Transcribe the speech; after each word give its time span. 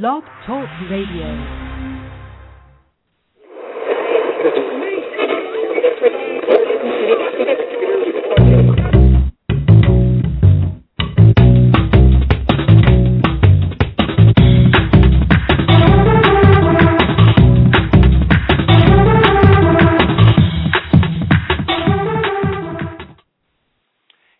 Blog 0.00 0.22
Talk 0.46 0.66
Radio. 0.90 1.26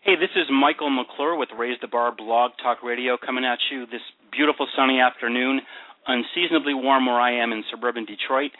Hey, 0.01 0.15
this 0.15 0.31
is 0.35 0.49
Michael 0.49 0.89
McClure 0.89 1.37
with 1.37 1.49
Raise 1.55 1.77
the 1.79 1.87
Bar 1.87 2.15
Blog 2.17 2.53
Talk 2.63 2.81
Radio 2.81 3.17
coming 3.23 3.45
at 3.45 3.59
you 3.71 3.85
this 3.85 4.01
beautiful 4.35 4.67
sunny 4.75 4.99
afternoon, 4.99 5.61
unseasonably 6.07 6.73
warm 6.73 7.05
where 7.05 7.19
I 7.19 7.43
am 7.43 7.51
in 7.51 7.63
suburban 7.69 8.05
Detroit, 8.05 8.51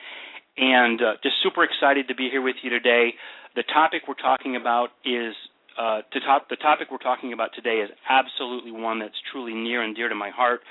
and 0.58 1.02
uh, 1.02 1.14
just 1.24 1.36
super 1.42 1.64
excited 1.64 2.08
to 2.08 2.16
be 2.16 2.30
here 2.30 2.42
with 2.42 2.58
you 2.62 2.70
today. 2.70 3.14
The 3.56 3.64
topic 3.64 4.04
we're 4.08 4.14
talking 4.14 4.56
about 4.56 4.90
is 5.04 5.34
uh, 5.78 6.02
to 6.14 6.20
top, 6.22 6.50
the 6.50 6.56
topic 6.58 6.90
we're 6.92 7.02
talking 7.02 7.34
about 7.34 7.50
today 7.56 7.82
is 7.82 7.90
absolutely 8.08 8.72
one 8.72 9.00
that's 9.00 9.18
truly 9.32 9.54
near 9.54 9.82
and 9.82 9.96
dear 9.96 10.10
to 10.10 10.16
my 10.16 10.30
heart. 10.30 10.62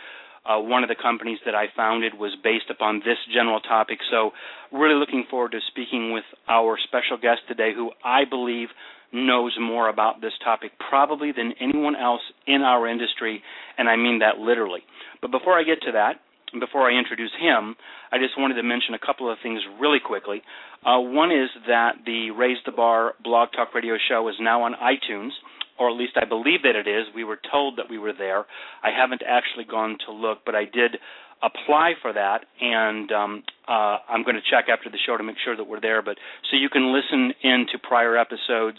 Uh, 0.47 0.59
one 0.59 0.83
of 0.83 0.89
the 0.89 0.97
companies 1.01 1.39
that 1.47 1.55
I 1.55 1.67
founded 1.75 2.15
was 2.19 2.33
based 2.43 2.71
upon 2.71 2.99
this 3.01 3.19
general 3.33 3.61
topic, 3.61 3.99
so 4.11 4.31
really 4.73 4.95
looking 4.95 5.25
forward 5.31 5.53
to 5.53 5.61
speaking 5.69 6.13
with 6.13 6.25
our 6.49 6.79
special 6.83 7.17
guest 7.17 7.43
today, 7.47 7.73
who 7.75 7.91
I 8.05 8.25
believe 8.25 8.69
knows 9.13 9.57
more 9.61 9.89
about 9.89 10.21
this 10.21 10.33
topic 10.43 10.73
probably 10.89 11.33
than 11.33 11.53
anyone 11.61 11.97
else 11.97 12.23
in 12.47 12.63
our 12.63 12.89
industry, 12.89 13.43
and 13.79 13.89
I 13.89 13.97
mean 13.97 14.21
that 14.21 14.39
literally. 14.39 14.81
But 15.21 15.31
before 15.31 15.59
I 15.59 15.65
get 15.65 15.83
to 15.83 15.93
that, 15.93 16.21
before 16.59 16.91
I 16.91 16.99
introduce 16.99 17.31
him, 17.41 17.77
I 18.11 18.19
just 18.19 18.39
wanted 18.39 18.55
to 18.55 18.63
mention 18.63 18.95
a 18.95 18.99
couple 18.99 19.31
of 19.31 19.39
things 19.43 19.61
really 19.81 20.01
quickly. 20.05 20.43
Uh, 20.85 21.01
one 21.01 21.31
is 21.31 21.49
that 21.67 21.93
the 22.05 22.31
Raise 22.31 22.59
the 22.67 22.73
Bar 22.73 23.15
Blog 23.23 23.51
Talk 23.53 23.75
Radio 23.75 23.95
show 24.09 24.29
is 24.29 24.35
now 24.41 24.63
on 24.63 24.75
iTunes, 24.75 25.31
or 25.79 25.91
at 25.91 25.97
least 25.97 26.13
I 26.21 26.25
believe 26.25 26.63
that 26.63 26.77
it 26.77 26.87
is. 26.87 27.07
We 27.15 27.25
were 27.25 27.39
told 27.51 27.79
that 27.79 27.87
we 27.89 27.99
were 27.99 28.13
there. 28.13 28.45
I 28.83 28.91
haven't 28.97 29.23
actually 29.27 29.65
gone 29.65 29.97
to 30.07 30.13
look, 30.13 30.39
but 30.45 30.55
I 30.55 30.65
did 30.65 30.99
apply 31.43 31.95
for 32.01 32.13
that, 32.13 32.45
and 32.61 33.11
um, 33.11 33.43
uh, 33.67 33.99
I'm 34.09 34.23
going 34.23 34.37
to 34.37 34.43
check 34.49 34.67
after 34.69 34.89
the 34.89 34.99
show 35.05 35.17
to 35.17 35.25
make 35.25 35.37
sure 35.45 35.57
that 35.57 35.65
we're 35.65 35.81
there. 35.81 36.03
But 36.03 36.17
so 36.51 36.57
you 36.57 36.69
can 36.69 36.95
listen 36.95 37.33
into 37.43 37.79
prior 37.83 38.17
episodes 38.17 38.79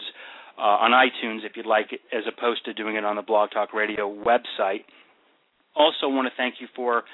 uh, 0.56 0.62
on 0.62 0.92
iTunes 0.92 1.44
if 1.44 1.56
you'd 1.56 1.66
like, 1.66 1.90
as 2.12 2.22
opposed 2.26 2.64
to 2.64 2.72
doing 2.72 2.96
it 2.96 3.04
on 3.04 3.16
the 3.16 3.22
Blog 3.22 3.50
Talk 3.50 3.74
Radio 3.74 4.08
website. 4.08 4.84
Also, 5.76 6.08
want 6.08 6.26
to 6.26 6.32
thank 6.36 6.54
you 6.60 6.68
for 6.74 7.04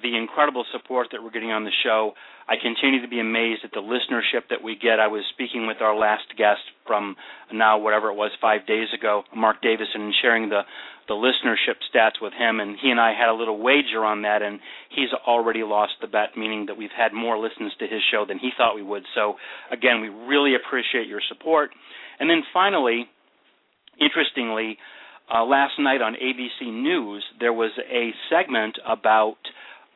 the 0.00 0.16
incredible 0.16 0.64
support 0.72 1.08
that 1.12 1.22
we're 1.22 1.30
getting 1.30 1.52
on 1.52 1.64
the 1.64 1.74
show. 1.82 2.12
I 2.48 2.54
continue 2.60 3.02
to 3.02 3.08
be 3.08 3.20
amazed 3.20 3.64
at 3.64 3.70
the 3.72 3.80
listenership 3.80 4.48
that 4.50 4.62
we 4.62 4.76
get. 4.76 4.98
I 4.98 5.06
was 5.06 5.22
speaking 5.32 5.66
with 5.66 5.80
our 5.80 5.96
last 5.96 6.24
guest 6.36 6.60
from 6.86 7.16
now 7.52 7.78
whatever 7.78 8.08
it 8.08 8.14
was 8.14 8.30
five 8.40 8.66
days 8.66 8.88
ago, 8.96 9.22
Mark 9.34 9.62
Davison, 9.62 10.02
and 10.02 10.14
sharing 10.20 10.48
the 10.48 10.62
the 11.08 11.14
listenership 11.14 11.82
stats 11.92 12.22
with 12.22 12.32
him, 12.32 12.60
and 12.60 12.76
he 12.80 12.88
and 12.90 13.00
I 13.00 13.12
had 13.12 13.28
a 13.28 13.34
little 13.34 13.58
wager 13.58 14.04
on 14.04 14.22
that, 14.22 14.40
and 14.40 14.60
he's 14.88 15.08
already 15.26 15.64
lost 15.64 15.94
the 16.00 16.06
bet, 16.06 16.36
meaning 16.36 16.66
that 16.66 16.76
we've 16.76 16.94
had 16.96 17.12
more 17.12 17.36
listens 17.38 17.72
to 17.80 17.86
his 17.86 18.00
show 18.10 18.24
than 18.26 18.38
he 18.38 18.50
thought 18.56 18.76
we 18.76 18.84
would. 18.84 19.02
So 19.14 19.34
again, 19.72 20.00
we 20.00 20.08
really 20.08 20.54
appreciate 20.54 21.08
your 21.08 21.20
support. 21.28 21.70
And 22.20 22.30
then 22.30 22.42
finally, 22.54 23.06
interestingly, 24.00 24.78
uh, 25.32 25.44
last 25.44 25.74
night 25.78 26.02
on 26.02 26.14
ABC 26.14 26.70
News 26.70 27.24
there 27.40 27.52
was 27.52 27.72
a 27.90 28.10
segment 28.30 28.78
about 28.86 29.36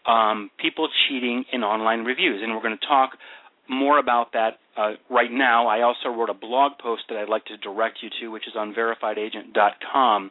um, 0.06 0.50
people 0.58 0.88
cheating 1.08 1.44
in 1.52 1.62
online 1.62 2.04
reviews, 2.04 2.40
and 2.42 2.54
we're 2.54 2.62
going 2.62 2.78
to 2.78 2.86
talk 2.86 3.10
more 3.68 3.98
about 3.98 4.32
that 4.32 4.58
uh, 4.76 4.92
right 5.10 5.30
now. 5.30 5.66
I 5.66 5.82
also 5.82 6.08
wrote 6.08 6.30
a 6.30 6.34
blog 6.34 6.72
post 6.78 7.02
that 7.08 7.18
I'd 7.18 7.28
like 7.28 7.44
to 7.46 7.56
direct 7.56 7.98
you 8.02 8.10
to, 8.20 8.28
which 8.28 8.46
is 8.46 8.54
on 8.56 8.74
verifiedagent.com. 8.74 10.30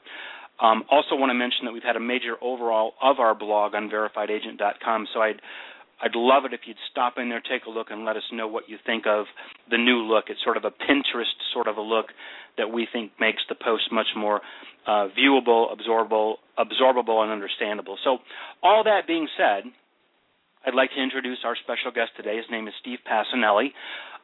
Um, 0.57 0.83
also, 0.89 1.15
want 1.15 1.31
to 1.31 1.33
mention 1.33 1.65
that 1.65 1.73
we've 1.73 1.83
had 1.83 1.97
a 1.97 1.99
major 1.99 2.35
overhaul 2.41 2.93
of 3.01 3.19
our 3.19 3.35
blog 3.35 3.75
on 3.75 3.89
verifiedagent.com, 3.89 5.07
so 5.13 5.21
I'd 5.21 5.41
I'd 6.01 6.15
love 6.15 6.43
it 6.45 6.53
if 6.53 6.61
you'd 6.65 6.77
stop 6.91 7.13
in 7.17 7.29
there, 7.29 7.41
take 7.41 7.65
a 7.65 7.69
look, 7.69 7.87
and 7.89 8.03
let 8.03 8.17
us 8.17 8.23
know 8.31 8.47
what 8.47 8.67
you 8.67 8.77
think 8.85 9.05
of 9.07 9.25
the 9.69 9.77
new 9.77 10.03
look. 10.03 10.25
It's 10.27 10.43
sort 10.43 10.57
of 10.57 10.65
a 10.65 10.71
Pinterest 10.71 11.31
sort 11.53 11.67
of 11.67 11.77
a 11.77 11.81
look 11.81 12.07
that 12.57 12.67
we 12.71 12.87
think 12.91 13.11
makes 13.19 13.41
the 13.47 13.55
post 13.55 13.91
much 13.91 14.07
more 14.15 14.41
uh, 14.87 15.07
viewable, 15.17 15.67
absorbable, 15.73 16.35
absorbable, 16.59 17.23
and 17.23 17.31
understandable. 17.31 17.97
So, 18.03 18.17
all 18.61 18.83
that 18.83 19.07
being 19.07 19.27
said, 19.37 19.63
I'd 20.65 20.75
like 20.75 20.91
to 20.95 21.01
introduce 21.01 21.39
our 21.45 21.55
special 21.55 21.91
guest 21.93 22.11
today. 22.17 22.37
His 22.37 22.45
name 22.51 22.67
is 22.67 22.73
Steve 22.81 22.99
Pacinelli. 23.07 23.69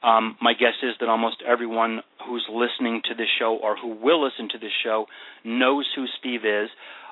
Um, 0.03 0.35
my 0.41 0.53
guess 0.53 0.73
is 0.81 0.95
that 0.99 1.09
almost 1.09 1.37
everyone 1.47 2.01
who's 2.27 2.45
listening 2.49 3.01
to 3.09 3.15
this 3.15 3.27
show 3.39 3.59
or 3.61 3.77
who 3.77 3.95
will 4.01 4.23
listen 4.23 4.49
to 4.49 4.57
this 4.57 4.71
show 4.83 5.05
knows 5.43 5.87
who 5.95 6.05
Steve 6.19 6.41
is. 6.43 6.69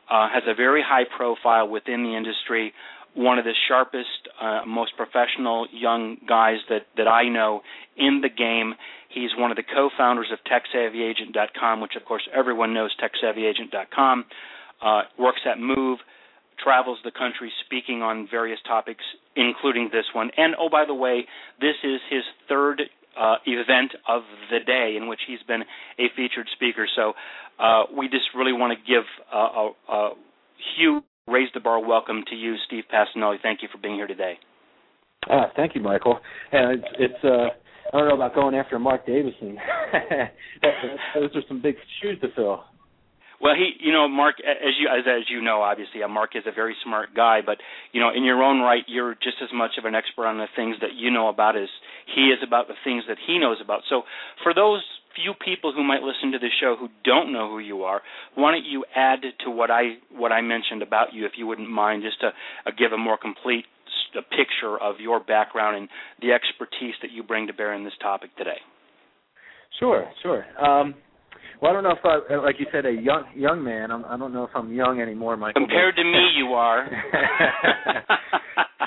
Uh, 0.09 0.27
has 0.33 0.41
a 0.47 0.55
very 0.55 0.81
high 0.81 1.05
profile 1.05 1.67
within 1.67 2.01
the 2.01 2.17
industry. 2.17 2.73
One 3.15 3.39
of 3.39 3.45
the 3.45 3.53
sharpest, 3.67 4.29
uh, 4.39 4.61
most 4.67 4.91
professional 4.95 5.67
young 5.71 6.17
guys 6.27 6.57
that 6.69 6.85
that 6.97 7.07
I 7.07 7.29
know 7.29 7.61
in 7.97 8.21
the 8.21 8.29
game. 8.29 8.75
He's 9.09 9.31
one 9.35 9.49
of 9.51 9.57
the 9.57 9.63
co-founders 9.63 10.27
of 10.31 10.37
TechSavvyAgent.com, 10.45 11.81
which 11.81 11.95
of 11.95 12.05
course 12.05 12.27
everyone 12.33 12.73
knows 12.73 12.91
TechSavvyAgent.com. 13.01 14.25
Uh, 14.81 15.01
works 15.17 15.41
at 15.49 15.59
Move, 15.59 15.99
travels 16.63 16.99
the 17.03 17.11
country 17.11 17.51
speaking 17.65 18.01
on 18.01 18.27
various 18.29 18.59
topics, 18.67 19.03
including 19.35 19.89
this 19.91 20.05
one. 20.13 20.29
And 20.37 20.55
oh, 20.59 20.69
by 20.69 20.85
the 20.85 20.93
way, 20.93 21.25
this 21.59 21.75
is 21.83 21.99
his 22.09 22.23
third 22.47 22.83
uh, 23.19 23.35
event 23.45 23.91
of 24.07 24.21
the 24.49 24.59
day 24.65 24.95
in 24.95 25.07
which 25.07 25.19
he's 25.27 25.41
been 25.47 25.63
a 25.97 26.07
featured 26.15 26.47
speaker. 26.53 26.87
So 26.95 27.13
uh, 27.59 27.83
we 27.95 28.07
just 28.07 28.25
really 28.35 28.53
want 28.53 28.77
to 28.77 28.91
give 28.91 29.03
a, 29.33 29.37
a, 29.37 29.71
a 29.89 30.09
huge 30.77 31.03
raise 31.31 31.49
the 31.53 31.59
bar 31.59 31.85
welcome 31.85 32.23
to 32.29 32.35
you, 32.35 32.55
Steve 32.65 32.83
Pacinelli. 32.93 33.37
Thank 33.41 33.61
you 33.61 33.69
for 33.71 33.77
being 33.77 33.95
here 33.95 34.07
today. 34.07 34.39
Ah, 35.29 35.51
thank 35.55 35.75
you, 35.75 35.81
Michael. 35.81 36.19
And 36.51 36.79
it's, 36.79 36.87
it's 36.99 37.23
uh, 37.23 37.47
I 37.93 37.97
don't 37.97 38.07
know 38.07 38.15
about 38.15 38.35
going 38.35 38.55
after 38.55 38.79
Mark 38.79 39.05
Davison. 39.05 39.57
Those 41.15 41.35
are 41.35 41.41
some 41.47 41.61
big 41.61 41.75
shoes 42.01 42.19
to 42.21 42.27
fill. 42.35 42.63
Well, 43.41 43.55
he, 43.55 43.71
you 43.79 43.93
know, 43.93 44.07
Mark, 44.07 44.35
as 44.39 44.75
you 44.79 44.89
as 44.89 45.05
as 45.07 45.29
you 45.29 45.41
know, 45.41 45.61
obviously, 45.61 46.01
Mark 46.09 46.35
is 46.35 46.43
a 46.45 46.51
very 46.51 46.75
smart 46.83 47.15
guy. 47.15 47.39
But 47.45 47.57
you 47.91 48.01
know, 48.01 48.11
in 48.13 48.23
your 48.23 48.43
own 48.43 48.59
right, 48.59 48.83
you're 48.87 49.15
just 49.15 49.37
as 49.41 49.49
much 49.53 49.71
of 49.77 49.85
an 49.85 49.95
expert 49.95 50.27
on 50.27 50.37
the 50.37 50.47
things 50.55 50.75
that 50.81 50.93
you 50.95 51.09
know 51.09 51.29
about 51.29 51.55
as 51.55 51.69
he 52.13 52.27
is 52.35 52.39
about 52.45 52.67
the 52.67 52.75
things 52.83 53.03
that 53.07 53.17
he 53.25 53.39
knows 53.39 53.57
about. 53.63 53.81
So, 53.89 54.03
for 54.43 54.53
those 54.53 54.83
few 55.15 55.33
people 55.33 55.73
who 55.73 55.83
might 55.83 56.01
listen 56.01 56.31
to 56.31 56.39
the 56.39 56.49
show 56.59 56.75
who 56.79 56.87
don't 57.03 57.33
know 57.33 57.49
who 57.49 57.59
you 57.59 57.83
are, 57.83 58.01
why 58.35 58.51
don't 58.51 58.65
you 58.65 58.85
add 58.95 59.19
to 59.45 59.49
what 59.49 59.71
I 59.71 59.97
what 60.11 60.31
I 60.31 60.41
mentioned 60.41 60.81
about 60.81 61.13
you, 61.13 61.25
if 61.25 61.33
you 61.37 61.47
wouldn't 61.47 61.69
mind, 61.69 62.03
just 62.03 62.19
to 62.21 62.27
uh, 62.27 62.71
give 62.77 62.91
a 62.91 62.97
more 62.97 63.17
complete 63.17 63.65
picture 64.29 64.77
of 64.81 64.99
your 64.99 65.19
background 65.19 65.77
and 65.77 65.89
the 66.21 66.31
expertise 66.31 66.95
that 67.01 67.11
you 67.11 67.23
bring 67.23 67.47
to 67.47 67.53
bear 67.53 67.73
in 67.73 67.83
this 67.83 67.93
topic 68.01 68.35
today. 68.37 68.57
Sure, 69.79 70.09
sure. 70.23 70.45
Um, 70.59 70.95
well, 71.61 71.71
I 71.71 71.73
don't 71.73 71.83
know 71.83 71.91
if 71.91 72.03
I, 72.03 72.35
like 72.35 72.55
you 72.59 72.65
said, 72.71 72.85
a 72.85 72.91
young 72.91 73.25
young 73.35 73.63
man. 73.63 73.91
I'm, 73.91 74.05
I 74.05 74.17
don't 74.17 74.33
know 74.33 74.43
if 74.43 74.51
I'm 74.55 74.73
young 74.73 75.01
anymore, 75.01 75.37
Michael. 75.37 75.61
Compared 75.61 75.95
to 75.97 76.03
me, 76.03 76.31
you 76.37 76.53
are. 76.53 76.87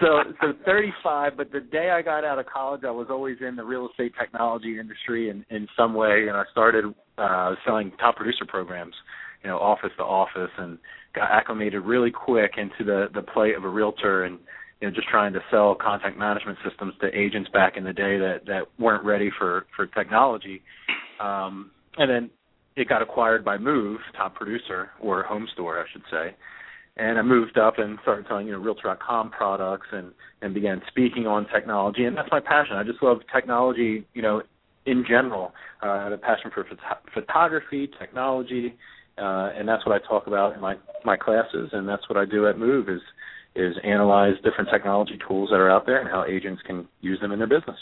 so, 0.00 0.22
so 0.40 0.52
35. 0.64 1.36
But 1.36 1.52
the 1.52 1.60
day 1.60 1.90
I 1.90 2.02
got 2.02 2.24
out 2.24 2.38
of 2.38 2.46
college, 2.46 2.82
I 2.86 2.90
was 2.90 3.08
always 3.10 3.36
in 3.46 3.56
the 3.56 3.64
real 3.64 3.88
estate 3.90 4.12
technology 4.18 4.78
industry 4.78 5.28
in 5.28 5.44
in 5.50 5.68
some 5.76 5.94
way, 5.94 6.26
and 6.28 6.36
I 6.36 6.44
started 6.50 6.86
uh, 7.18 7.54
selling 7.66 7.92
top 8.00 8.16
producer 8.16 8.46
programs, 8.46 8.94
you 9.42 9.50
know, 9.50 9.58
office 9.58 9.92
to 9.98 10.02
office, 10.02 10.50
and 10.56 10.78
got 11.14 11.30
acclimated 11.30 11.82
really 11.82 12.10
quick 12.10 12.52
into 12.56 12.84
the 12.84 13.06
the 13.14 13.22
play 13.22 13.54
of 13.54 13.64
a 13.64 13.68
realtor 13.68 14.24
and 14.24 14.38
you 14.80 14.88
know 14.88 14.94
just 14.94 15.08
trying 15.08 15.32
to 15.32 15.40
sell 15.50 15.74
contact 15.74 16.18
management 16.18 16.58
systems 16.68 16.94
to 17.00 17.08
agents 17.18 17.50
back 17.52 17.76
in 17.76 17.84
the 17.84 17.92
day 17.92 18.18
that 18.18 18.40
that 18.46 18.62
weren't 18.78 19.04
ready 19.04 19.30
for 19.38 19.66
for 19.76 19.86
technology 19.86 20.62
um 21.20 21.70
and 21.98 22.10
then 22.10 22.30
it 22.76 22.88
got 22.88 23.02
acquired 23.02 23.44
by 23.44 23.58
Move, 23.58 24.00
top 24.16 24.34
producer 24.34 24.90
or 25.00 25.22
home 25.22 25.46
store, 25.52 25.80
I 25.80 25.84
should 25.92 26.02
say. 26.10 26.34
And 26.96 27.18
I 27.18 27.22
moved 27.22 27.56
up 27.58 27.78
and 27.78 27.98
started 28.02 28.26
selling, 28.28 28.46
you 28.46 28.52
know, 28.52 28.58
Realtor.com 28.58 29.30
products 29.30 29.86
and 29.92 30.12
and 30.42 30.52
began 30.52 30.82
speaking 30.88 31.26
on 31.26 31.46
technology. 31.52 32.04
And 32.04 32.16
that's 32.16 32.28
my 32.30 32.40
passion. 32.40 32.76
I 32.76 32.82
just 32.82 33.02
love 33.02 33.18
technology, 33.32 34.06
you 34.12 34.22
know, 34.22 34.42
in 34.86 35.04
general. 35.08 35.52
Uh, 35.82 35.90
I 35.90 36.04
have 36.04 36.12
a 36.12 36.18
passion 36.18 36.50
for 36.52 36.64
phot- 36.64 37.12
photography, 37.14 37.88
technology, 37.98 38.74
uh, 39.16 39.50
and 39.56 39.66
that's 39.68 39.86
what 39.86 39.94
I 39.94 40.06
talk 40.06 40.26
about 40.26 40.54
in 40.54 40.60
my 40.60 40.74
my 41.04 41.16
classes. 41.16 41.70
And 41.72 41.88
that's 41.88 42.08
what 42.08 42.18
I 42.18 42.24
do 42.24 42.46
at 42.48 42.58
Move 42.58 42.88
is 42.88 43.00
is 43.54 43.74
analyze 43.84 44.34
different 44.42 44.70
technology 44.70 45.18
tools 45.26 45.50
that 45.50 45.56
are 45.56 45.70
out 45.70 45.86
there 45.86 46.00
and 46.00 46.08
how 46.08 46.24
agents 46.24 46.62
can 46.66 46.88
use 47.00 47.20
them 47.20 47.32
in 47.32 47.38
their 47.38 47.48
business. 47.48 47.76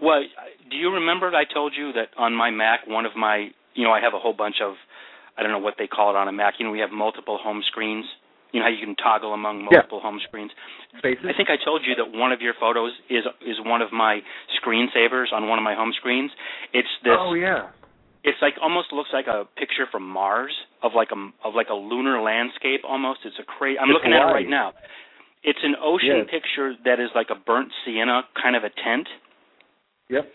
Well, 0.00 0.22
do 0.70 0.76
you 0.76 0.90
remember 0.90 1.28
I 1.28 1.44
told 1.52 1.74
you 1.76 1.92
that 1.92 2.08
on 2.18 2.34
my 2.34 2.50
Mac, 2.50 2.86
one 2.86 3.04
of 3.04 3.12
my 3.16 3.48
you 3.74 3.84
know, 3.84 3.92
I 3.92 4.00
have 4.00 4.14
a 4.14 4.18
whole 4.18 4.34
bunch 4.34 4.56
of 4.62 4.74
I 5.36 5.42
don't 5.42 5.52
know 5.52 5.64
what 5.64 5.74
they 5.78 5.86
call 5.86 6.10
it 6.10 6.16
on 6.16 6.28
a 6.28 6.32
Mac. 6.32 6.54
You 6.58 6.66
know, 6.66 6.72
we 6.72 6.80
have 6.80 6.90
multiple 6.90 7.38
home 7.42 7.62
screens 7.66 8.04
You 8.52 8.60
know 8.60 8.66
how 8.68 8.72
you 8.72 8.84
can 8.84 8.96
toggle 8.96 9.32
among 9.32 9.64
multiple 9.64 9.98
yeah. 9.98 10.08
home 10.08 10.20
screens. 10.28 10.52
Spaces. 10.98 11.24
I 11.24 11.32
think 11.32 11.48
I 11.48 11.56
told 11.56 11.82
you 11.88 11.96
that 11.96 12.12
one 12.12 12.32
of 12.32 12.40
your 12.40 12.52
photos 12.60 12.92
is 13.08 13.24
is 13.40 13.56
one 13.64 13.80
of 13.80 13.92
my 13.92 14.20
screensavers 14.60 15.32
on 15.32 15.48
one 15.48 15.58
of 15.58 15.64
my 15.64 15.74
home 15.74 15.92
screens. 15.96 16.30
It's 16.72 16.92
this. 17.02 17.16
Oh 17.16 17.32
yeah. 17.34 17.72
It's 18.24 18.38
like 18.40 18.54
almost 18.62 18.92
looks 18.92 19.08
like 19.12 19.26
a 19.26 19.48
picture 19.56 19.88
from 19.90 20.06
Mars 20.06 20.52
of 20.82 20.92
like 20.94 21.08
a 21.10 21.18
of 21.48 21.54
like 21.54 21.68
a 21.70 21.74
lunar 21.74 22.20
landscape 22.20 22.82
almost. 22.86 23.20
It's 23.24 23.40
a 23.40 23.42
crazy. 23.42 23.78
I'm 23.78 23.88
it's 23.88 23.96
looking 23.96 24.12
Hawaii. 24.12 24.28
at 24.28 24.30
it 24.30 24.34
right 24.44 24.50
now. 24.50 24.72
It's 25.42 25.58
an 25.64 25.74
ocean 25.82 26.22
yeah. 26.22 26.30
picture 26.30 26.76
that 26.84 27.00
is 27.00 27.10
like 27.16 27.28
a 27.30 27.34
burnt 27.34 27.72
sienna 27.84 28.22
kind 28.40 28.54
of 28.54 28.62
a 28.62 28.70
tint. 28.70 29.08
Yep. 30.08 30.28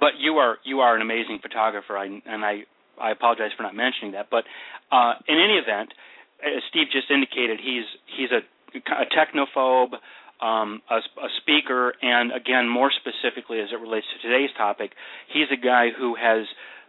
But 0.00 0.18
you 0.18 0.34
are 0.34 0.56
you 0.64 0.80
are 0.80 0.96
an 0.96 1.02
amazing 1.02 1.38
photographer, 1.42 1.96
I, 1.96 2.06
and 2.06 2.44
I 2.44 2.64
I 3.00 3.10
apologize 3.12 3.50
for 3.56 3.62
not 3.62 3.74
mentioning 3.74 4.12
that. 4.12 4.28
But 4.30 4.44
uh, 4.90 5.14
in 5.28 5.36
any 5.38 5.54
event, 5.54 5.92
as 6.42 6.62
Steve 6.70 6.86
just 6.90 7.10
indicated, 7.10 7.60
he's 7.62 7.84
he's 8.16 8.30
a, 8.32 8.40
a 8.92 9.06
technophobe, 9.12 9.94
um, 10.40 10.80
a, 10.90 10.96
a 10.96 11.28
speaker, 11.40 11.94
and 12.02 12.32
again, 12.32 12.68
more 12.68 12.90
specifically 12.90 13.60
as 13.60 13.68
it 13.72 13.80
relates 13.80 14.06
to 14.16 14.26
today's 14.26 14.50
topic, 14.56 14.92
he's 15.32 15.48
a 15.52 15.60
guy 15.60 15.88
who 15.96 16.16
has 16.16 16.46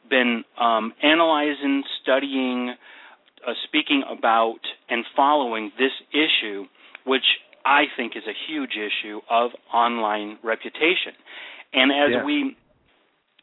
been 0.10 0.44
um, 0.60 0.94
analyzing, 1.04 1.84
studying, 2.02 2.76
uh, 3.46 3.52
speaking 3.68 4.04
about, 4.10 4.60
and 4.90 5.06
following 5.16 5.72
this 5.78 5.92
issue, 6.12 6.66
which 7.06 7.26
I 7.66 7.84
think 7.96 8.14
is 8.16 8.24
a 8.28 8.34
huge 8.48 8.72
issue 8.72 9.20
of 9.30 9.52
online 9.74 10.38
reputation. 10.44 11.14
And 11.74 11.92
as 11.92 12.10
yeah. 12.12 12.26
we 12.26 12.58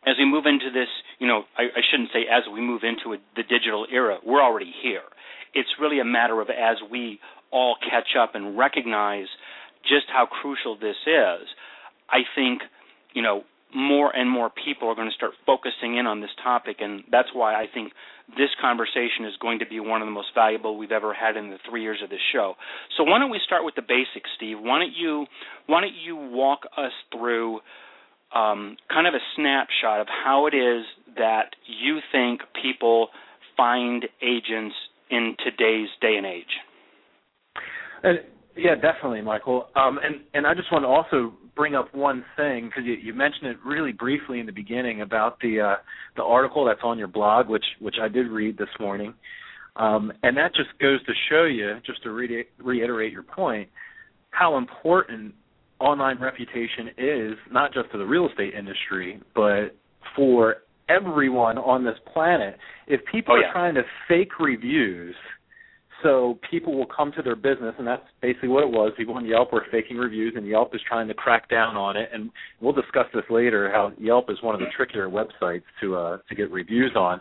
as 0.07 0.17
we 0.19 0.25
move 0.25 0.47
into 0.47 0.71
this, 0.73 0.89
you 1.19 1.27
know, 1.27 1.43
I, 1.57 1.65
I 1.65 1.81
shouldn't 1.91 2.11
say 2.13 2.27
as 2.31 2.45
we 2.53 2.61
move 2.61 2.83
into 2.83 3.15
a, 3.15 3.19
the 3.37 3.43
digital 3.43 3.87
era, 3.91 4.19
we're 4.25 4.43
already 4.43 4.73
here. 4.83 5.03
It's 5.55 5.69
really 5.81 6.01
a 6.01 6.05
matter 6.05 6.41
of 6.41 6.49
as 6.51 6.77
we 6.91 7.19
all 7.51 7.77
catch 7.83 8.17
up 8.19 8.35
and 8.35 8.57
recognize 8.57 9.27
just 9.83 10.07
how 10.09 10.27
crucial 10.27 10.77
this 10.77 10.97
is. 11.07 11.49
I 12.11 12.21
think, 12.35 12.63
you 13.15 13.23
know, 13.23 13.43
more 13.75 14.15
and 14.15 14.31
more 14.31 14.51
people 14.51 14.89
are 14.89 14.95
going 14.95 15.09
to 15.09 15.15
start 15.15 15.33
focusing 15.45 15.99
in 15.99 16.07
on 16.07 16.21
this 16.21 16.31
topic, 16.43 16.77
and 16.81 17.05
that's 17.11 17.29
why 17.35 17.55
I 17.55 17.67
think 17.73 17.93
this 18.37 18.49
conversation 18.61 19.25
is 19.25 19.35
going 19.41 19.59
to 19.59 19.67
be 19.67 19.81
one 19.81 20.01
of 20.01 20.07
the 20.07 20.13
most 20.13 20.29
valuable 20.35 20.77
we've 20.77 20.93
ever 20.93 21.13
had 21.13 21.37
in 21.37 21.51
the 21.51 21.59
three 21.69 21.83
years 21.83 22.01
of 22.03 22.11
this 22.11 22.21
show. 22.33 22.55
So 22.97 23.05
why 23.05 23.19
don't 23.19 23.31
we 23.31 23.41
start 23.45 23.65
with 23.65 23.75
the 23.75 23.83
basics, 23.83 24.31
Steve? 24.37 24.59
Why 24.61 24.79
don't 24.79 24.97
you 24.97 25.27
why 25.67 25.81
don't 25.83 25.95
you 25.95 26.17
walk 26.17 26.61
us 26.77 26.93
through 27.13 27.61
um, 28.35 28.77
kind 28.91 29.07
of 29.07 29.15
a 29.15 29.23
snapshot 29.37 30.01
of 30.01 30.07
how 30.09 30.47
it 30.47 30.55
is 30.55 30.85
that 31.17 31.57
you 31.67 31.99
think 32.13 32.41
people 32.63 33.09
find 33.57 34.05
agents 34.23 34.75
in 35.11 35.35
today's 35.45 35.89
day 36.01 36.17
and 36.17 36.27
age. 36.27 36.45
And 38.03 38.21
yeah, 38.57 38.75
definitely, 38.75 39.23
Michael. 39.23 39.69
Um, 39.77 39.99
and 40.03 40.21
and 40.35 40.47
I 40.47 40.55
just 40.55 40.71
want 40.73 40.85
to 40.85 40.89
also 40.89 41.35
bring 41.57 41.75
up 41.75 41.93
one 41.95 42.25
thing 42.37 42.67
because 42.67 42.85
you, 42.85 42.95
you 42.95 43.15
mentioned 43.15 43.47
it 43.47 43.57
really 43.65 43.93
briefly 43.93 44.41
in 44.41 44.47
the 44.47 44.53
beginning 44.53 45.01
about 45.01 45.41
the 45.41 45.61
uh, 45.61 45.77
the 46.17 46.23
article 46.23 46.65
that's 46.65 46.81
on 46.83 46.99
your 46.99 47.09
blog, 47.09 47.49
which 47.49 47.65
which 47.81 47.97
I 48.01 48.09
did 48.09 48.29
read 48.29 48.59
this 48.59 48.69
morning, 48.79 49.15
um, 49.77 50.13
and 50.23 50.37
that 50.37 50.55
just 50.55 50.71
goes 50.81 51.05
to 51.07 51.13
show 51.31 51.45
you, 51.45 51.79
just 51.87 52.03
to 52.05 52.11
re- 52.11 52.47
reiterate 52.59 53.13
your 53.13 53.23
point, 53.23 53.69
how 54.31 54.57
important 54.57 55.35
online 55.81 56.21
reputation 56.21 56.89
is 56.97 57.35
not 57.51 57.73
just 57.73 57.91
to 57.93 57.99
the 57.99 58.05
real 58.05 58.29
estate 58.29 58.55
industry, 58.55 59.21
but 59.35 59.77
for 60.17 60.57
everyone 60.89 61.59
on 61.59 61.85
this 61.85 61.97
planet. 62.13 62.57
If 62.87 63.01
people 63.11 63.35
oh, 63.35 63.41
yeah. 63.41 63.49
are 63.49 63.53
trying 63.53 63.75
to 63.75 63.83
fake 64.09 64.41
reviews 64.41 65.15
so 66.03 66.39
people 66.49 66.77
will 66.77 66.87
come 66.87 67.13
to 67.17 67.23
their 67.23 67.35
business, 67.35 67.75
and 67.79 67.87
that's 67.87 68.05
basically 68.23 68.49
what 68.49 68.63
it 68.63 68.71
was. 68.71 68.93
People 68.97 69.15
on 69.15 69.27
Yelp 69.27 69.53
were 69.53 69.67
faking 69.71 69.97
reviews, 69.97 70.35
and 70.37 70.47
Yelp 70.47 70.75
is 70.75 70.81
trying 70.87 71.09
to 71.09 71.15
crack 71.15 71.49
down 71.49 71.77
on 71.77 71.97
it. 71.97 72.09
And 72.13 72.31
we'll 72.61 72.73
discuss 72.73 73.07
this 73.13 73.25
later. 73.31 73.71
How 73.73 73.93
Yelp 73.99 74.31
is 74.31 74.37
one 74.43 74.55
of 74.55 74.61
the 74.61 74.67
trickier 74.77 75.09
websites 75.09 75.65
to 75.81 75.97
uh, 75.97 76.19
to 76.29 76.35
get 76.35 76.51
reviews 76.51 76.93
on. 76.97 77.21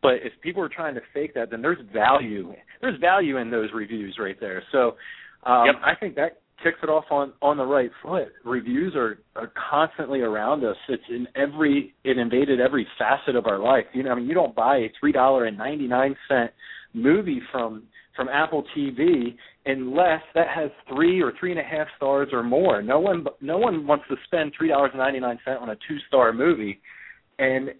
But 0.00 0.14
if 0.22 0.32
people 0.42 0.62
are 0.62 0.68
trying 0.68 0.94
to 0.94 1.00
fake 1.12 1.34
that, 1.34 1.50
then 1.50 1.62
there's 1.62 1.78
value. 1.92 2.52
There's 2.80 3.00
value 3.00 3.38
in 3.38 3.50
those 3.50 3.70
reviews 3.74 4.16
right 4.20 4.38
there. 4.38 4.62
So 4.70 4.96
um, 5.44 5.66
yep. 5.66 5.74
I 5.82 5.94
think 5.98 6.14
that 6.16 6.40
kicks 6.64 6.78
it 6.82 6.88
off 6.88 7.04
on 7.10 7.32
on 7.42 7.56
the 7.56 7.64
right 7.64 7.90
foot. 8.02 8.28
Reviews 8.44 8.94
are 8.96 9.18
are 9.36 9.52
constantly 9.70 10.20
around 10.20 10.64
us. 10.64 10.76
It's 10.88 11.02
in 11.08 11.28
every 11.36 11.94
it 12.02 12.18
invaded 12.18 12.60
every 12.60 12.86
facet 12.98 13.36
of 13.36 13.46
our 13.46 13.58
life. 13.58 13.84
You 13.92 14.02
know, 14.02 14.10
I 14.10 14.14
mean, 14.16 14.26
you 14.26 14.34
don't 14.34 14.54
buy 14.54 14.78
a 14.78 14.92
three 14.98 15.12
dollar 15.12 15.44
and 15.44 15.56
ninety 15.56 15.86
nine 15.86 16.16
cent 16.28 16.50
movie 16.94 17.40
from 17.52 17.84
from 18.16 18.28
Apple 18.28 18.64
TV 18.76 19.36
unless 19.66 20.22
that 20.34 20.46
has 20.54 20.70
three 20.88 21.22
or 21.22 21.32
three 21.38 21.50
and 21.50 21.60
a 21.60 21.64
half 21.64 21.86
stars 21.96 22.28
or 22.32 22.42
more. 22.42 22.82
No 22.82 22.98
one 22.98 23.26
no 23.40 23.58
one 23.58 23.86
wants 23.86 24.06
to 24.08 24.16
spend 24.26 24.52
three 24.56 24.68
dollars 24.68 24.90
and 24.92 25.00
ninety 25.00 25.20
nine 25.20 25.38
cent 25.44 25.58
on 25.58 25.70
a 25.70 25.76
two 25.88 25.98
star 26.08 26.32
movie, 26.32 26.80
and 27.38 27.70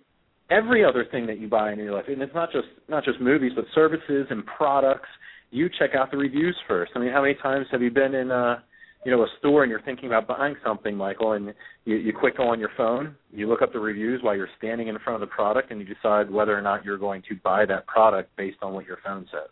every 0.50 0.84
other 0.84 1.06
thing 1.10 1.26
that 1.26 1.38
you 1.38 1.48
buy 1.48 1.72
in 1.72 1.78
your 1.78 1.94
life, 1.94 2.04
and 2.08 2.20
it's 2.20 2.34
not 2.34 2.52
just 2.52 2.68
not 2.88 3.04
just 3.04 3.20
movies, 3.20 3.52
but 3.56 3.64
services 3.74 4.26
and 4.30 4.44
products. 4.46 5.08
You 5.50 5.70
check 5.78 5.90
out 5.96 6.10
the 6.10 6.16
reviews 6.16 6.56
first. 6.66 6.92
I 6.96 6.98
mean, 6.98 7.12
how 7.12 7.22
many 7.22 7.34
times 7.34 7.66
have 7.70 7.80
you 7.80 7.90
been 7.90 8.14
in 8.14 8.30
a 8.30 8.62
you 9.04 9.12
know 9.12 9.22
a 9.22 9.26
store 9.38 9.62
and 9.62 9.70
you're 9.70 9.82
thinking 9.82 10.06
about 10.06 10.26
buying 10.26 10.56
something, 10.64 10.96
Michael, 10.96 11.32
and 11.32 11.54
you, 11.84 11.96
you 11.96 12.12
quick 12.12 12.36
go 12.36 12.48
on 12.48 12.58
your 12.58 12.70
phone, 12.76 13.14
you 13.30 13.48
look 13.48 13.62
up 13.62 13.72
the 13.72 13.78
reviews 13.78 14.22
while 14.22 14.36
you're 14.36 14.48
standing 14.58 14.88
in 14.88 14.98
front 15.04 15.22
of 15.22 15.28
the 15.28 15.32
product, 15.32 15.70
and 15.70 15.80
you 15.80 15.86
decide 15.86 16.30
whether 16.30 16.56
or 16.56 16.62
not 16.62 16.84
you're 16.84 16.98
going 16.98 17.22
to 17.28 17.36
buy 17.42 17.66
that 17.66 17.86
product 17.86 18.34
based 18.36 18.58
on 18.62 18.72
what 18.72 18.86
your 18.86 18.98
phone 19.04 19.26
says. 19.30 19.50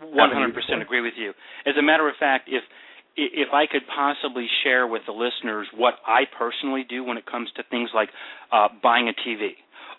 One 0.00 0.30
hundred 0.32 0.54
percent 0.54 0.82
agree 0.82 1.00
with 1.02 1.14
you. 1.16 1.30
As 1.66 1.74
a 1.78 1.82
matter 1.82 2.08
of 2.08 2.14
fact, 2.18 2.48
if 2.48 2.62
if 3.16 3.48
I 3.52 3.66
could 3.66 3.82
possibly 3.94 4.46
share 4.62 4.86
with 4.86 5.02
the 5.06 5.12
listeners 5.12 5.66
what 5.74 5.94
I 6.06 6.22
personally 6.38 6.84
do 6.88 7.02
when 7.02 7.16
it 7.16 7.24
comes 7.26 7.48
to 7.56 7.62
things 7.70 7.90
like 7.94 8.10
uh, 8.52 8.68
buying 8.82 9.08
a 9.08 9.28
TV 9.28 9.50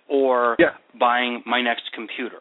or 0.08 0.56
yeah. 0.60 0.78
buying 1.00 1.42
my 1.46 1.62
next 1.62 1.84
computer, 1.94 2.40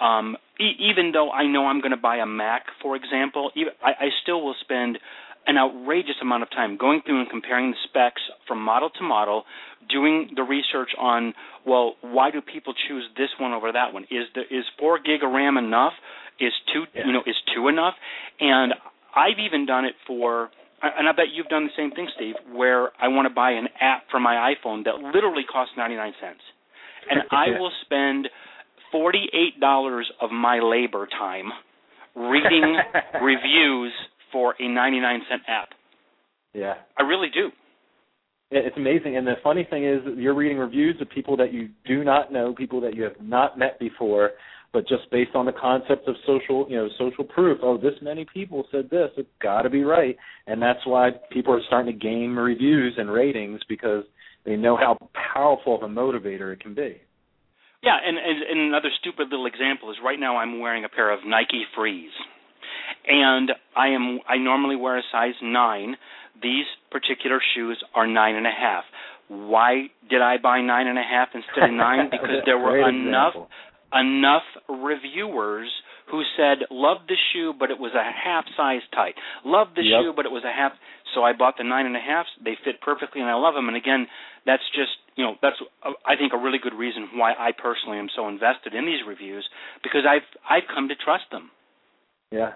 um, 0.00 0.36
e- 0.60 0.76
even 0.90 1.12
though 1.12 1.30
I 1.30 1.46
know 1.46 1.66
I'm 1.66 1.80
going 1.80 1.92
to 1.92 2.00
buy 2.00 2.16
a 2.16 2.26
Mac, 2.26 2.66
for 2.82 2.94
example, 2.94 3.50
even, 3.56 3.72
I, 3.82 4.06
I 4.06 4.08
still 4.22 4.44
will 4.44 4.54
spend 4.60 4.98
an 5.48 5.56
outrageous 5.56 6.16
amount 6.20 6.42
of 6.42 6.50
time 6.50 6.76
going 6.76 7.00
through 7.04 7.20
and 7.20 7.30
comparing 7.30 7.70
the 7.70 7.76
specs 7.88 8.20
from 8.46 8.60
model 8.60 8.90
to 8.90 9.02
model, 9.02 9.44
doing 9.88 10.30
the 10.36 10.42
research 10.42 10.90
on 11.00 11.34
well, 11.66 11.94
why 12.02 12.30
do 12.30 12.40
people 12.40 12.74
choose 12.86 13.04
this 13.16 13.28
one 13.40 13.52
over 13.52 13.72
that 13.72 13.92
one? 13.92 14.04
Is 14.04 14.28
the 14.34 14.42
is 14.42 14.64
four 14.78 14.98
gig 14.98 15.24
of 15.24 15.32
RAM 15.32 15.56
enough? 15.56 15.94
Is 16.38 16.52
two 16.72 16.84
yeah. 16.94 17.06
you 17.06 17.12
know 17.12 17.22
is 17.26 17.36
two 17.54 17.68
enough? 17.68 17.94
And 18.38 18.74
I've 19.16 19.38
even 19.44 19.66
done 19.66 19.86
it 19.86 19.94
for 20.06 20.50
and 20.82 21.08
I 21.08 21.12
bet 21.12 21.26
you've 21.34 21.48
done 21.48 21.64
the 21.64 21.76
same 21.76 21.90
thing, 21.90 22.08
Steve, 22.14 22.34
where 22.52 22.90
I 23.00 23.08
want 23.08 23.26
to 23.26 23.34
buy 23.34 23.52
an 23.52 23.68
app 23.80 24.04
for 24.10 24.20
my 24.20 24.54
iPhone 24.54 24.84
that 24.84 24.96
literally 24.96 25.42
costs 25.50 25.74
99 25.76 26.12
cents. 26.20 26.40
And 27.10 27.22
I 27.32 27.58
will 27.58 27.72
spend 27.82 28.28
$48 28.94 30.02
of 30.20 30.30
my 30.30 30.60
labor 30.60 31.08
time 31.18 31.50
reading 32.14 32.76
reviews 33.22 33.92
for 34.32 34.54
a 34.60 34.68
99 34.68 35.20
cent 35.28 35.42
app. 35.48 35.70
Yeah. 36.54 36.74
I 36.98 37.02
really 37.02 37.28
do. 37.32 37.50
It's 38.50 38.76
amazing. 38.76 39.16
And 39.16 39.26
the 39.26 39.34
funny 39.44 39.66
thing 39.68 39.84
is, 39.84 40.00
you're 40.16 40.34
reading 40.34 40.56
reviews 40.56 40.96
of 41.00 41.10
people 41.10 41.36
that 41.36 41.52
you 41.52 41.68
do 41.86 42.02
not 42.02 42.32
know, 42.32 42.54
people 42.54 42.80
that 42.80 42.94
you 42.94 43.02
have 43.02 43.20
not 43.20 43.58
met 43.58 43.78
before, 43.78 44.30
but 44.72 44.88
just 44.88 45.10
based 45.10 45.32
on 45.34 45.46
the 45.46 45.52
concept 45.52 46.08
of 46.08 46.14
social, 46.26 46.66
you 46.68 46.76
know, 46.76 46.88
social 46.98 47.24
proof. 47.24 47.58
Oh, 47.62 47.76
this 47.76 47.94
many 48.00 48.26
people 48.32 48.64
said 48.70 48.88
this. 48.90 49.10
It's 49.16 49.28
got 49.42 49.62
to 49.62 49.70
be 49.70 49.82
right, 49.82 50.16
and 50.46 50.62
that's 50.62 50.84
why 50.84 51.10
people 51.30 51.54
are 51.54 51.60
starting 51.66 51.92
to 51.92 51.98
game 51.98 52.38
reviews 52.38 52.94
and 52.96 53.10
ratings 53.10 53.60
because 53.68 54.04
they 54.44 54.56
know 54.56 54.76
how 54.76 54.96
powerful 55.34 55.76
of 55.76 55.82
a 55.82 55.88
motivator 55.88 56.52
it 56.52 56.60
can 56.60 56.74
be. 56.74 56.96
Yeah, 57.82 57.96
and, 58.04 58.18
and, 58.18 58.42
and 58.50 58.60
another 58.60 58.88
stupid 58.98 59.28
little 59.30 59.46
example 59.46 59.90
is 59.90 59.96
right 60.02 60.18
now 60.18 60.36
I'm 60.38 60.58
wearing 60.58 60.84
a 60.84 60.88
pair 60.88 61.12
of 61.12 61.20
Nike 61.24 61.64
Frees, 61.76 62.10
and 63.06 63.52
I 63.76 63.88
am 63.88 64.20
I 64.28 64.36
normally 64.38 64.76
wear 64.76 64.98
a 64.98 65.02
size 65.12 65.34
nine. 65.42 65.96
These 66.42 66.66
particular 66.90 67.40
shoes 67.54 67.82
are 67.94 68.06
nine 68.06 68.36
and 68.36 68.46
a 68.46 68.50
half. 68.50 68.84
Why 69.28 69.88
did 70.08 70.22
I 70.22 70.36
buy 70.38 70.60
nine 70.62 70.86
and 70.86 70.98
a 70.98 71.02
half 71.02 71.28
instead 71.34 71.68
of 71.70 71.74
nine? 71.74 72.08
Because 72.10 72.42
there 72.46 72.58
were 72.58 72.78
enough 72.88 73.34
example. 73.34 73.48
enough 73.92 74.42
reviewers 74.68 75.68
who 76.10 76.22
said 76.36 76.58
loved 76.70 77.04
the 77.08 77.16
shoe 77.32 77.52
but 77.58 77.70
it 77.70 77.78
was 77.78 77.92
a 77.94 78.02
half 78.24 78.44
size 78.56 78.80
tight 78.94 79.14
loved 79.44 79.76
the 79.76 79.82
Yep. 79.84 80.00
shoe 80.00 80.12
but 80.16 80.24
it 80.24 80.32
was 80.32 80.42
a 80.44 80.52
half 80.52 80.72
so 81.14 81.22
i 81.22 81.32
bought 81.36 81.56
the 81.58 81.64
nine 81.64 81.84
and 81.84 81.96
a 81.96 82.00
halves 82.00 82.28
they 82.42 82.56
fit 82.64 82.80
perfectly 82.80 83.20
and 83.20 83.28
i 83.28 83.34
love 83.34 83.52
them 83.54 83.68
and 83.68 83.76
again 83.76 84.06
that's 84.46 84.62
just 84.74 84.92
you 85.16 85.24
know 85.24 85.34
that's 85.42 85.56
uh, 85.84 85.92
i 86.06 86.16
think 86.16 86.32
a 86.32 86.38
really 86.38 86.56
good 86.58 86.72
reason 86.74 87.08
why 87.20 87.32
i 87.36 87.52
personally 87.52 87.98
am 87.98 88.08
so 88.16 88.26
invested 88.28 88.72
in 88.74 88.86
these 88.86 89.00
reviews 89.06 89.44
because 89.82 90.04
i've 90.08 90.24
i've 90.48 90.64
come 90.74 90.88
to 90.88 90.96
trust 90.96 91.24
them 91.30 91.50
Yeah. 92.30 92.52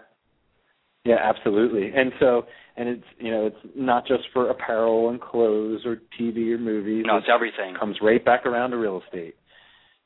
Yeah, 1.04 1.16
absolutely. 1.20 1.90
And 1.94 2.12
so 2.20 2.42
and 2.76 2.88
it's 2.88 3.04
you 3.18 3.30
know, 3.30 3.46
it's 3.46 3.74
not 3.74 4.06
just 4.06 4.24
for 4.32 4.50
apparel 4.50 5.10
and 5.10 5.20
clothes 5.20 5.82
or 5.84 5.96
TV 6.18 6.52
or 6.52 6.58
movies. 6.58 7.04
no 7.06 7.16
it's 7.18 7.26
everything 7.32 7.74
It 7.74 7.80
comes 7.80 7.96
right 8.00 8.24
back 8.24 8.46
around 8.46 8.70
to 8.70 8.76
real 8.76 9.02
estate. 9.04 9.34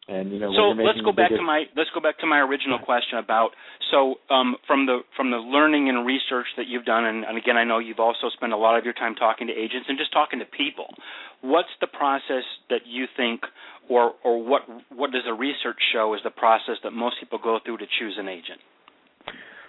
And 0.08 0.30
you 0.30 0.38
know, 0.38 0.54
so 0.54 0.70
let's 0.80 1.00
go 1.02 1.10
back 1.10 1.34
biggest, 1.34 1.42
to 1.42 1.42
my 1.42 1.64
let's 1.76 1.90
go 1.92 2.00
back 2.00 2.18
to 2.20 2.26
my 2.26 2.38
original 2.38 2.78
question 2.78 3.18
about 3.18 3.50
so 3.90 4.14
um, 4.30 4.54
from 4.66 4.86
the 4.86 5.00
from 5.16 5.32
the 5.32 5.36
learning 5.36 5.88
and 5.88 6.06
research 6.06 6.46
that 6.56 6.68
you've 6.68 6.84
done, 6.84 7.04
and, 7.04 7.24
and 7.24 7.36
again, 7.36 7.56
I 7.56 7.64
know 7.64 7.80
you've 7.80 7.98
also 7.98 8.30
spent 8.30 8.52
a 8.52 8.56
lot 8.56 8.78
of 8.78 8.84
your 8.84 8.94
time 8.94 9.16
talking 9.16 9.48
to 9.48 9.52
agents 9.52 9.86
and 9.88 9.98
just 9.98 10.12
talking 10.12 10.38
to 10.38 10.44
people. 10.44 10.94
What's 11.42 11.74
the 11.80 11.88
process 11.88 12.46
that 12.70 12.86
you 12.86 13.06
think, 13.16 13.42
or 13.88 14.14
or 14.22 14.42
what 14.42 14.62
what 14.94 15.10
does 15.10 15.22
the 15.26 15.34
research 15.34 15.82
show 15.92 16.14
is 16.14 16.20
the 16.22 16.30
process 16.30 16.78
that 16.84 16.92
most 16.92 17.16
people 17.18 17.40
go 17.42 17.58
through 17.64 17.78
to 17.78 17.86
choose 17.98 18.14
an 18.16 18.28
agent? 18.28 18.62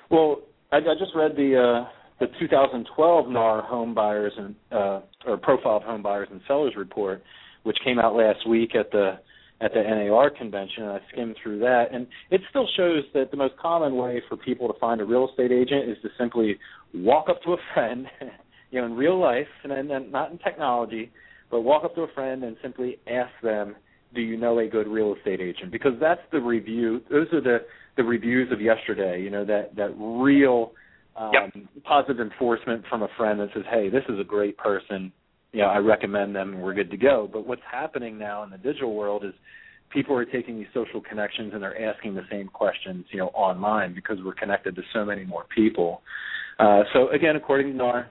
Well, 0.09 0.41
I, 0.71 0.77
I 0.77 0.93
just 0.99 1.11
read 1.15 1.35
the 1.35 1.85
uh, 1.85 1.89
the 2.19 2.27
2012 2.39 3.29
NAR 3.29 3.61
home 3.61 3.93
buyers 3.93 4.33
and 4.37 4.55
uh, 4.71 5.01
or 5.25 5.37
profile 5.37 5.77
of 5.77 5.83
home 5.83 6.01
buyers 6.01 6.27
and 6.31 6.41
sellers 6.47 6.73
report, 6.77 7.23
which 7.63 7.77
came 7.83 7.99
out 7.99 8.15
last 8.15 8.47
week 8.47 8.75
at 8.75 8.91
the 8.91 9.19
at 9.59 9.71
the 9.73 9.81
NAR 9.81 10.29
convention. 10.29 10.83
And 10.83 10.91
I 10.91 10.99
skimmed 11.11 11.35
through 11.41 11.59
that, 11.59 11.85
and 11.91 12.07
it 12.31 12.41
still 12.49 12.67
shows 12.75 13.03
that 13.13 13.31
the 13.31 13.37
most 13.37 13.57
common 13.57 13.95
way 13.95 14.21
for 14.27 14.37
people 14.37 14.71
to 14.71 14.79
find 14.79 15.01
a 15.01 15.05
real 15.05 15.29
estate 15.29 15.51
agent 15.51 15.89
is 15.89 15.97
to 16.03 16.09
simply 16.17 16.57
walk 16.93 17.27
up 17.29 17.41
to 17.43 17.53
a 17.53 17.57
friend, 17.73 18.07
you 18.71 18.79
know, 18.79 18.87
in 18.87 18.93
real 18.95 19.19
life, 19.19 19.47
and, 19.63 19.71
and 19.71 20.11
not 20.11 20.31
in 20.31 20.37
technology, 20.39 21.11
but 21.49 21.61
walk 21.61 21.83
up 21.83 21.95
to 21.95 22.01
a 22.01 22.07
friend 22.13 22.43
and 22.43 22.55
simply 22.61 22.97
ask 23.07 23.31
them, 23.41 23.75
"Do 24.13 24.21
you 24.21 24.37
know 24.37 24.59
a 24.59 24.67
good 24.67 24.87
real 24.87 25.15
estate 25.15 25.41
agent?" 25.41 25.71
Because 25.71 25.93
that's 25.99 26.21
the 26.31 26.39
review. 26.39 27.01
Those 27.09 27.27
are 27.33 27.41
the 27.41 27.65
the 27.95 28.03
reviews 28.03 28.51
of 28.51 28.61
yesterday. 28.61 29.21
You 29.21 29.29
know 29.29 29.45
that 29.45 29.75
that 29.75 29.93
real 29.97 30.73
um, 31.15 31.31
Yep. 31.33 31.83
positive 31.83 32.19
enforcement 32.19 32.85
from 32.89 33.01
a 33.03 33.07
friend 33.17 33.39
that 33.39 33.49
says, 33.53 33.63
"Hey, 33.69 33.89
this 33.89 34.03
is 34.09 34.19
a 34.19 34.23
great 34.23 34.57
person. 34.57 35.11
You 35.51 35.61
know, 35.61 35.67
I 35.67 35.77
recommend 35.77 36.35
them, 36.35 36.53
and 36.53 36.61
we're 36.61 36.73
good 36.73 36.91
to 36.91 36.97
go." 36.97 37.29
But 37.31 37.47
what's 37.47 37.63
happening 37.69 38.17
now 38.17 38.43
in 38.43 38.49
the 38.49 38.57
digital 38.57 38.93
world 38.93 39.23
is 39.23 39.33
people 39.89 40.15
are 40.15 40.25
taking 40.25 40.57
these 40.57 40.67
social 40.73 41.01
connections 41.01 41.53
and 41.53 41.63
they're 41.63 41.89
asking 41.89 42.13
the 42.13 42.25
same 42.29 42.47
questions, 42.47 43.05
you 43.11 43.19
know, 43.19 43.27
online 43.27 43.93
because 43.93 44.17
we're 44.23 44.33
connected 44.33 44.75
to 44.75 44.81
so 44.93 45.05
many 45.05 45.23
more 45.23 45.45
people. 45.55 46.01
Uh, 46.59 46.81
so 46.93 47.09
again, 47.09 47.35
according 47.35 47.71
to 47.71 47.77
NAR, 47.77 48.09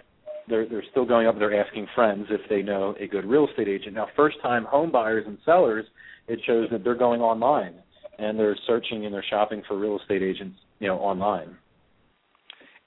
they're 0.48 0.68
they're 0.68 0.84
still 0.90 1.04
going 1.04 1.26
up. 1.26 1.38
They're 1.38 1.60
asking 1.64 1.86
friends 1.94 2.26
if 2.30 2.40
they 2.48 2.62
know 2.62 2.94
a 3.00 3.06
good 3.06 3.24
real 3.24 3.48
estate 3.48 3.68
agent. 3.68 3.94
Now, 3.94 4.06
first-time 4.16 4.64
home 4.64 4.90
buyers 4.90 5.24
and 5.26 5.38
sellers, 5.44 5.84
it 6.28 6.40
shows 6.46 6.68
that 6.70 6.84
they're 6.84 6.94
going 6.94 7.20
online 7.20 7.74
and 8.18 8.38
they're 8.38 8.56
searching 8.66 9.04
and 9.04 9.14
they're 9.14 9.24
shopping 9.28 9.62
for 9.68 9.78
real 9.78 9.98
estate 9.98 10.22
agents, 10.22 10.56
you 10.78 10.88
know, 10.88 10.98
online. 10.98 11.56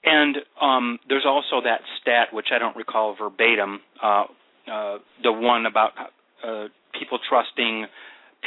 And 0.04 0.36
um, 0.60 0.98
there's 1.08 1.26
also 1.26 1.62
that 1.64 1.80
stat, 2.00 2.28
which 2.32 2.46
I 2.54 2.58
don't 2.58 2.76
recall 2.76 3.14
verbatim, 3.20 3.80
uh, 4.02 4.24
uh, 4.70 4.98
the 5.22 5.32
one 5.32 5.66
about 5.66 5.90
uh, 6.46 6.66
people 6.98 7.18
trusting 7.28 7.86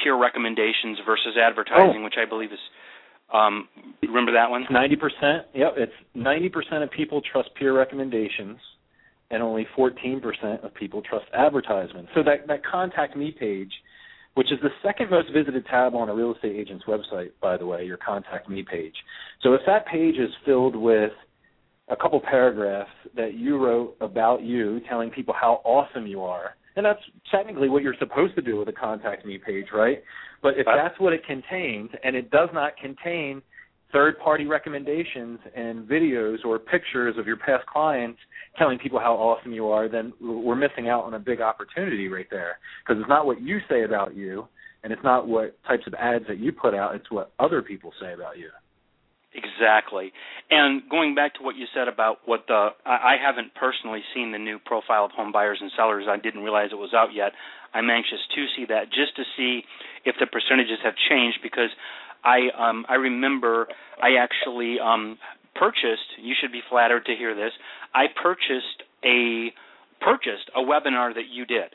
peer 0.01 0.20
recommendations 0.20 0.98
versus 1.05 1.38
advertising, 1.39 2.01
Oh. 2.01 2.03
which 2.03 2.15
I 2.17 2.27
believe 2.27 2.51
is. 2.51 2.60
Um, 3.32 3.67
remember 4.01 4.32
that 4.34 4.50
one? 4.50 4.65
Ninety 4.70 4.96
percent. 4.96 5.46
Yep, 5.53 5.74
it's 5.77 5.93
ninety 6.13 6.50
percent 6.50 6.84
of 6.84 6.91
people 6.91 7.22
trust 7.32 7.50
peer 7.55 7.74
recommendations, 7.75 8.58
and 9.33 9.43
only 9.43 9.65
fourteen 9.75 10.21
percent 10.21 10.63
of 10.63 10.73
people 10.75 11.01
trust 11.01 11.25
advertisements. 11.33 12.11
So 12.15 12.23
that 12.23 12.47
that 12.47 12.61
contact 12.63 13.17
me 13.17 13.35
page, 13.37 13.71
which 14.35 14.51
is 14.51 14.59
the 14.61 14.69
second 14.85 15.09
most 15.09 15.29
visited 15.33 15.65
tab 15.65 15.95
on 15.95 16.07
a 16.09 16.13
real 16.13 16.33
estate 16.35 16.55
agent's 16.55 16.85
website, 16.85 17.31
by 17.41 17.57
the 17.57 17.65
way, 17.65 17.83
your 17.83 17.97
contact 17.97 18.47
me 18.47 18.63
page. 18.63 18.95
So 19.41 19.53
if 19.53 19.61
that 19.65 19.87
page 19.87 20.15
is 20.15 20.29
filled 20.45 20.75
with 20.75 21.11
a 21.89 21.95
couple 21.95 22.21
paragraphs 22.21 22.91
that 23.15 23.33
you 23.33 23.57
wrote 23.57 23.97
about 23.99 24.41
you, 24.41 24.79
telling 24.87 25.09
people 25.09 25.33
how 25.39 25.61
awesome 25.65 26.07
you 26.07 26.21
are, 26.21 26.55
and 26.75 26.85
that's 26.85 27.01
technically 27.29 27.69
what 27.69 27.83
you're 27.83 27.95
supposed 27.99 28.35
to 28.35 28.41
do 28.41 28.57
with 28.57 28.69
a 28.69 28.73
contact 28.73 29.25
me 29.25 29.37
page, 29.37 29.65
right? 29.73 30.01
But 30.41 30.53
if 30.57 30.65
that's 30.65 30.97
what 30.99 31.13
it 31.13 31.25
contains, 31.25 31.89
and 32.03 32.15
it 32.15 32.31
does 32.31 32.49
not 32.53 32.77
contain 32.77 33.41
third 33.93 34.19
party 34.19 34.45
recommendations 34.45 35.39
and 35.55 35.88
videos 35.88 36.38
or 36.43 36.59
pictures 36.59 37.15
of 37.17 37.25
your 37.27 37.38
past 37.38 37.65
clients 37.67 38.19
telling 38.57 38.77
people 38.77 39.00
how 39.00 39.13
awesome 39.13 39.53
you 39.53 39.67
are, 39.67 39.88
then 39.88 40.12
we're 40.19 40.55
missing 40.55 40.89
out 40.89 41.03
on 41.05 41.13
a 41.13 41.19
big 41.19 41.39
opportunity 41.39 42.07
right 42.09 42.27
there. 42.29 42.57
Because 42.83 43.00
it's 43.00 43.09
not 43.09 43.25
what 43.25 43.41
you 43.41 43.59
say 43.69 43.83
about 43.83 44.15
you, 44.15 44.47
and 44.83 44.91
it's 44.91 45.03
not 45.03 45.27
what 45.27 45.55
types 45.65 45.83
of 45.88 45.93
ads 45.93 46.25
that 46.27 46.39
you 46.39 46.51
put 46.51 46.73
out, 46.73 46.95
it's 46.95 47.09
what 47.09 47.31
other 47.39 47.62
people 47.62 47.93
say 48.01 48.13
about 48.13 48.38
you. 48.38 48.50
Exactly. 49.33 50.13
And 50.51 50.83
going 50.89 51.15
back 51.15 51.33
to 51.35 51.41
what 51.41 51.55
you 51.55 51.65
said 51.73 51.88
about 51.88 52.17
what 52.25 52.45
the 52.47 52.69
I 52.85 53.15
haven't 53.17 53.55
personally 53.55 54.01
seen 54.13 54.31
the 54.31 54.38
new 54.38 54.59
profile 54.59 55.05
of 55.05 55.12
home 55.12 55.31
buyers 55.31 55.57
and 55.59 55.71
sellers. 55.75 56.05
I 56.07 56.17
didn't 56.17 56.43
realize 56.43 56.69
it 56.71 56.77
was 56.77 56.93
out 56.93 57.09
yet. 57.15 57.31
I'm 57.73 57.89
anxious 57.89 58.21
to 58.35 58.45
see 58.55 58.65
that 58.69 58.93
just 58.93 59.15
to 59.17 59.23
see 59.35 59.65
if 60.05 60.15
the 60.19 60.27
percentages 60.27 60.77
have 60.83 60.93
changed 61.09 61.39
because 61.41 61.73
I 62.23 62.49
um 62.57 62.85
I 62.89 62.95
remember 62.95 63.67
I 64.01 64.15
actually 64.19 64.77
um 64.79 65.17
purchased, 65.55 66.17
you 66.21 66.33
should 66.39 66.51
be 66.51 66.61
flattered 66.69 67.05
to 67.05 67.15
hear 67.15 67.35
this. 67.35 67.51
I 67.93 68.05
purchased 68.21 68.83
a 69.05 69.51
purchased 70.01 70.49
a 70.55 70.59
webinar 70.59 71.13
that 71.13 71.27
you 71.31 71.45
did. 71.45 71.69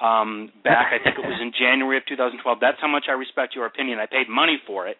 Um 0.00 0.52
back 0.62 0.92
I 0.92 1.02
think 1.02 1.16
it 1.18 1.26
was 1.26 1.38
in 1.40 1.52
January 1.58 1.96
of 1.98 2.04
2012. 2.06 2.58
That's 2.60 2.78
how 2.80 2.88
much 2.88 3.04
I 3.08 3.12
respect 3.12 3.54
your 3.54 3.66
opinion. 3.66 3.98
I 3.98 4.06
paid 4.06 4.28
money 4.28 4.58
for 4.66 4.86
it. 4.86 4.96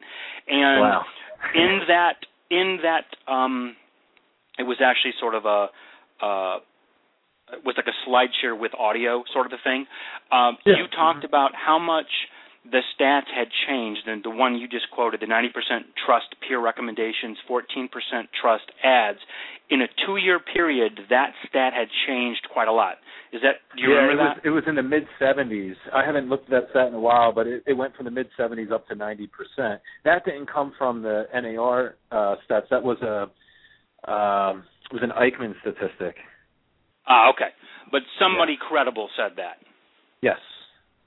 And 0.48 0.80
wow. 0.80 1.02
in 1.54 1.80
that 1.88 2.16
in 2.50 2.78
that 2.82 3.32
um 3.32 3.76
it 4.58 4.62
was 4.62 4.78
actually 4.82 5.12
sort 5.20 5.34
of 5.34 5.44
a 5.44 5.68
uh 6.24 6.56
it 7.52 7.64
was 7.64 7.76
like 7.76 7.86
a 7.86 7.94
slideshare 8.08 8.58
with 8.58 8.72
audio 8.74 9.22
sort 9.32 9.46
of 9.46 9.52
a 9.52 9.62
thing. 9.62 9.86
Um 10.32 10.56
Yeah. 10.64 10.78
you 10.78 10.86
talked 10.88 11.24
about 11.24 11.52
how 11.54 11.78
much 11.78 12.10
the 12.70 12.82
stats 12.94 13.30
had 13.34 13.48
changed 13.68 14.02
and 14.06 14.22
the 14.24 14.30
one 14.30 14.56
you 14.56 14.68
just 14.68 14.90
quoted 14.90 15.20
the 15.20 15.26
90% 15.26 15.50
trust 16.04 16.26
peer 16.46 16.60
recommendations 16.60 17.38
14% 17.48 17.88
trust 18.40 18.64
ads 18.82 19.18
in 19.70 19.82
a 19.82 19.86
2 20.06 20.16
year 20.16 20.38
period 20.38 21.00
that 21.10 21.32
stat 21.48 21.72
had 21.72 21.88
changed 22.06 22.46
quite 22.52 22.68
a 22.68 22.72
lot 22.72 22.96
is 23.32 23.40
that 23.42 23.56
do 23.76 23.82
you 23.82 23.90
yeah, 23.90 24.00
remember 24.00 24.22
it 24.22 24.24
that 24.24 24.36
was 24.36 24.40
it 24.44 24.50
was 24.50 24.64
in 24.68 24.74
the 24.76 24.82
mid 24.82 25.02
seventies. 25.18 25.74
I 25.92 26.04
haven't 26.04 26.28
looked 26.28 26.44
at 26.44 26.50
that 26.50 26.70
stat 26.70 26.88
in 26.88 26.94
a 26.94 27.00
while, 27.00 27.32
but 27.32 27.46
it, 27.46 27.62
it 27.66 27.72
went 27.74 27.96
from 27.96 28.04
the 28.04 28.10
mid 28.10 28.28
seventies 28.36 28.68
up 28.72 28.86
to 28.88 28.94
ninety 28.94 29.26
percent. 29.26 29.80
That 30.04 30.24
didn't 30.24 30.46
come 30.50 30.72
from 30.78 31.02
the 31.02 31.24
NAR 31.34 31.96
uh, 32.12 32.36
stats. 32.48 32.68
That 32.70 32.82
was 32.84 32.98
a 33.02 33.22
um, 34.10 34.62
was 34.92 35.02
an 35.02 35.10
Eichmann 35.10 35.54
statistic. 35.60 36.14
ah 37.08 37.30
okay 37.30 37.50
but 37.90 38.02
somebody 38.18 38.56
credible 38.56 39.08
said 39.16 39.32
that 39.36 39.56
Yes. 40.22 40.38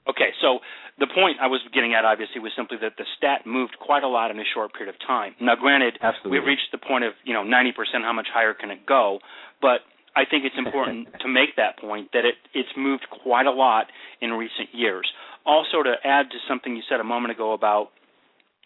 Okay, 0.08 0.32
so 0.40 0.60
the 0.98 1.06
point 1.06 1.38
I 1.40 1.46
was 1.46 1.60
getting 1.72 1.94
at 1.94 2.04
obviously 2.04 2.40
was 2.40 2.52
simply 2.56 2.78
that 2.80 2.96
the 2.96 3.04
stat 3.16 3.46
moved 3.46 3.76
quite 3.80 4.02
a 4.02 4.08
lot 4.08 4.30
in 4.30 4.38
a 4.40 4.48
short 4.54 4.72
period 4.72 4.94
of 4.94 5.00
time. 5.06 5.34
Now, 5.40 5.56
granted, 5.56 5.98
Absolutely. 6.00 6.38
we've 6.38 6.46
reached 6.46 6.72
the 6.72 6.78
point 6.78 7.04
of 7.04 7.12
you 7.24 7.34
know 7.34 7.42
90%. 7.42 7.72
How 8.02 8.12
much 8.12 8.28
higher 8.32 8.54
can 8.54 8.70
it 8.70 8.86
go? 8.86 9.20
But 9.60 9.80
I 10.16 10.24
think 10.24 10.44
it's 10.44 10.58
important 10.58 11.08
to 11.20 11.28
make 11.28 11.56
that 11.56 11.78
point 11.78 12.10
that 12.12 12.24
it 12.24 12.34
it's 12.54 12.70
moved 12.76 13.06
quite 13.10 13.46
a 13.46 13.52
lot 13.52 13.86
in 14.20 14.32
recent 14.32 14.72
years. 14.72 15.06
Also, 15.46 15.82
to 15.82 15.94
add 16.04 16.30
to 16.30 16.38
something 16.48 16.76
you 16.76 16.82
said 16.88 17.00
a 17.00 17.04
moment 17.04 17.32
ago 17.32 17.52
about 17.52 17.90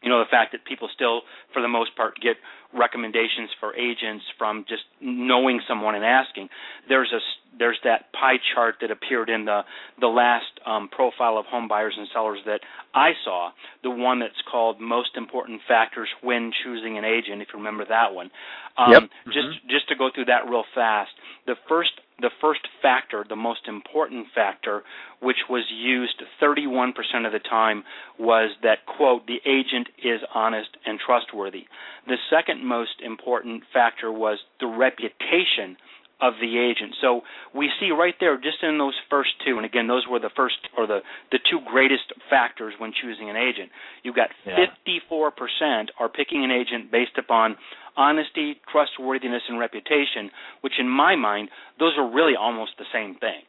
you 0.04 0.11
know 0.11 0.20
the 0.20 0.30
fact 0.30 0.52
that 0.52 0.64
people 0.64 0.88
still 0.94 1.23
for 1.52 1.62
the 1.62 1.68
most 1.68 1.96
part 1.96 2.14
get 2.20 2.37
recommendations 2.76 3.50
for 3.61 3.75
agents 3.75 4.25
from 4.37 4.64
just 4.68 4.82
knowing 5.00 5.61
someone 5.66 5.94
and 5.94 6.04
asking. 6.04 6.49
There's 6.88 7.12
a 7.12 7.20
there's 7.56 7.78
that 7.84 8.12
pie 8.12 8.38
chart 8.54 8.76
that 8.80 8.90
appeared 8.90 9.30
in 9.30 9.44
the 9.44 9.62
the 10.00 10.06
last 10.06 10.50
um, 10.66 10.88
profile 10.88 11.38
of 11.38 11.46
home 11.46 11.68
buyers 11.68 11.94
and 11.96 12.06
sellers 12.12 12.40
that 12.46 12.61
I 12.94 13.12
saw 13.25 13.50
the 13.82 13.90
one 13.90 14.20
that's 14.20 14.42
called 14.50 14.80
most 14.80 15.16
important 15.16 15.61
factors 15.66 16.08
when 16.23 16.52
choosing 16.62 16.99
an 16.99 17.04
agent 17.04 17.42
if 17.42 17.49
you 17.52 17.58
remember 17.58 17.84
that 17.88 18.12
one. 18.14 18.30
Um, 18.76 18.92
Yep. 18.92 19.02
just 19.26 19.70
just 19.70 19.88
to 19.88 19.94
go 19.96 20.11
through 20.14 20.26
that 20.26 20.49
real 20.49 20.64
fast 20.75 21.12
the 21.46 21.54
first 21.68 21.92
the 22.21 22.30
first 22.40 22.61
factor 22.80 23.25
the 23.28 23.37
most 23.37 23.66
important 23.66 24.26
factor 24.35 24.83
which 25.21 25.49
was 25.49 25.64
used 25.71 26.23
31% 26.42 26.92
of 27.26 27.33
the 27.33 27.38
time 27.38 27.85
was 28.18 28.50
that 28.62 28.87
quote 28.87 29.26
the 29.26 29.40
agent 29.47 29.88
is 30.02 30.21
honest 30.35 30.71
and 30.87 30.99
trustworthy. 30.99 31.66
The 32.06 32.16
second 32.30 32.64
most 32.64 33.00
important 33.04 33.64
factor 33.73 34.12
was 34.12 34.38
the 34.61 34.66
reputation 34.66 35.76
of 36.21 36.35
the 36.40 36.59
agent. 36.59 36.94
So 37.00 37.23
we 37.54 37.71
see 37.80 37.90
right 37.90 38.14
there, 38.21 38.37
just 38.37 38.62
in 38.62 38.78
those 38.78 38.94
first 39.11 39.30
two, 39.44 39.56
and 39.56 39.64
again, 39.66 39.87
those 39.87 40.06
were 40.09 40.18
the 40.21 40.30
first 40.37 40.56
or 40.76 40.87
the 40.87 41.00
the 41.33 41.38
two 41.50 41.61
greatest 41.71 42.12
factors 42.30 42.75
when 42.78 42.92
choosing 42.92 43.28
an 43.30 43.37
agent. 43.37 43.71
You've 44.02 44.14
got 44.16 44.30
Yeah. 44.47 44.66
54% 45.11 45.90
are 45.99 46.09
picking 46.09 46.44
an 46.44 46.50
agent 46.50 46.90
based 46.90 47.18
upon 47.18 47.56
honesty, 47.97 48.61
trustworthiness, 48.71 49.42
and 49.49 49.59
reputation, 49.59 50.30
which 50.62 50.75
in 50.78 50.88
my 50.88 51.14
mind, 51.16 51.49
those 51.78 51.97
are 51.99 52.06
really 52.09 52.37
almost 52.37 52.73
the 52.78 52.87
same 52.92 53.14
thing. 53.16 53.42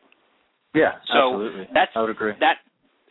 Yeah. 0.74 0.94
So 1.08 1.18
absolutely. 1.34 1.68
that's 1.74 1.92
I 1.96 2.02
would 2.02 2.10
agree. 2.10 2.34
that 2.40 2.58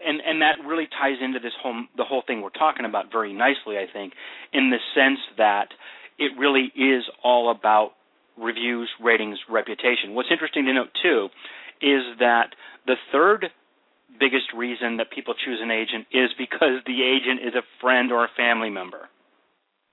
and 0.05 0.21
and 0.21 0.43
that 0.43 0.57
really 0.67 0.87
ties 1.01 1.17
into 1.23 1.39
this 1.39 1.55
whole 1.63 1.85
the 1.97 2.05
whole 2.05 2.23
thing 2.27 2.43
we're 2.43 2.51
talking 2.51 2.85
about 2.85 3.11
very 3.11 3.33
nicely 3.33 3.79
I 3.79 3.87
think 3.91 4.13
in 4.53 4.71
the 4.71 4.79
sense 4.95 5.21
that 5.39 5.69
it 6.19 6.33
really 6.39 6.71
is 6.77 7.05
all 7.23 7.51
about 7.51 7.93
reviews, 8.39 8.91
ratings, 9.03 9.39
reputation. 9.51 10.15
What's 10.15 10.31
interesting 10.31 10.65
to 10.67 10.73
note 10.73 10.91
too 11.03 11.29
is 11.81 12.03
that 12.19 12.55
the 12.87 12.97
third 13.13 13.47
biggest 14.19 14.53
reason 14.57 14.99
that 14.99 15.11
people 15.11 15.35
choose 15.35 15.59
an 15.63 15.71
agent 15.71 16.07
is 16.13 16.31
because 16.39 16.83
the 16.87 17.03
agent 17.03 17.43
is 17.43 17.55
a 17.55 17.65
friend 17.81 18.13
or 18.13 18.25
a 18.25 18.33
family 18.37 18.71
member. 18.71 19.11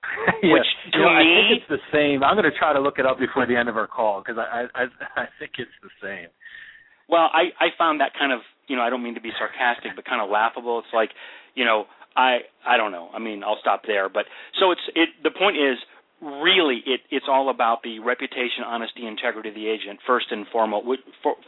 yeah. 0.43 0.53
Which 0.53 0.69
to 0.93 0.97
you 0.97 1.05
know, 1.05 1.09
I 1.09 1.21
think 1.21 1.61
it's 1.61 1.69
the 1.69 1.83
same. 1.93 2.23
I'm 2.23 2.35
going 2.35 2.49
to 2.49 2.57
try 2.57 2.73
to 2.73 2.81
look 2.81 2.97
it 2.97 3.05
up 3.05 3.19
before 3.19 3.45
the 3.45 3.55
end 3.55 3.69
of 3.69 3.77
our 3.77 3.87
call 3.87 4.21
because 4.21 4.37
I, 4.37 4.65
I 4.73 4.83
I 5.15 5.25
think 5.37 5.53
it's 5.57 5.77
the 5.81 5.93
same. 6.01 6.29
well, 7.07 7.29
I 7.31 7.53
I 7.61 7.69
found 7.77 8.01
that 8.01 8.13
kind 8.17 8.31
of 8.33 8.41
you 8.67 8.75
know 8.75 8.81
I 8.81 8.89
don't 8.89 9.03
mean 9.03 9.15
to 9.15 9.21
be 9.21 9.31
sarcastic, 9.37 9.91
but 9.95 10.05
kind 10.05 10.21
of 10.21 10.29
laughable. 10.29 10.79
It's 10.79 10.93
like 10.93 11.11
you 11.53 11.65
know 11.65 11.85
I 12.17 12.39
I 12.65 12.77
don't 12.77 12.91
know. 12.91 13.09
I 13.13 13.19
mean 13.19 13.43
I'll 13.43 13.61
stop 13.61 13.83
there. 13.85 14.09
But 14.09 14.25
so 14.59 14.71
it's 14.71 14.81
it. 14.95 15.09
The 15.21 15.31
point 15.31 15.57
is 15.57 15.77
really 16.21 16.83
it 16.85 17.01
it's 17.09 17.25
all 17.27 17.49
about 17.49 17.81
the 17.83 17.99
reputation, 17.99 18.63
honesty, 18.65 19.07
integrity 19.07 19.49
of 19.49 19.55
the 19.55 19.67
agent 19.67 19.99
first 20.05 20.27
and 20.31 20.45
foremost. 20.51 20.85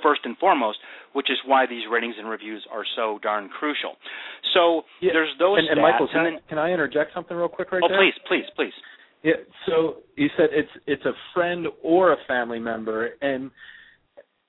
First 0.02 0.22
and 0.26 0.38
foremost, 0.38 0.80
which 1.14 1.30
is 1.30 1.38
why 1.46 1.66
these 1.66 1.84
ratings 1.92 2.16
and 2.18 2.30
reviews 2.30 2.66
are 2.72 2.84
so 2.96 3.20
darn 3.22 3.50
crucial. 3.50 3.96
So 4.54 4.84
Yeah, 5.02 5.12
there's 5.14 5.34
those 5.40 5.60
and, 5.60 5.70
and 5.70 5.82
Michael, 5.82 6.08
can, 6.08 6.20
and 6.20 6.28
I, 6.28 6.32
then 6.32 6.40
can 6.50 6.58
I 6.58 6.72
interject 6.72 7.14
something 7.14 7.38
real 7.38 7.48
quick 7.48 7.72
right 7.72 7.82
oh 7.84 7.88
there? 7.88 8.00
please 8.00 8.14
please 8.28 8.46
please. 8.56 8.74
Yeah. 9.24 9.40
So 9.66 10.04
you 10.18 10.28
said 10.38 10.50
it's 10.52 10.70
it's 10.86 11.06
a 11.06 11.14
friend 11.34 11.68
or 11.82 12.14
a 12.14 12.18
family 12.28 12.60
member, 12.60 13.12
and 13.22 13.52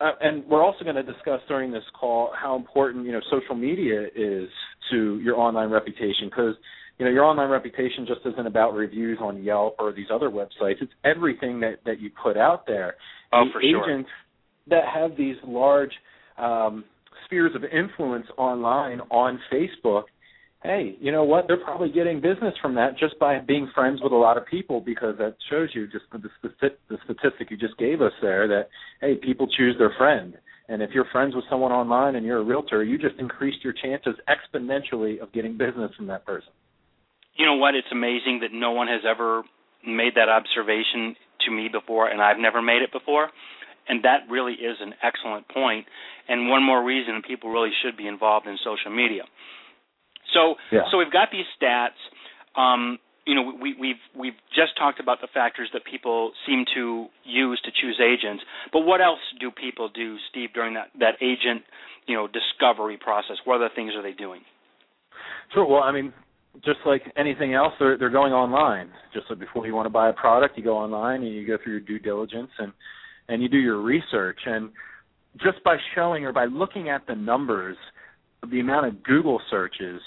uh, 0.01 0.13
and 0.21 0.45
we're 0.47 0.63
also 0.63 0.85
going 0.85 0.97
to 0.97 1.03
discuss 1.03 1.41
during 1.49 1.71
this 1.71 1.85
call 1.99 2.33
how 2.35 2.57
important 2.57 3.07
you 3.07 3.13
know 3.13 3.21
social 3.31 3.55
media 3.55 4.07
is 4.15 4.49
to 4.91 5.21
your 5.21 5.37
online 5.39 5.71
reputation 5.71 6.29
because 6.29 6.55
you 6.99 7.05
know 7.05 7.11
your 7.11 7.25
online 7.25 7.51
reputation 7.51 8.07
just 8.07 8.21
isn't 8.25 8.47
about 8.47 8.75
reviews 8.75 9.19
on 9.21 9.43
Yelp 9.43 9.77
or 9.79 9.93
these 9.93 10.07
other 10.13 10.31
websites. 10.31 10.81
It's 10.81 10.93
everything 11.05 11.61
that 11.61 11.77
that 11.85 12.01
you 12.01 12.11
put 12.23 12.37
out 12.37 12.67
there. 12.67 12.95
Oh, 13.33 13.45
the 13.45 13.53
for 13.53 13.63
sure. 13.63 13.91
agents 13.91 14.11
that 14.69 14.85
have 14.93 15.17
these 15.17 15.37
large 15.47 15.93
um, 16.39 16.85
spheres 17.27 17.53
of 17.55 17.65
influence 17.65 18.27
online 18.37 19.01
on 19.11 19.39
Facebook 19.53 20.05
hey, 20.65 20.97
you 20.99 21.13
know 21.13 21.25
what? 21.25 21.45
They're 21.47 21.63
probably 21.63 21.91
getting 21.91 22.21
business 22.21 22.55
from 22.61 22.75
that 22.75 22.99
just 22.99 23.19
by 23.19 23.39
being 23.39 23.71
friends 23.75 24.01
with 24.03 24.13
a 24.13 24.17
lot 24.17 24.39
of 24.39 24.47
people 24.47 24.81
because 24.81 25.17
that 25.19 25.37
shows 25.51 25.69
you 25.75 25.87
just 25.87 26.07
the, 26.11 26.19
the, 26.43 26.71
the 26.89 26.97
statistic 27.05 27.51
you 27.51 27.57
just 27.57 27.77
gave 27.79 28.01
us 28.01 28.13
there 28.23 28.49
that 28.49 28.69
hey, 29.01 29.15
people 29.15 29.47
choose 29.47 29.77
their 29.79 29.93
friend. 29.97 30.35
And 30.69 30.83
if 30.83 30.91
you're 30.95 31.05
friends 31.13 31.35
with 31.35 31.45
someone 31.51 31.73
online 31.73 32.17
and 32.17 32.25
you're 32.25 32.39
a 32.39 32.45
realtor, 32.45 32.83
you 32.83 32.97
just 32.97 33.17
increased 33.19 33.59
your 33.63 33.75
chances 33.75 34.15
exponentially 34.27 35.21
of 35.21 35.31
getting 35.33 35.59
business 35.59 35.93
from 35.95 36.07
that 36.07 36.25
person. 36.25 36.49
You 37.37 37.47
know 37.47 37.57
what? 37.57 37.75
It's 37.75 37.89
amazing 37.91 38.41
that 38.43 38.53
no 38.53 38.73
one 38.73 38.89
has 38.89 39.03
ever 39.09 39.43
made 39.87 40.15
that 40.17 40.29
observation 40.29 41.17
to 41.47 41.51
me 41.51 41.69
before, 41.69 42.09
and 42.09 42.23
I've 42.23 42.39
never 42.39 42.63
made 42.63 42.83
it 42.83 42.93
before. 42.93 43.29
And 43.89 44.03
that 44.05 44.21
really 44.31 44.55
is 44.55 44.79
an 44.81 44.95
excellent 45.03 45.47
point, 45.49 45.85
and 46.29 46.49
one 46.49 46.63
more 46.63 46.83
reason 46.83 47.21
people 47.27 47.51
really 47.51 47.73
should 47.83 47.97
be 47.99 48.07
involved 48.09 48.47
in 48.47 48.57
social 48.65 48.91
media. 48.91 49.25
So, 50.33 50.55
Yeah. 50.73 50.89
so 50.91 50.97
we've 50.99 51.13
got 51.13 51.29
these 51.31 51.45
stats. 51.61 52.01
Um, 52.57 52.99
you 53.27 53.35
know, 53.35 53.53
we, 53.61 53.75
we've 53.79 54.01
we've 54.15 54.37
just 54.55 54.77
talked 54.79 55.01
about 55.01 55.21
the 55.21 55.29
factors 55.33 55.69
that 55.73 55.85
people 55.85 56.33
seem 56.47 56.65
to 56.75 57.07
use 57.25 57.61
to 57.65 57.71
choose 57.73 58.01
agents. 58.01 58.43
But 58.73 58.81
what 58.81 59.01
else 59.01 59.21
do 59.41 59.51
people 59.51 59.89
do, 59.89 60.17
Steve, 60.31 60.53
during 60.55 60.75
that 60.75 60.89
that 61.01 61.17
agent, 61.21 61.63
you 62.07 62.17
know, 62.17 62.27
discovery 62.27 62.97
process? 62.97 63.37
What 63.45 63.57
other 63.57 63.71
things 63.75 63.93
are 63.95 64.03
they 64.03 64.13
doing? 64.13 64.43
Sure. 65.53 65.67
Well, 65.67 65.83
I 65.83 65.93
mean, 65.93 66.13
just 66.63 66.79
like 66.87 67.03
anything 67.17 67.55
else, 67.55 67.73
they're 67.79 67.99
they're 67.99 68.11
going 68.11 68.33
online. 68.33 68.91
Just 69.13 69.27
like 69.29 69.39
before 69.39 69.67
you 69.67 69.75
want 69.75 69.87
to 69.87 69.91
buy 69.91 70.11
a 70.11 70.13
product, 70.13 70.57
you 70.57 70.65
go 70.65 70.77
online 70.77 71.23
and 71.23 71.35
you 71.35 71.47
go 71.47 71.59
through 71.63 71.73
your 71.73 71.81
due 71.81 71.99
diligence 71.99 72.51
and 72.59 72.73
and 73.29 73.43
you 73.43 73.49
do 73.49 73.59
your 73.59 73.81
research. 73.81 74.39
And 74.47 74.71
just 75.43 75.63
by 75.65 75.77
showing 75.95 76.25
or 76.25 76.33
by 76.33 76.45
looking 76.45 76.89
at 76.89 77.07
the 77.07 77.15
numbers, 77.15 77.77
the 78.51 78.61
amount 78.61 78.87
of 78.87 79.03
Google 79.03 79.41
searches 79.51 80.01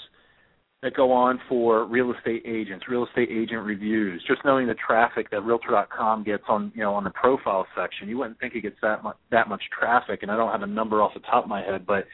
that 0.82 0.94
go 0.94 1.10
on 1.10 1.40
for 1.48 1.84
real 1.86 2.12
estate 2.12 2.42
agents, 2.46 2.86
real 2.88 3.04
estate 3.04 3.28
agent 3.30 3.64
reviews, 3.64 4.22
just 4.28 4.40
knowing 4.44 4.68
the 4.68 4.74
traffic 4.74 5.28
that 5.30 5.42
Realtor.com 5.42 6.22
gets 6.22 6.44
on 6.48 6.72
you 6.74 6.82
know 6.82 6.94
on 6.94 7.04
the 7.04 7.10
profile 7.10 7.66
section, 7.76 8.08
you 8.08 8.16
wouldn't 8.16 8.38
think 8.40 8.54
it 8.54 8.62
gets 8.62 8.76
that 8.80 9.02
much 9.02 9.16
that 9.30 9.48
much 9.48 9.62
traffic. 9.78 10.20
And 10.22 10.30
I 10.30 10.36
don't 10.36 10.52
have 10.52 10.62
a 10.62 10.66
number 10.66 11.02
off 11.02 11.12
the 11.14 11.20
top 11.20 11.44
of 11.44 11.50
my 11.50 11.62
head, 11.62 11.86
but 11.86 12.06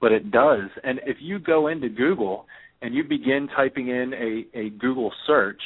but 0.00 0.12
it 0.12 0.30
does. 0.30 0.68
And 0.82 1.00
if 1.04 1.18
you 1.20 1.38
go 1.38 1.68
into 1.68 1.88
Google 1.88 2.46
and 2.82 2.94
you 2.94 3.04
begin 3.04 3.48
typing 3.54 3.88
in 3.88 4.12
a, 4.12 4.58
a 4.58 4.70
Google 4.70 5.12
search, 5.26 5.60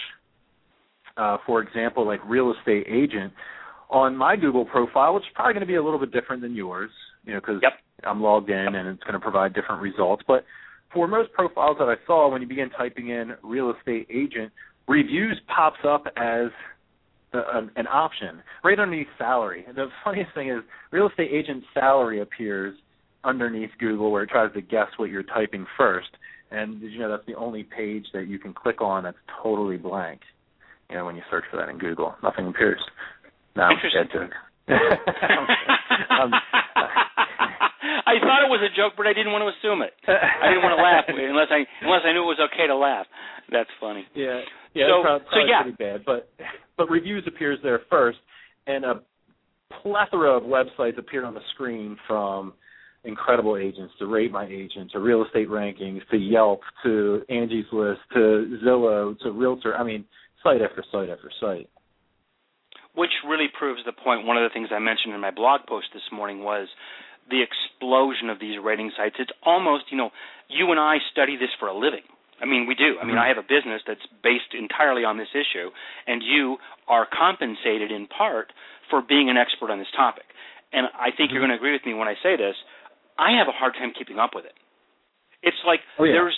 uh, 1.16 1.38
for 1.46 1.62
example, 1.62 2.06
like 2.06 2.20
real 2.26 2.52
estate 2.56 2.86
agent, 2.88 3.32
on 3.88 4.16
my 4.16 4.36
Google 4.36 4.64
profile, 4.64 5.14
which 5.14 5.22
is 5.22 5.30
probably 5.34 5.54
going 5.54 5.62
to 5.62 5.66
be 5.66 5.76
a 5.76 5.82
little 5.82 5.98
bit 5.98 6.12
different 6.12 6.42
than 6.42 6.54
yours, 6.54 6.90
you 7.24 7.32
know, 7.32 7.40
because 7.40 7.60
Yep. 7.62 7.72
I'm 8.04 8.22
logged 8.22 8.50
in 8.50 8.74
and 8.74 8.88
it's 8.88 9.02
going 9.02 9.14
to 9.14 9.20
provide 9.20 9.54
different 9.54 9.80
results. 9.80 10.22
But 10.26 10.44
for 10.92 11.08
most 11.08 11.32
profiles 11.32 11.78
that 11.78 11.88
I 11.88 11.94
saw, 12.06 12.30
when 12.30 12.42
you 12.42 12.48
begin 12.48 12.70
typing 12.70 13.08
in 13.08 13.34
real 13.42 13.72
estate 13.72 14.08
agent, 14.10 14.52
reviews 14.86 15.40
pops 15.54 15.80
up 15.84 16.06
as 16.16 16.48
the, 17.32 17.42
an, 17.56 17.70
an 17.76 17.86
option 17.86 18.42
right 18.62 18.78
underneath 18.78 19.08
salary. 19.18 19.64
And 19.66 19.76
the 19.76 19.88
funniest 20.04 20.34
thing 20.34 20.50
is, 20.50 20.58
real 20.90 21.08
estate 21.08 21.30
agent 21.32 21.64
salary 21.72 22.20
appears 22.20 22.76
underneath 23.24 23.70
Google 23.78 24.12
where 24.12 24.22
it 24.22 24.30
tries 24.30 24.52
to 24.54 24.60
guess 24.60 24.88
what 24.96 25.10
you're 25.10 25.22
typing 25.22 25.66
first. 25.76 26.08
And 26.50 26.80
did 26.80 26.92
you 26.92 26.98
know 27.00 27.10
that's 27.10 27.26
the 27.26 27.34
only 27.34 27.64
page 27.64 28.06
that 28.14 28.28
you 28.28 28.38
can 28.38 28.54
click 28.54 28.80
on 28.80 29.04
that's 29.04 29.16
totally 29.42 29.76
blank? 29.76 30.20
You 30.90 30.96
know, 30.96 31.04
when 31.04 31.16
you 31.16 31.22
search 31.30 31.44
for 31.50 31.56
that 31.56 31.68
in 31.68 31.78
Google, 31.78 32.14
nothing 32.22 32.46
appears. 32.46 32.80
No, 33.56 33.68
Interesting. 33.70 34.02
dead 34.04 34.12
joke. 34.12 34.32
Um, 36.10 36.30
I 38.06 38.18
thought 38.22 38.44
it 38.46 38.50
was 38.50 38.62
a 38.62 38.74
joke, 38.76 38.94
but 38.96 39.06
I 39.06 39.12
didn't 39.12 39.32
want 39.32 39.42
to 39.42 39.50
assume 39.50 39.82
it. 39.82 39.92
I 40.06 40.48
didn't 40.50 40.62
want 40.62 40.78
to 40.78 40.82
laugh 40.82 41.04
unless 41.08 41.48
I 41.50 41.64
unless 41.82 42.02
I 42.04 42.12
knew 42.12 42.22
it 42.22 42.26
was 42.38 42.40
okay 42.52 42.66
to 42.66 42.76
laugh. 42.76 43.06
That's 43.50 43.70
funny. 43.80 44.06
Yeah, 44.14 44.40
yeah, 44.74 44.86
So- 44.88 44.98
it's 45.00 45.04
prob- 45.04 45.22
so 45.32 45.38
yeah. 45.46 45.62
pretty 45.62 45.76
bad. 45.76 46.04
But 46.04 46.28
but 46.76 46.90
reviews 46.90 47.24
appears 47.26 47.58
there 47.62 47.80
first, 47.90 48.18
and 48.66 48.84
a 48.84 49.00
plethora 49.82 50.36
of 50.36 50.44
websites 50.44 50.98
appear 50.98 51.24
on 51.24 51.34
the 51.34 51.40
screen 51.54 51.96
from 52.06 52.52
incredible 53.06 53.56
agents 53.56 53.94
to 53.98 54.06
Rate 54.06 54.32
My 54.32 54.46
Agent 54.46 54.90
to 54.92 54.98
Real 54.98 55.24
Estate 55.24 55.48
Rankings 55.48 56.00
to 56.10 56.16
Yelp 56.16 56.60
to 56.82 57.22
Angie's 57.28 57.66
List 57.72 58.00
to 58.14 58.58
Zillow 58.64 59.18
to 59.20 59.30
Realtor. 59.30 59.76
I 59.76 59.84
mean, 59.84 60.04
site 60.42 60.60
after 60.60 60.84
site 60.92 61.08
after 61.08 61.30
site. 61.40 61.68
Which 62.94 63.12
really 63.26 63.48
proves 63.58 63.80
the 63.84 63.92
point. 63.92 64.26
One 64.26 64.36
of 64.36 64.42
the 64.42 64.52
things 64.52 64.68
I 64.72 64.78
mentioned 64.78 65.14
in 65.14 65.20
my 65.20 65.30
blog 65.30 65.62
post 65.68 65.88
this 65.92 66.02
morning 66.10 66.42
was 66.42 66.68
the 67.28 67.42
explosion 67.42 68.30
of 68.30 68.40
these 68.40 68.56
rating 68.62 68.90
sites. 68.96 69.16
It's 69.18 69.32
almost, 69.44 69.84
you 69.90 69.96
know, 69.96 70.10
you 70.48 70.70
and 70.70 70.80
I 70.80 70.98
study 71.12 71.36
this 71.36 71.50
for 71.58 71.68
a 71.68 71.76
living. 71.76 72.06
I 72.40 72.44
mean, 72.44 72.66
we 72.66 72.74
do. 72.74 72.96
I 73.00 73.04
mean. 73.04 73.16
I 73.18 73.28
have 73.28 73.38
a 73.38 73.42
business 73.42 73.82
that's 73.86 74.04
based 74.22 74.52
entirely 74.52 75.04
on 75.04 75.16
this 75.16 75.32
issue, 75.32 75.70
and 76.06 76.22
you 76.22 76.58
are 76.86 77.06
compensated 77.06 77.90
in 77.90 78.06
part 78.06 78.52
for 78.90 79.00
being 79.02 79.30
an 79.30 79.36
expert 79.36 79.70
on 79.70 79.78
this 79.78 79.90
topic. 79.96 80.24
And 80.72 80.86
I 80.94 81.10
think 81.10 81.32
you're 81.32 81.40
Mhm. 81.40 81.48
going 81.48 81.56
to 81.56 81.56
agree 81.56 81.72
with 81.72 81.86
me 81.86 81.94
when 81.94 82.08
I 82.08 82.16
say 82.22 82.36
this. 82.36 82.56
I 83.18 83.36
have 83.38 83.48
a 83.48 83.56
hard 83.56 83.74
time 83.74 83.92
keeping 83.96 84.18
up 84.18 84.30
with 84.34 84.44
it. 84.44 84.54
It's 85.42 85.56
like 85.66 85.80
Oh, 85.98 86.04
yeah. 86.04 86.12
there's 86.12 86.36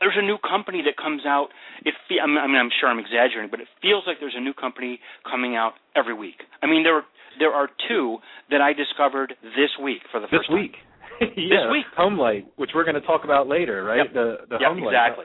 there's 0.00 0.16
a 0.16 0.24
new 0.24 0.38
company 0.38 0.80
that 0.86 0.96
comes 0.96 1.26
out. 1.26 1.48
It 1.84 1.94
fe- 2.08 2.20
I 2.22 2.26
mean, 2.26 2.38
I'm 2.56 2.70
sure 2.80 2.88
I'm 2.88 2.98
exaggerating, 2.98 3.50
but 3.50 3.60
it 3.60 3.68
feels 3.82 4.04
like 4.06 4.16
there's 4.20 4.36
a 4.36 4.40
new 4.40 4.54
company 4.54 4.98
coming 5.28 5.56
out 5.56 5.74
every 5.94 6.14
week. 6.14 6.40
I 6.62 6.66
mean, 6.66 6.82
there 6.82 7.02
there 7.38 7.52
are 7.52 7.68
two 7.88 8.18
that 8.50 8.60
I 8.60 8.72
discovered 8.72 9.34
this 9.42 9.70
week 9.82 10.02
for 10.10 10.20
the 10.20 10.26
This 10.26 10.40
first 10.40 10.48
time. 10.50 10.58
week. 10.60 10.76
this 11.20 11.64
week. 11.70 11.84
Homelight, 11.98 12.46
which 12.56 12.70
we're 12.74 12.84
going 12.84 12.96
to 13.00 13.06
talk 13.06 13.24
about 13.24 13.46
later, 13.46 13.84
right? 13.84 13.98
Yep. 13.98 14.12
The 14.14 14.36
the 14.48 14.56
Yep, 14.60 14.70
Homelight.com. 14.72 14.86
exactly. 14.88 15.24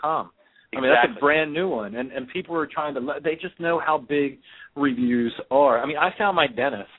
I 0.76 0.82
mean, 0.82 0.92
that's 0.92 1.16
a 1.16 1.20
brand 1.22 1.54
new 1.54 1.70
one, 1.70 1.96
and 1.96 2.12
and 2.12 2.28
people 2.28 2.56
are 2.56 2.68
trying 2.68 2.94
to. 2.96 3.00
le- 3.00 3.22
They 3.22 3.36
just 3.36 3.58
know 3.60 3.80
how 3.80 3.98
big 3.98 4.40
reviews 4.76 5.34
are. 5.50 5.80
I 5.82 5.86
mean, 5.86 5.98
I 5.98 6.10
found 6.18 6.36
my 6.36 6.48
dentist. 6.48 6.90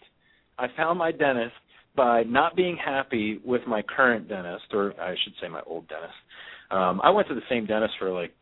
I 0.58 0.66
found 0.76 0.98
my 0.98 1.12
dentist 1.12 1.52
by 1.96 2.22
not 2.24 2.56
being 2.56 2.76
happy 2.76 3.40
with 3.44 3.62
my 3.66 3.82
current 3.82 4.28
dentist, 4.28 4.66
or 4.72 4.92
I 5.00 5.14
should 5.24 5.32
say 5.40 5.48
my 5.48 5.62
old 5.66 5.88
dentist. 5.88 6.14
Um, 6.70 7.00
I 7.02 7.10
went 7.10 7.28
to 7.28 7.34
the 7.34 7.42
same 7.48 7.66
dentist 7.66 7.94
for 7.98 8.10
like 8.10 8.32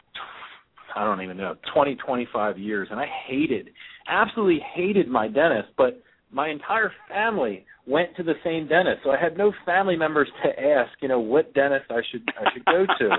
I 0.97 1.05
don't 1.05 1.23
even 1.23 1.37
know 1.37 1.55
twenty 1.73 1.97
twenty 1.97 2.29
five 2.33 2.59
years, 2.59 2.89
and 2.91 3.01
I 3.01 3.07
hated, 3.27 3.71
absolutely 4.09 4.61
hated 4.75 5.09
my 5.09 5.29
dentist, 5.29 5.69
but 5.77 6.03
my 6.33 6.49
entire 6.49 6.91
family 7.09 7.65
went 7.87 8.17
to 8.17 8.23
the 8.23 8.35
same 8.43 8.67
dentist, 8.67 9.01
so 9.05 9.11
I 9.11 9.21
had 9.21 9.37
no 9.37 9.53
family 9.65 9.97
members 9.97 10.29
to 10.43 10.49
ask, 10.61 10.91
you 11.01 11.09
know, 11.09 11.21
what 11.21 11.55
dentist 11.55 11.87
I 11.91 12.01
should 12.11 12.23
I 12.39 12.53
should 12.53 12.65
go 12.65 12.87
to 12.87 13.17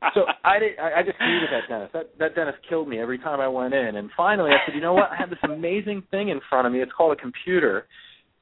so 0.14 0.22
I 0.44 0.58
did. 0.58 0.78
I, 0.78 1.00
I 1.00 1.02
just 1.02 1.18
hated 1.18 1.48
that 1.52 1.68
dentist. 1.68 1.92
That 1.92 2.18
that 2.18 2.34
dentist 2.34 2.58
killed 2.68 2.88
me 2.88 3.00
every 3.00 3.18
time 3.18 3.40
I 3.40 3.48
went 3.48 3.74
in. 3.74 3.96
And 3.96 4.10
finally, 4.16 4.50
I 4.50 4.58
said, 4.66 4.74
you 4.74 4.80
know 4.80 4.94
what? 4.94 5.10
I 5.10 5.16
have 5.16 5.30
this 5.30 5.38
amazing 5.42 6.02
thing 6.10 6.28
in 6.28 6.40
front 6.48 6.66
of 6.66 6.72
me. 6.72 6.80
It's 6.80 6.92
called 6.96 7.16
a 7.16 7.20
computer, 7.20 7.86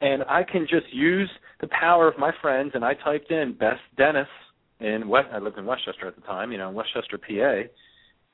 and 0.00 0.22
I 0.28 0.42
can 0.42 0.66
just 0.68 0.92
use 0.92 1.30
the 1.60 1.68
power 1.68 2.08
of 2.08 2.18
my 2.18 2.32
friends. 2.42 2.72
And 2.74 2.84
I 2.84 2.94
typed 2.94 3.30
in 3.30 3.54
best 3.58 3.80
dentist 3.96 4.30
in 4.80 5.08
West. 5.08 5.28
I 5.32 5.38
lived 5.38 5.58
in 5.58 5.66
West 5.66 5.82
Chester 5.84 6.06
at 6.06 6.16
the 6.16 6.22
time, 6.22 6.52
you 6.52 6.58
know, 6.58 6.70
West 6.70 6.90
Chester, 6.94 7.18
PA. 7.18 7.68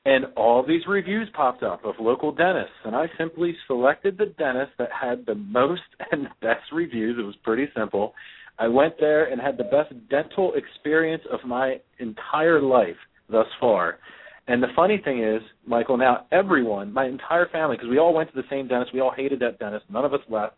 And 0.05 0.25
all 0.35 0.65
these 0.65 0.81
reviews 0.87 1.29
popped 1.33 1.63
up 1.63 1.85
of 1.85 1.95
local 1.97 2.33
dentists, 2.33 2.75
and 2.83 2.93
I 2.93 3.05
simply 3.17 3.55
selected 3.67 4.17
the 4.17 4.25
dentist 4.37 4.73
that 4.77 4.89
had 4.91 5.25
the 5.25 5.35
most 5.35 5.81
and 6.11 6.27
best 6.41 6.71
reviews. 6.73 7.17
It 7.17 7.23
was 7.25 7.37
pretty 7.43 7.67
simple. 7.75 8.13
I 8.59 8.67
went 8.67 8.95
there 8.99 9.31
and 9.31 9.41
had 9.41 9.57
the 9.57 9.63
best 9.63 9.93
dental 10.09 10.53
experience 10.55 11.23
of 11.31 11.39
my 11.45 11.77
entire 11.99 12.61
life 12.61 12.97
thus 13.29 13.47
far. 13.59 13.99
And 14.47 14.61
the 14.61 14.67
funny 14.75 15.01
thing 15.03 15.23
is, 15.23 15.41
Michael, 15.65 15.95
now 15.95 16.25
everyone, 16.33 16.91
my 16.91 17.05
entire 17.05 17.47
family, 17.47 17.77
because 17.77 17.89
we 17.89 17.97
all 17.97 18.13
went 18.13 18.29
to 18.33 18.35
the 18.35 18.47
same 18.49 18.67
dentist, 18.67 18.93
we 18.93 18.99
all 18.99 19.13
hated 19.15 19.39
that 19.39 19.57
dentist, 19.57 19.85
none 19.89 20.03
of 20.03 20.13
us 20.13 20.19
left. 20.29 20.55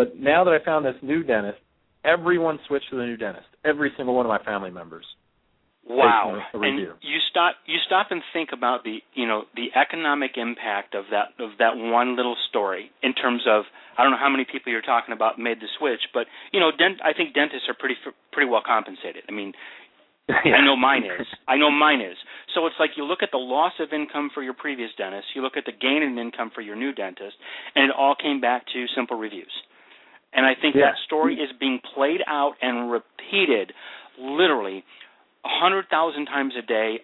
But 0.00 0.16
now 0.16 0.44
that 0.44 0.56
I 0.56 0.64
found 0.64 0.86
this 0.86 0.96
new 1.02 1.22
dentist, 1.22 1.58
everyone 2.06 2.58
switched 2.66 2.88
to 2.88 2.96
the 2.96 3.04
new 3.04 3.18
dentist. 3.18 3.44
Every 3.66 3.92
single 3.98 4.14
one 4.16 4.24
of 4.24 4.30
my 4.30 4.42
family 4.42 4.70
members. 4.70 5.04
Wow. 5.84 6.40
And 6.54 6.80
you 7.02 7.18
stop 7.30 7.56
you 7.66 7.76
stop 7.84 8.06
and 8.08 8.22
think 8.32 8.48
about 8.56 8.82
the 8.82 9.00
you 9.12 9.28
know 9.28 9.44
the 9.56 9.68
economic 9.76 10.40
impact 10.40 10.94
of 10.94 11.04
that 11.10 11.36
of 11.38 11.50
that 11.58 11.76
one 11.76 12.16
little 12.16 12.36
story 12.48 12.90
in 13.02 13.12
terms 13.12 13.42
of 13.46 13.64
I 13.98 14.02
don't 14.02 14.12
know 14.12 14.22
how 14.24 14.30
many 14.30 14.46
people 14.50 14.72
you're 14.72 14.80
talking 14.80 15.12
about 15.12 15.38
made 15.38 15.60
the 15.60 15.68
switch, 15.78 16.00
but 16.14 16.24
you 16.50 16.60
know 16.60 16.70
dent 16.72 17.04
I 17.04 17.12
think 17.12 17.34
dentists 17.34 17.68
are 17.68 17.76
pretty 17.76 17.96
pretty 18.32 18.48
well 18.48 18.62
compensated. 18.64 19.24
I 19.28 19.32
mean, 19.32 19.52
yeah. 20.30 20.56
I 20.56 20.64
know 20.64 20.76
mine 20.76 21.04
is. 21.04 21.26
I 21.46 21.58
know 21.58 21.70
mine 21.70 22.00
is. 22.00 22.16
So 22.54 22.64
it's 22.64 22.76
like 22.80 22.96
you 22.96 23.04
look 23.04 23.20
at 23.22 23.32
the 23.32 23.42
loss 23.42 23.74
of 23.80 23.92
income 23.92 24.30
for 24.32 24.42
your 24.42 24.54
previous 24.54 24.90
dentist, 24.96 25.36
you 25.36 25.42
look 25.42 25.58
at 25.58 25.66
the 25.66 25.76
gain 25.76 26.00
in 26.00 26.16
income 26.16 26.52
for 26.54 26.62
your 26.62 26.76
new 26.76 26.92
dentist, 26.92 27.36
and 27.74 27.90
it 27.90 27.96
all 27.96 28.14
came 28.16 28.40
back 28.40 28.64
to 28.72 28.86
simple 28.96 29.18
reviews. 29.18 29.52
And 30.32 30.46
I 30.46 30.54
think 30.60 30.74
yeah. 30.74 30.92
that 30.92 30.94
story 31.06 31.34
is 31.34 31.50
being 31.58 31.80
played 31.94 32.20
out 32.26 32.54
and 32.62 32.90
repeated 32.90 33.72
literally 34.18 34.84
a 35.44 35.48
hundred 35.48 35.86
thousand 35.90 36.26
times 36.26 36.54
a 36.56 36.62
day, 36.62 37.00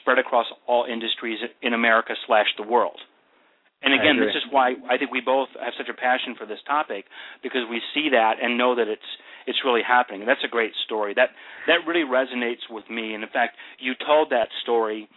spread 0.00 0.18
across 0.18 0.46
all 0.66 0.84
industries 0.84 1.38
in 1.62 1.72
America 1.72 2.14
slash 2.26 2.46
the 2.58 2.64
world. 2.64 2.98
And 3.82 3.94
again, 3.94 4.18
this 4.18 4.34
is 4.34 4.42
why 4.50 4.72
I 4.90 4.96
think 4.96 5.12
we 5.12 5.20
both 5.20 5.48
have 5.62 5.74
such 5.76 5.88
a 5.88 5.94
passion 5.94 6.34
for 6.36 6.46
this 6.46 6.58
topic 6.66 7.04
because 7.42 7.62
we 7.70 7.80
see 7.94 8.08
that 8.10 8.42
and 8.42 8.56
know 8.56 8.74
that 8.74 8.88
it's 8.88 9.10
it's 9.46 9.58
really 9.64 9.82
happening. 9.86 10.22
And 10.22 10.28
that's 10.28 10.42
a 10.44 10.48
great 10.48 10.72
story. 10.84 11.14
That 11.14 11.30
that 11.68 11.86
really 11.86 12.02
resonates 12.02 12.66
with 12.68 12.88
me. 12.90 13.14
And 13.14 13.22
in 13.22 13.30
fact, 13.30 13.56
you 13.78 13.92
told 13.94 14.30
that 14.30 14.48
story 14.62 15.08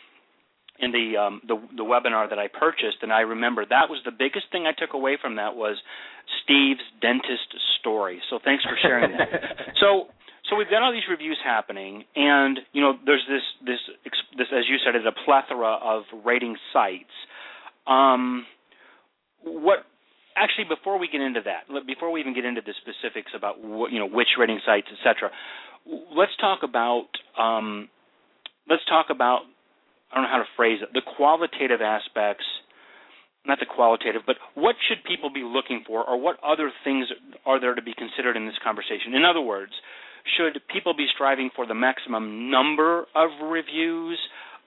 in 0.78 0.92
the 0.92 1.18
um, 1.18 1.42
the 1.48 1.56
the 1.78 1.84
webinar 1.84 2.30
that 2.30 2.38
I 2.38 2.48
purchased, 2.48 3.02
and 3.02 3.12
I 3.12 3.22
remember 3.22 3.66
that 3.66 3.90
was 3.90 4.02
the 4.06 4.12
biggest 4.12 4.52
thing 4.52 4.68
I 4.68 4.74
took 4.78 4.94
away 4.94 5.18
from 5.20 5.36
that 5.38 5.56
was 5.56 5.78
Steve's 6.44 6.86
dentist 7.02 7.54
story. 7.80 8.22
So 8.30 8.40
thanks 8.44 8.64
for 8.64 8.78
sharing 8.82 9.12
that. 9.18 9.30
so 9.82 10.08
so 10.50 10.56
we've 10.56 10.70
got 10.70 10.82
all 10.82 10.92
these 10.92 11.08
reviews 11.10 11.38
happening, 11.44 12.04
and 12.16 12.60
you 12.74 12.82
know, 12.82 12.94
there's 13.06 13.24
this 13.30 13.44
this 13.66 13.80
this 14.38 14.48
as 14.52 14.66
you 14.68 14.78
said, 14.84 14.96
it's 14.96 15.06
a 15.06 15.26
plethora 15.26 15.78
of 15.82 16.04
rating 16.26 16.58
sites. 16.74 17.14
Um, 17.86 18.46
what 19.44 19.86
actually 20.36 20.66
before 20.66 20.98
we 20.98 21.08
get 21.08 21.22
into 21.22 21.42
that, 21.46 21.70
before 21.86 22.12
we 22.12 22.20
even 22.20 22.34
get 22.34 22.46
into 22.46 22.62
the 22.62 22.74
specifics 22.82 23.32
about 23.36 23.62
what, 23.62 23.92
you 23.92 24.00
know 24.00 24.08
which 24.08 24.28
rating 24.40 24.60
sites, 24.66 24.88
etc., 24.92 25.30
let's 26.18 26.36
talk 26.42 26.60
about 26.64 27.08
um, 27.38 27.88
let's 28.68 28.84
talk 28.90 29.08
about 29.12 29.42
I 30.12 30.16
don't 30.16 30.24
know 30.24 30.32
how 30.32 30.40
to 30.40 30.50
phrase 30.58 30.80
it 30.82 30.90
the 30.94 31.06
qualitative 31.16 31.82
aspects 31.82 32.46
not 33.46 33.60
the 33.60 33.66
qualitative, 33.66 34.22
but 34.26 34.36
what 34.56 34.76
should 34.88 35.04
people 35.04 35.32
be 35.32 35.44
looking 35.44 35.84
for, 35.88 36.04
or 36.04 36.20
what 36.20 36.38
other 36.44 36.72
things 36.84 37.08
are 37.46 37.60
there 37.60 37.76
to 37.76 37.82
be 37.82 37.94
considered 37.94 38.36
in 38.36 38.46
this 38.46 38.60
conversation? 38.64 39.16
In 39.16 39.24
other 39.24 39.42
words, 39.42 39.72
should 40.38 40.62
people 40.72 40.94
be 40.94 41.08
striving 41.14 41.50
for 41.56 41.66
the 41.66 41.74
maximum 41.74 42.52
number 42.52 43.06
of 43.16 43.30
reviews? 43.42 44.20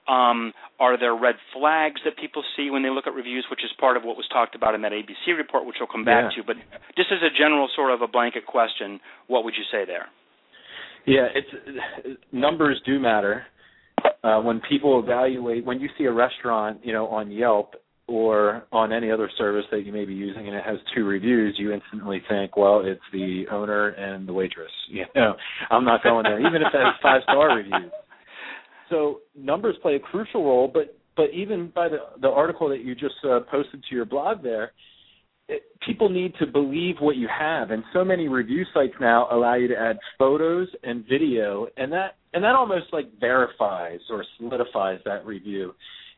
Um, 0.08 0.52
are 0.80 0.98
there 0.98 1.14
red 1.14 1.37
flags 1.54 2.00
that 2.04 2.16
people 2.16 2.42
see 2.56 2.70
when 2.70 2.82
they 2.82 2.90
look 2.90 3.06
at 3.06 3.14
reviews, 3.14 3.46
which 3.50 3.62
is 3.62 3.70
part 3.78 3.96
of 3.96 4.02
what 4.02 4.16
was 4.16 4.26
talked 4.32 4.56
about 4.56 4.74
in 4.74 4.82
that 4.82 4.90
ABC 4.90 5.37
report, 5.37 5.64
which 5.64 5.76
we'll 5.78 5.87
come 5.87 6.04
back 6.04 6.32
yeah. 6.32 6.42
to. 6.42 6.46
But 6.46 6.56
just 6.96 7.12
as 7.12 7.22
a 7.22 7.30
general 7.30 7.68
sort 7.76 7.92
of 7.92 8.02
a 8.02 8.08
blanket 8.08 8.46
question, 8.46 8.98
what 9.28 9.44
would 9.44 9.54
you 9.56 9.64
say 9.70 9.85
there? 9.87 10.06
Yeah, 11.06 11.28
it's 11.35 12.18
numbers 12.32 12.80
do 12.85 12.98
matter. 12.98 13.44
Uh, 14.24 14.40
when 14.40 14.61
people 14.68 15.00
evaluate, 15.00 15.64
when 15.64 15.80
you 15.80 15.88
see 15.98 16.04
a 16.04 16.12
restaurant, 16.12 16.80
you 16.82 16.92
know, 16.92 17.06
on 17.08 17.30
Yelp 17.30 17.74
or 18.09 18.65
on 18.73 18.93
any 18.93 19.11
other 19.11 19.31
service 19.38 19.65
that 19.71 19.87
you 19.87 19.93
may 19.93 20.05
be 20.05 20.15
using 20.15 20.49
and 20.49 20.57
it 20.57 20.65
has 20.65 20.79
two 20.95 21.05
reviews, 21.05 21.55
you 21.59 21.73
instantly 21.73 22.21
think, 22.29 22.57
well, 22.57 22.83
it's 22.85 23.01
the 23.12 23.45
owner 23.51 23.88
and 23.91 24.29
the 24.29 24.33
waitress. 24.33 24.71
You 24.88 25.07
know, 25.15 25.35
I'm 25.71 25.85
not 25.85 26.03
going 26.03 26.25
there, 26.25 26.38
even 26.38 26.61
if 26.61 26.69
it 26.75 26.79
has 26.79 26.95
five 27.03 27.23
star 27.23 27.57
reviews. 27.57 27.91
So 28.91 29.21
numbers 29.35 29.77
play 29.81 29.95
a 29.95 29.99
crucial 29.99 30.45
role, 30.45 30.71
but 30.73 30.95
but 31.17 31.31
even 31.33 31.73
by 31.75 31.88
the 31.88 31.99
the 32.21 32.29
article 32.29 32.69
that 32.69 32.85
you 32.85 32.95
just 32.95 33.15
uh, 33.25 33.41
posted 33.51 33.83
to 33.88 33.95
your 33.95 34.05
blog 34.05 34.43
there, 34.43 34.73
it, 35.49 35.62
people 35.87 36.11
need 36.11 36.35
to 36.41 36.47
believe 36.47 36.97
what 37.01 37.17
you 37.17 37.27
have, 37.27 37.71
and 37.71 37.83
so 37.95 38.05
many 38.05 38.29
review 38.29 38.65
sites 38.75 38.93
now 39.01 39.29
allow 39.31 39.55
you 39.55 39.69
to 39.69 39.79
add 39.79 39.99
photos 40.19 40.69
and 40.83 41.05
video, 41.09 41.69
and 41.79 41.91
that 41.93 42.17
and 42.35 42.45
that 42.45 42.55
almost 42.55 42.87
like 42.93 43.07
verifies 43.19 44.01
or 44.11 44.25
solidifies 44.38 45.01
that 45.07 45.25
review. 45.25 45.75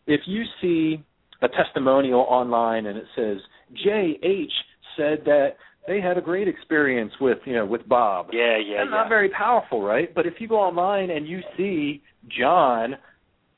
If 0.08 0.22
you 0.26 0.42
see 0.60 1.04
a 1.44 1.48
testimonial 1.48 2.20
online 2.20 2.86
and 2.86 2.96
it 2.96 3.04
says 3.14 3.38
JH 3.86 4.52
said 4.96 5.24
that 5.26 5.50
they 5.86 6.00
had 6.00 6.16
a 6.16 6.20
great 6.20 6.48
experience 6.48 7.12
with 7.20 7.38
you 7.44 7.52
know 7.52 7.66
with 7.66 7.86
Bob. 7.88 8.28
Yeah, 8.32 8.56
yeah, 8.58 8.78
That's 8.78 8.88
yeah. 8.90 8.96
not 8.96 9.08
very 9.08 9.28
powerful, 9.28 9.82
right? 9.82 10.14
But 10.14 10.26
if 10.26 10.34
you 10.38 10.48
go 10.48 10.56
online 10.56 11.10
and 11.10 11.28
you 11.28 11.40
see 11.56 12.02
John, 12.38 12.96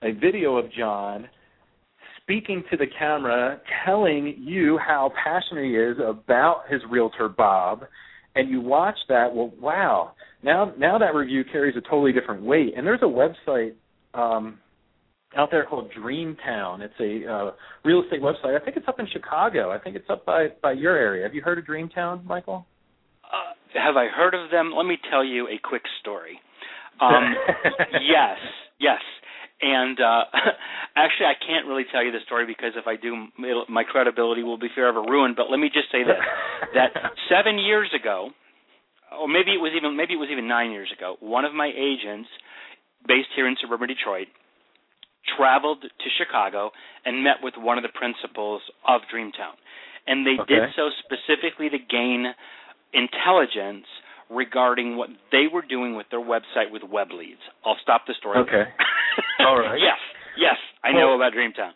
a 0.03 0.13
video 0.13 0.57
of 0.57 0.73
John 0.73 1.29
speaking 2.23 2.65
to 2.73 2.77
the 2.77 2.87
camera, 2.99 3.61
telling 3.85 4.35
you 4.39 4.79
how 4.79 5.13
passionate 5.23 5.65
he 5.65 5.77
is 5.77 5.97
about 6.05 6.63
his 6.69 6.81
realtor 6.91 7.29
Bob, 7.29 7.85
and 8.35 8.51
you 8.51 8.61
watch 8.61 8.97
that, 9.09 9.33
well, 9.33 9.53
wow, 9.61 10.13
now 10.43 10.73
now 10.77 10.99
that 10.99 11.15
review 11.15 11.45
carries 11.45 11.77
a 11.77 11.81
totally 11.81 12.13
different 12.13 12.43
weight. 12.43 12.75
And 12.77 12.85
there's 12.85 13.03
a 13.03 13.05
website 13.05 13.75
um, 14.15 14.59
out 15.37 15.51
there 15.51 15.65
called 15.65 15.91
Dreamtown. 15.93 16.81
It's 16.81 16.95
a 17.01 17.31
uh, 17.31 17.51
real 17.85 18.03
estate 18.03 18.21
website. 18.21 18.61
I 18.61 18.65
think 18.65 18.77
it's 18.77 18.89
up 18.89 18.99
in 18.99 19.07
Chicago. 19.13 19.71
I 19.71 19.79
think 19.79 19.97
it's 19.97 20.09
up 20.11 20.25
by 20.25 20.49
by 20.63 20.73
your 20.73 20.97
area. 20.97 21.25
Have 21.25 21.35
you 21.35 21.43
heard 21.43 21.59
of 21.59 21.65
Dreamtown, 21.65 22.25
Michael? 22.25 22.67
Uh, 23.25 23.79
have 23.79 23.97
I 23.97 24.07
heard 24.07 24.35
of 24.35 24.51
them? 24.51 24.73
Let 24.77 24.87
me 24.87 24.99
tell 25.11 25.25
you 25.25 25.49
a 25.49 25.59
quick 25.63 25.83
story. 26.01 26.41
Um, 27.01 27.35
yes, 27.93 28.39
yes. 28.81 29.01
And 29.61 29.99
uh, 30.01 30.25
actually, 30.97 31.27
I 31.27 31.35
can't 31.41 31.67
really 31.67 31.85
tell 31.91 32.05
you 32.05 32.13
the 32.13 32.21
story 32.27 32.47
because 32.47 32.73
if 32.77 32.87
I 32.87 32.97
do, 32.97 33.27
my 33.69 33.85
credibility 33.85 34.43
will 34.43 34.59
be 34.59 34.69
forever 34.75 35.01
ruined. 35.01 35.37
But 35.37 35.51
let 35.51 35.59
me 35.59 35.69
just 35.73 35.91
say 35.91 36.05
this: 36.05 36.21
that 36.75 36.93
seven 37.31 37.59
years 37.59 37.91
ago, 37.99 38.31
or 39.19 39.29
maybe 39.29 39.53
it 39.53 39.61
was 39.61 39.73
even 39.77 39.97
maybe 39.97 40.13
it 40.13 40.21
was 40.21 40.29
even 40.31 40.47
nine 40.47 40.73
years 40.73 40.93
ago, 40.97 41.17
one 41.21 41.45
of 41.45 41.55
my 41.55 41.73
agents, 41.75 42.29
based 43.09 43.29
here 43.35 43.49
in 43.49 43.57
suburban 43.61 43.89
Detroit, 43.89 44.29
traveled 45.37 45.83
to 45.83 46.09
Chicago 46.19 46.71
and 47.05 47.23
met 47.23 47.43
with 47.43 47.55
one 47.57 47.79
of 47.79 47.83
the 47.83 47.93
principals 47.95 48.63
of 48.87 49.03
Dreamtown. 49.13 49.59
And 50.07 50.27
they 50.27 50.41
okay. 50.41 50.55
did 50.55 50.63
so 50.77 50.91
specifically 51.03 51.69
to 51.69 51.79
gain 51.79 52.27
intelligence 52.95 53.87
regarding 54.31 54.97
what 54.97 55.09
they 55.33 55.47
were 55.53 55.63
doing 55.63 55.97
with 55.97 56.07
their 56.11 56.21
website 56.21 56.71
with 56.71 56.83
web 56.83 57.09
leads. 57.13 57.43
I'll 57.65 57.79
stop 57.83 58.03
the 58.07 58.15
story. 58.19 58.39
Okay. 58.39 58.65
All 59.41 59.59
right. 59.59 59.79
yes. 59.79 59.99
Yes, 60.37 60.57
I 60.85 60.91
well, 60.91 61.01
know 61.01 61.15
about 61.17 61.33
Dreamtown. 61.33 61.73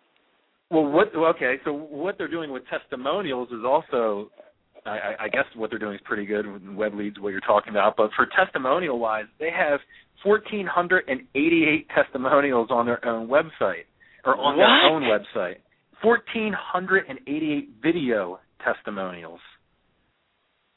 Well, 0.70 0.84
what? 0.84 1.14
Okay, 1.14 1.56
so 1.64 1.72
what 1.72 2.16
they're 2.18 2.28
doing 2.28 2.52
with 2.52 2.62
testimonials 2.68 3.48
is 3.48 3.64
also, 3.66 4.30
I, 4.86 5.14
I 5.18 5.28
guess, 5.28 5.44
what 5.56 5.70
they're 5.70 5.78
doing 5.78 5.94
is 5.94 6.00
pretty 6.04 6.26
good 6.26 6.46
with 6.46 6.62
web 6.74 6.94
leads. 6.94 7.18
What 7.18 7.30
you're 7.30 7.40
talking 7.40 7.70
about, 7.70 7.96
but 7.96 8.10
for 8.14 8.26
testimonial 8.36 8.98
wise, 8.98 9.24
they 9.38 9.50
have 9.50 9.80
1,488 10.24 11.86
testimonials 11.94 12.68
on 12.70 12.86
their 12.86 13.04
own 13.06 13.28
website 13.28 13.86
or 14.24 14.36
on 14.36 14.56
what? 14.56 14.66
their 14.66 14.86
own 14.90 15.02
website. 15.02 15.56
1,488 16.02 17.68
video 17.82 18.40
testimonials. 18.64 19.40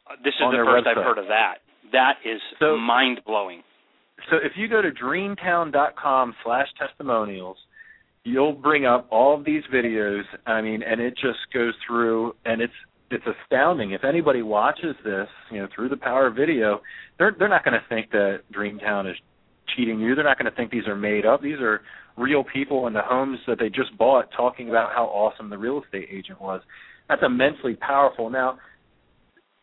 Uh, 0.09 0.15
this 0.23 0.33
is 0.33 0.39
the 0.39 0.63
first 0.65 0.85
website. 0.85 0.97
I've 0.97 1.03
heard 1.03 1.17
of 1.17 1.27
that. 1.27 1.55
That 1.91 2.17
is 2.25 2.41
So- 2.59 2.77
mind 2.77 3.21
blowing. 3.25 3.63
So 4.29 4.37
if 4.37 4.55
you 4.55 4.67
go 4.67 4.81
to 4.81 4.91
dreamtown.com 4.91 6.35
slash 6.43 6.67
testimonials, 6.77 7.57
you'll 8.23 8.53
bring 8.53 8.85
up 8.85 9.07
all 9.09 9.33
of 9.35 9.43
these 9.43 9.63
videos. 9.65 10.23
I 10.45 10.61
mean, 10.61 10.81
and 10.83 11.01
it 11.01 11.15
just 11.17 11.39
goes 11.53 11.73
through, 11.85 12.35
and 12.45 12.61
it's 12.61 12.73
it's 13.11 13.25
astounding. 13.27 13.91
If 13.91 14.03
anybody 14.03 14.41
watches 14.41 14.95
this, 15.03 15.27
you 15.51 15.59
know, 15.59 15.67
through 15.75 15.89
the 15.89 15.97
power 15.97 16.27
of 16.27 16.35
video, 16.35 16.81
they're 17.17 17.35
they're 17.37 17.49
not 17.49 17.63
going 17.65 17.79
to 17.79 17.85
think 17.89 18.11
that 18.11 18.41
Dreamtown 18.51 19.09
is 19.09 19.17
cheating 19.75 19.99
you. 19.99 20.15
They're 20.15 20.23
not 20.23 20.37
going 20.37 20.49
to 20.49 20.55
think 20.55 20.71
these 20.71 20.87
are 20.87 20.95
made 20.95 21.25
up. 21.25 21.41
These 21.41 21.59
are 21.59 21.81
real 22.17 22.43
people 22.43 22.87
in 22.87 22.93
the 22.93 23.01
homes 23.01 23.39
that 23.47 23.59
they 23.59 23.69
just 23.69 23.97
bought 23.97 24.29
talking 24.35 24.69
about 24.69 24.91
how 24.93 25.05
awesome 25.05 25.49
the 25.49 25.57
real 25.57 25.81
estate 25.83 26.07
agent 26.11 26.39
was. 26.41 26.61
That's 27.09 27.23
immensely 27.25 27.75
powerful. 27.75 28.29
Now, 28.29 28.59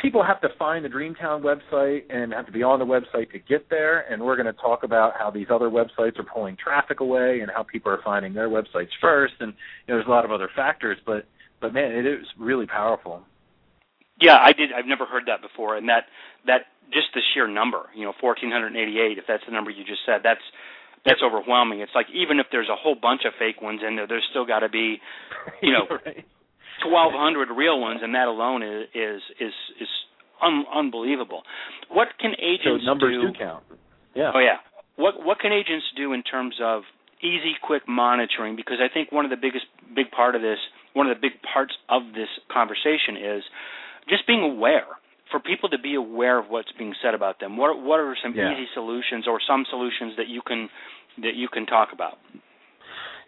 people 0.01 0.25
have 0.25 0.41
to 0.41 0.49
find 0.59 0.85
the 0.85 0.89
Dreamtown 0.89 1.43
website 1.43 2.03
and 2.11 2.33
have 2.33 2.47
to 2.47 2.53
be 2.53 2.63
on 2.63 2.79
the 2.79 2.85
website 2.85 3.31
to 3.33 3.39
get 3.39 3.69
there. 3.71 4.11
And 4.13 4.23
we're 4.23 4.37
going 4.37 4.53
to 4.53 4.61
talk 4.61 4.83
about 4.83 5.13
how 5.19 5.31
these 5.31 5.47
other 5.51 5.69
websites 5.71 6.19
are 6.19 6.27
pulling 6.35 6.57
traffic 6.57 7.01
away 7.01 7.41
and 7.41 7.51
how 7.55 7.63
people 7.63 7.93
are 7.93 8.01
finding 8.05 8.35
their 8.35 8.49
websites 8.49 8.91
first. 9.01 9.35
And 9.41 9.53
you 9.87 9.95
know, 9.95 9.99
there's 9.99 10.07
a 10.07 10.11
lot 10.11 10.25
of 10.25 10.33
other 10.33 10.51
factors, 10.55 10.99
but 11.07 11.27
but 11.61 11.75
man, 11.75 11.93
it 11.93 12.07
is 12.07 12.27
really 12.39 12.67
powerful. 12.67 13.23
Yeah, 14.21 14.37
I 14.37 14.53
did. 14.53 14.71
I've 14.77 14.87
never 14.87 15.07
heard 15.07 15.25
that 15.27 15.41
before, 15.41 15.77
and 15.77 15.89
that 15.89 16.05
that 16.47 16.63
just 16.93 17.15
the 17.15 17.21
sheer 17.33 17.47
number, 17.47 17.87
you 17.95 18.05
know, 18.05 18.13
1488. 18.21 19.19
If 19.19 19.25
that's 19.27 19.45
the 19.47 19.53
number 19.53 19.71
you 19.71 19.85
just 19.85 20.03
said, 20.07 20.21
that's 20.23 20.45
that's 21.05 21.21
overwhelming. 21.25 21.81
It's 21.81 21.95
like 21.95 22.07
even 22.13 22.39
if 22.39 22.47
there's 22.53 22.69
a 22.69 22.77
whole 22.77 22.95
bunch 22.95 23.23
of 23.25 23.33
fake 23.39 23.63
ones 23.63 23.81
in 23.87 23.97
there, 23.97 24.07
there's 24.07 24.27
still 24.31 24.45
got 24.45 24.61
to 24.61 24.69
be, 24.69 25.01
you 25.63 25.73
know, 25.73 25.89
right. 25.89 26.25
1,200 26.85 27.53
real 27.53 27.81
ones, 27.81 28.01
and 28.03 28.15
that 28.15 28.29
alone 28.29 28.63
is 28.63 28.89
is 28.95 29.21
is, 29.41 29.55
is 29.81 29.89
un- 30.43 30.65
unbelievable. 30.73 31.43
What 31.89 32.09
can 32.19 32.33
agents 32.39 32.85
so 32.85 32.87
numbers 32.87 33.17
do? 33.17 33.33
do 33.33 33.39
count. 33.39 33.65
Yeah. 34.15 34.33
Oh 34.35 34.41
yeah. 34.41 34.61
What 34.97 35.25
what 35.25 35.39
can 35.41 35.53
agents 35.53 35.87
do 35.97 36.13
in 36.13 36.23
terms 36.23 36.57
of 36.63 36.83
easy, 37.23 37.57
quick 37.63 37.83
monitoring? 37.89 38.57
Because 38.57 38.79
I 38.81 38.93
think 38.93 39.13
one 39.13 39.25
of 39.25 39.31
the 39.31 39.41
biggest 39.41 39.65
big 39.95 40.11
part 40.11 40.35
of 40.35 40.43
this, 40.43 40.59
one 40.95 41.09
of 41.09 41.17
the 41.17 41.21
big 41.21 41.41
parts 41.43 41.73
of 41.89 42.03
this 42.15 42.29
conversation 42.51 43.17
is 43.17 43.43
just 44.09 44.27
being 44.27 44.43
aware 44.43 44.89
for 45.31 45.41
people 45.41 45.69
to 45.71 45.79
be 45.79 45.95
aware 45.95 46.39
of 46.39 46.47
what's 46.49 46.73
being 46.79 46.95
said 47.03 47.15
about 47.15 47.41
them. 47.41 47.57
What 47.57 47.81
what 47.83 48.01
are 48.01 48.17
some 48.23 48.35
Yeah. 48.35 48.53
easy 48.53 48.67
solutions 48.75 49.27
or 49.27 49.41
some 49.47 49.65
solutions 49.71 50.17
that 50.17 50.29
you 50.29 50.43
can 50.43 50.69
that 51.19 51.35
you 51.35 51.49
can 51.49 51.67
talk 51.67 51.93
about? 51.93 52.19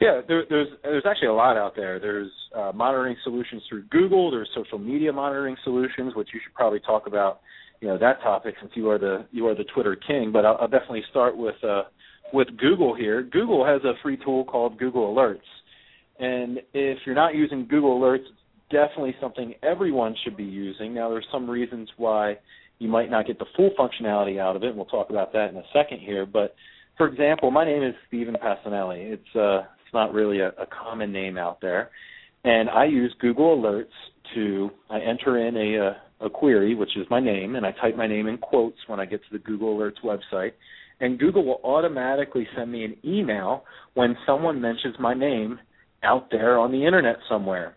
Yeah, 0.01 0.21
there, 0.27 0.45
there's 0.49 0.69
there's 0.83 1.05
actually 1.07 1.29
a 1.29 1.35
lot 1.35 1.57
out 1.57 1.77
there. 1.77 2.01
There's 2.01 2.31
uh, 2.55 2.73
monitoring 2.75 3.17
solutions 3.23 3.63
through 3.69 3.85
Google. 3.85 4.31
There's 4.31 4.51
social 4.55 4.79
media 4.79 5.13
monitoring 5.13 5.57
solutions, 5.63 6.15
which 6.15 6.29
you 6.35 6.41
should 6.43 6.55
probably 6.55 6.81
talk 6.81 7.07
about. 7.07 7.41
You 7.81 7.89
know 7.89 7.99
that 7.99 8.21
topic 8.23 8.55
since 8.61 8.73
you 8.75 8.91
are 8.91 8.99
the 8.99 9.27
you 9.31 9.47
are 9.47 9.55
the 9.55 9.65
Twitter 9.75 9.97
king. 9.97 10.33
But 10.33 10.45
I'll, 10.45 10.57
I'll 10.61 10.69
definitely 10.69 11.05
start 11.11 11.37
with 11.37 11.63
uh, 11.63 11.85
with 12.33 12.49
Google 12.59 12.95
here. 12.95 13.23
Google 13.23 13.65
has 13.65 13.83
a 13.85 13.95
free 14.03 14.17
tool 14.25 14.45
called 14.45 14.79
Google 14.79 15.15
Alerts, 15.15 15.41
and 16.19 16.59
if 16.75 16.99
you're 17.07 17.15
not 17.15 17.35
using 17.35 17.67
Google 17.69 18.01
Alerts, 18.01 18.27
it's 18.27 18.42
definitely 18.73 19.15
something 19.21 19.55
everyone 19.63 20.17
should 20.25 20.37
be 20.37 20.45
using. 20.45 20.95
Now, 20.95 21.11
there's 21.11 21.27
some 21.31 21.49
reasons 21.49 21.89
why 21.97 22.39
you 22.79 22.89
might 22.89 23.11
not 23.11 23.27
get 23.27 23.39
the 23.39 23.47
full 23.57 23.71
functionality 23.79 24.41
out 24.41 24.57
of 24.57 24.65
it, 24.65 24.69
and 24.69 24.77
we'll 24.77 24.87
talk 24.87 25.11
about 25.11 25.33
that 25.33 25.51
in 25.51 25.57
a 25.57 25.63
second 25.73 26.01
here. 26.01 26.27
But 26.27 26.55
for 26.97 27.07
example, 27.07 27.51
my 27.51 27.65
name 27.65 27.83
is 27.83 27.95
Stephen 28.09 28.37
Pacinelli. 28.43 29.13
It's 29.13 29.37
uh, 29.37 29.61
it's 29.85 29.95
not 29.95 30.13
really 30.13 30.41
a, 30.41 30.49
a 30.49 30.67
common 30.67 31.13
name 31.13 31.39
out 31.39 31.61
there, 31.61 31.91
and 32.45 32.69
I 32.69 32.87
use 32.87 33.15
Google 33.21 33.57
Alerts 33.57 33.85
to 34.35 34.71
I 34.91 34.99
enter 34.99 35.47
in 35.47 35.57
a, 35.57 35.77
a 35.77 35.97
a 36.23 36.31
query, 36.31 36.75
which 36.75 36.97
is 36.97 37.07
my 37.11 37.21
name, 37.21 37.57
and 37.57 37.67
I 37.67 37.73
type 37.73 37.97
my 37.97 38.07
name 38.07 38.29
in 38.29 38.39
quotes 38.39 38.79
when 38.87 39.01
I 39.01 39.07
get 39.07 39.21
to 39.25 39.33
the 39.33 39.39
Google 39.39 39.77
Alerts 39.77 40.01
website, 40.05 40.53
and 41.01 41.19
Google 41.19 41.45
will 41.45 41.61
automatically 41.65 42.47
send 42.57 42.71
me 42.71 42.85
an 42.85 42.97
email 43.05 43.65
when 43.95 44.17
someone 44.25 44.61
mentions 44.61 44.95
my 45.01 45.15
name 45.15 45.59
out 46.05 46.31
there 46.31 46.59
on 46.59 46.71
the 46.71 46.85
internet 46.87 47.17
somewhere, 47.29 47.77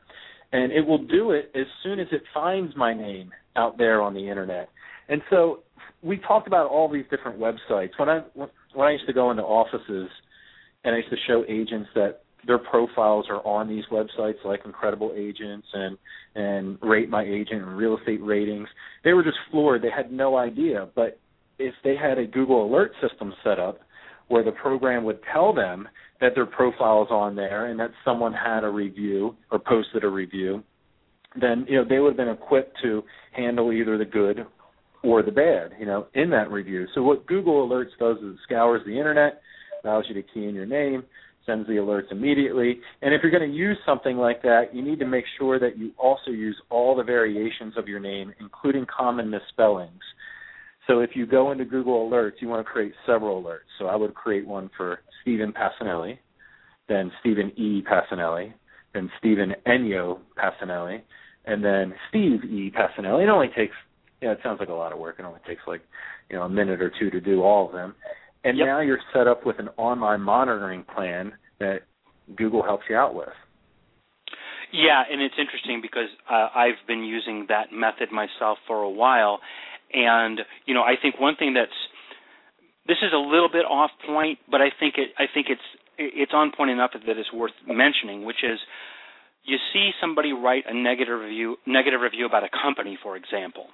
and 0.51 0.71
it 0.71 0.85
will 0.85 1.03
do 1.03 1.31
it 1.31 1.51
as 1.55 1.65
soon 1.83 1.99
as 1.99 2.07
it 2.11 2.23
finds 2.33 2.75
my 2.75 2.93
name 2.93 3.31
out 3.55 3.77
there 3.77 4.01
on 4.01 4.13
the 4.13 4.29
internet. 4.29 4.69
And 5.09 5.21
so 5.29 5.59
we 6.01 6.17
talked 6.17 6.47
about 6.47 6.69
all 6.69 6.91
these 6.91 7.05
different 7.09 7.39
websites. 7.39 7.91
When 7.97 8.09
I 8.09 8.21
when 8.35 8.87
I 8.87 8.91
used 8.91 9.07
to 9.07 9.13
go 9.13 9.31
into 9.31 9.43
offices 9.43 10.09
and 10.83 10.93
I 10.93 10.97
used 10.97 11.09
to 11.09 11.17
show 11.27 11.43
agents 11.47 11.89
that 11.95 12.21
their 12.45 12.59
profiles 12.59 13.25
are 13.29 13.45
on 13.45 13.67
these 13.67 13.85
websites 13.91 14.43
like 14.45 14.61
Incredible 14.65 15.13
Agents 15.15 15.67
and 15.73 15.97
and 16.35 16.77
Rate 16.81 17.09
My 17.09 17.23
Agent 17.23 17.63
and 17.63 17.77
Real 17.77 17.97
Estate 17.97 18.21
Ratings, 18.21 18.67
they 19.03 19.13
were 19.13 19.23
just 19.23 19.37
floored. 19.51 19.81
They 19.81 19.89
had 19.89 20.11
no 20.11 20.37
idea. 20.37 20.89
But 20.95 21.19
if 21.57 21.73
they 21.83 21.95
had 21.95 22.17
a 22.17 22.27
Google 22.27 22.65
Alert 22.65 22.91
system 23.01 23.33
set 23.43 23.59
up 23.59 23.79
where 24.27 24.43
the 24.43 24.51
program 24.51 25.03
would 25.03 25.19
tell 25.31 25.53
them 25.53 25.87
that 26.21 26.33
their 26.35 26.45
profile 26.45 27.03
is 27.03 27.11
on 27.11 27.35
there 27.35 27.67
and 27.67 27.79
that 27.79 27.91
someone 28.03 28.33
had 28.33 28.63
a 28.63 28.69
review 28.69 29.35
or 29.51 29.59
posted 29.59 30.03
a 30.03 30.09
review, 30.09 30.63
then 31.39 31.65
you 31.67 31.75
know 31.75 31.85
they 31.87 31.99
would 31.99 32.09
have 32.09 32.17
been 32.17 32.29
equipped 32.29 32.77
to 32.81 33.03
handle 33.33 33.71
either 33.71 33.97
the 33.97 34.05
good 34.05 34.45
or 35.03 35.21
the 35.21 35.31
bad, 35.31 35.71
you 35.79 35.85
know, 35.85 36.07
in 36.15 36.29
that 36.31 36.49
review. 36.49 36.87
So 36.95 37.03
what 37.03 37.27
Google 37.27 37.67
Alerts 37.67 37.97
does 37.99 38.17
is 38.17 38.35
it 38.35 38.39
scours 38.43 38.81
the 38.85 38.97
internet, 38.97 39.41
allows 39.83 40.05
you 40.07 40.15
to 40.15 40.23
key 40.23 40.45
in 40.45 40.55
your 40.55 40.65
name, 40.65 41.03
sends 41.45 41.67
the 41.67 41.73
alerts 41.73 42.11
immediately. 42.11 42.79
And 43.01 43.13
if 43.13 43.21
you're 43.21 43.31
going 43.31 43.49
to 43.49 43.55
use 43.55 43.77
something 43.85 44.17
like 44.17 44.41
that, 44.41 44.73
you 44.73 44.81
need 44.81 44.99
to 44.99 45.05
make 45.05 45.25
sure 45.37 45.59
that 45.59 45.77
you 45.77 45.91
also 45.97 46.31
use 46.31 46.59
all 46.69 46.95
the 46.95 47.03
variations 47.03 47.77
of 47.77 47.87
your 47.87 47.99
name, 47.99 48.33
including 48.39 48.85
common 48.85 49.29
misspellings. 49.29 50.01
So 50.87 50.99
if 50.99 51.11
you 51.15 51.25
go 51.25 51.51
into 51.51 51.65
Google 51.65 52.09
Alerts, 52.09 52.33
you 52.39 52.47
want 52.47 52.65
to 52.65 52.71
create 52.71 52.93
several 53.05 53.41
alerts. 53.41 53.69
So 53.79 53.87
I 53.87 53.95
would 53.95 54.13
create 54.13 54.45
one 54.45 54.69
for 54.77 54.99
Stephen 55.21 55.51
Pacinelli, 55.53 56.19
then 56.87 57.11
Stephen 57.21 57.51
E. 57.57 57.81
Pacinelli, 57.81 58.53
then 58.93 59.09
Stephen 59.17 59.53
Enyo 59.65 60.19
Pacinelli, 60.37 61.01
and 61.45 61.63
then 61.63 61.93
Steve 62.09 62.43
E. 62.43 62.71
Pacinelli. 62.71 63.23
It 63.23 63.29
only 63.29 63.49
takes, 63.55 63.73
yeah, 64.21 64.31
it 64.31 64.39
sounds 64.43 64.59
like 64.59 64.69
a 64.69 64.73
lot 64.73 64.93
of 64.93 64.99
work. 64.99 65.15
It 65.19 65.25
only 65.25 65.39
takes 65.47 65.61
like, 65.67 65.81
you 66.29 66.37
know, 66.37 66.43
a 66.43 66.49
minute 66.49 66.81
or 66.81 66.91
two 66.99 67.09
to 67.09 67.19
do 67.19 67.41
all 67.41 67.65
of 67.67 67.73
them. 67.73 67.95
And 68.43 68.57
Yep. 68.57 68.67
now 68.67 68.79
you're 68.81 68.99
set 69.11 69.27
up 69.27 69.45
with 69.45 69.57
an 69.57 69.69
online 69.77 70.21
monitoring 70.21 70.83
plan 70.83 71.33
that 71.59 71.79
Google 72.35 72.61
helps 72.61 72.83
you 72.89 72.95
out 72.95 73.15
with. 73.15 73.29
Yeah, 74.71 75.03
and 75.09 75.21
it's 75.21 75.35
interesting 75.37 75.79
because 75.81 76.09
uh, 76.29 76.49
I've 76.53 76.85
been 76.87 77.03
using 77.03 77.45
that 77.49 77.71
method 77.71 78.11
myself 78.11 78.57
for 78.67 78.81
a 78.83 78.89
while, 78.89 79.39
and 79.95 80.41
you 80.65 80.73
know, 80.73 80.83
I 80.83 80.95
think 81.01 81.19
one 81.19 81.35
thing 81.37 81.53
that's 81.53 81.71
this 82.87 82.97
is 83.01 83.13
a 83.13 83.17
little 83.17 83.49
bit 83.49 83.65
off 83.65 83.91
point, 84.05 84.39
but 84.51 84.61
I 84.61 84.69
think 84.77 84.95
it 84.97 85.09
I 85.17 85.25
think 85.31 85.47
it's 85.49 85.67
it's 85.97 86.33
on 86.33 86.51
point 86.51 86.71
enough 86.71 86.91
that 86.93 87.17
it's 87.17 87.31
worth 87.33 87.55
mentioning, 87.65 88.25
which 88.25 88.43
is 88.43 88.59
you 89.43 89.57
see 89.73 89.91
somebody 90.01 90.33
write 90.33 90.65
a 90.67 90.73
negative 90.73 91.19
review 91.19 91.57
negative 91.65 92.01
review 92.01 92.25
about 92.25 92.43
a 92.43 92.49
company, 92.49 92.97
for 93.01 93.15
example. 93.15 93.67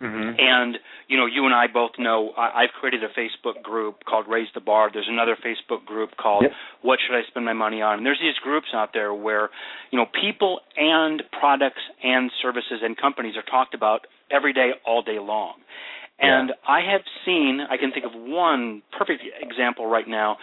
Mm-hmm. 0.00 0.38
And 0.38 0.78
you 1.08 1.16
know, 1.18 1.26
you 1.26 1.44
and 1.44 1.54
I 1.54 1.66
both 1.66 1.92
know 1.98 2.30
I, 2.36 2.62
I've 2.62 2.70
created 2.78 3.02
a 3.02 3.08
Facebook 3.08 3.62
group 3.62 4.04
called 4.08 4.26
Raise 4.28 4.46
the 4.54 4.60
Bar. 4.60 4.90
There's 4.92 5.08
another 5.10 5.36
Facebook 5.36 5.84
group 5.84 6.10
called 6.16 6.44
Yep. 6.44 6.52
What 6.82 6.98
Should 7.04 7.16
I 7.16 7.22
Spend 7.26 7.44
My 7.44 7.52
Money 7.52 7.82
On? 7.82 7.98
And 7.98 8.06
there's 8.06 8.20
these 8.22 8.38
groups 8.42 8.68
out 8.72 8.90
there 8.94 9.12
where 9.12 9.50
you 9.90 9.98
know 9.98 10.06
people 10.06 10.60
and 10.76 11.22
products 11.38 11.82
and 12.04 12.30
services 12.40 12.78
and 12.82 12.96
companies 12.96 13.34
are 13.36 13.42
talked 13.42 13.74
about 13.74 14.06
every 14.30 14.52
day, 14.52 14.70
all 14.86 15.02
day 15.02 15.18
long. 15.18 15.54
And 16.20 16.52
I 16.66 16.80
have 16.90 17.02
seen, 17.24 17.60
I 17.70 17.76
can 17.76 17.92
think 17.92 18.04
of 18.04 18.12
one 18.14 18.82
perfect 18.96 19.22
example 19.40 19.86
right 19.86 20.08
now 20.08 20.36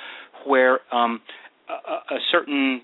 where 0.46 0.80
um, 0.94 1.22
a, 1.68 2.16
a 2.16 2.20
certain 2.32 2.82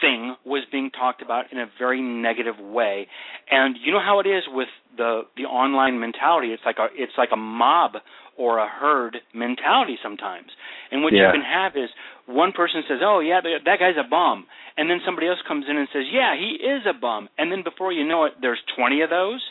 thing 0.00 0.34
was 0.46 0.64
being 0.72 0.90
talked 0.90 1.20
about 1.22 1.52
in 1.52 1.58
a 1.58 1.66
very 1.78 2.00
negative 2.00 2.54
way. 2.58 3.06
And 3.50 3.76
you 3.84 3.92
know 3.92 4.00
how 4.00 4.20
it 4.20 4.26
is 4.26 4.44
with 4.48 4.68
the 4.96 5.22
the 5.36 5.44
online 5.44 6.00
mentality. 6.00 6.48
It's 6.52 6.62
like 6.64 6.76
a 6.78 6.88
it's 6.94 7.12
like 7.18 7.30
a 7.32 7.36
mob 7.36 7.92
or 8.38 8.58
a 8.58 8.66
herd 8.66 9.18
mentality 9.34 9.98
sometimes. 10.02 10.48
And 10.90 11.02
what 11.02 11.12
Yeah. 11.12 11.26
you 11.26 11.32
can 11.32 11.42
have 11.42 11.76
is 11.76 11.90
one 12.26 12.52
person 12.52 12.82
says, 12.88 13.00
"Oh 13.02 13.20
yeah, 13.20 13.40
that 13.42 13.64
that 13.64 13.78
guy's 13.78 13.96
a 13.98 14.08
bum," 14.08 14.46
and 14.78 14.88
then 14.88 15.00
somebody 15.04 15.28
else 15.28 15.40
comes 15.46 15.66
in 15.68 15.76
and 15.76 15.88
says, 15.92 16.04
"Yeah, 16.10 16.34
he 16.34 16.56
is 16.56 16.86
a 16.86 16.94
bum," 16.94 17.28
and 17.38 17.52
then 17.52 17.62
before 17.62 17.92
you 17.92 18.04
know 18.04 18.24
it, 18.24 18.40
there's 18.40 18.60
20 18.76 19.02
of 19.02 19.10
those. 19.10 19.42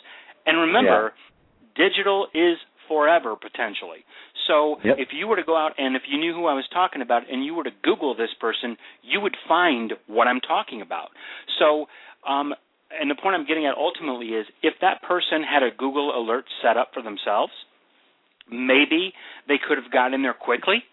And 0.46 0.58
remember, 0.58 1.12
digital 1.74 2.26
is 2.34 2.58
forever 2.88 3.36
potentially. 3.36 4.04
So 4.46 4.80
Yep. 4.84 4.98
if 4.98 5.08
you 5.12 5.28
were 5.28 5.36
to 5.36 5.44
go 5.44 5.56
out 5.56 5.72
and 5.78 5.96
if 5.96 6.02
you 6.08 6.18
knew 6.18 6.34
who 6.34 6.46
I 6.46 6.54
was 6.54 6.66
talking 6.68 7.00
about 7.00 7.22
and 7.30 7.44
you 7.44 7.54
were 7.54 7.64
to 7.64 7.70
Google 7.82 8.14
this 8.14 8.34
person, 8.40 8.76
you 9.02 9.20
would 9.20 9.36
find 9.48 9.92
what 10.06 10.26
I'm 10.26 10.40
talking 10.40 10.82
about. 10.82 11.10
So, 11.58 11.88
um, 12.26 12.54
and 12.90 13.10
the 13.10 13.14
point 13.14 13.34
I'm 13.34 13.46
getting 13.46 13.66
at 13.66 13.74
ultimately 13.76 14.34
is 14.34 14.46
if 14.62 14.74
that 14.80 15.00
person 15.02 15.42
had 15.42 15.62
a 15.62 15.70
Google 15.70 16.14
alert 16.18 16.44
set 16.60 16.76
up 16.76 16.92
for 16.92 17.02
themselves, 17.02 17.52
maybe 18.50 19.14
they 19.48 19.58
could 19.58 19.78
have 19.78 19.90
gotten 19.90 20.14
in 20.14 20.22
there 20.22 20.34
quickly 20.34 20.84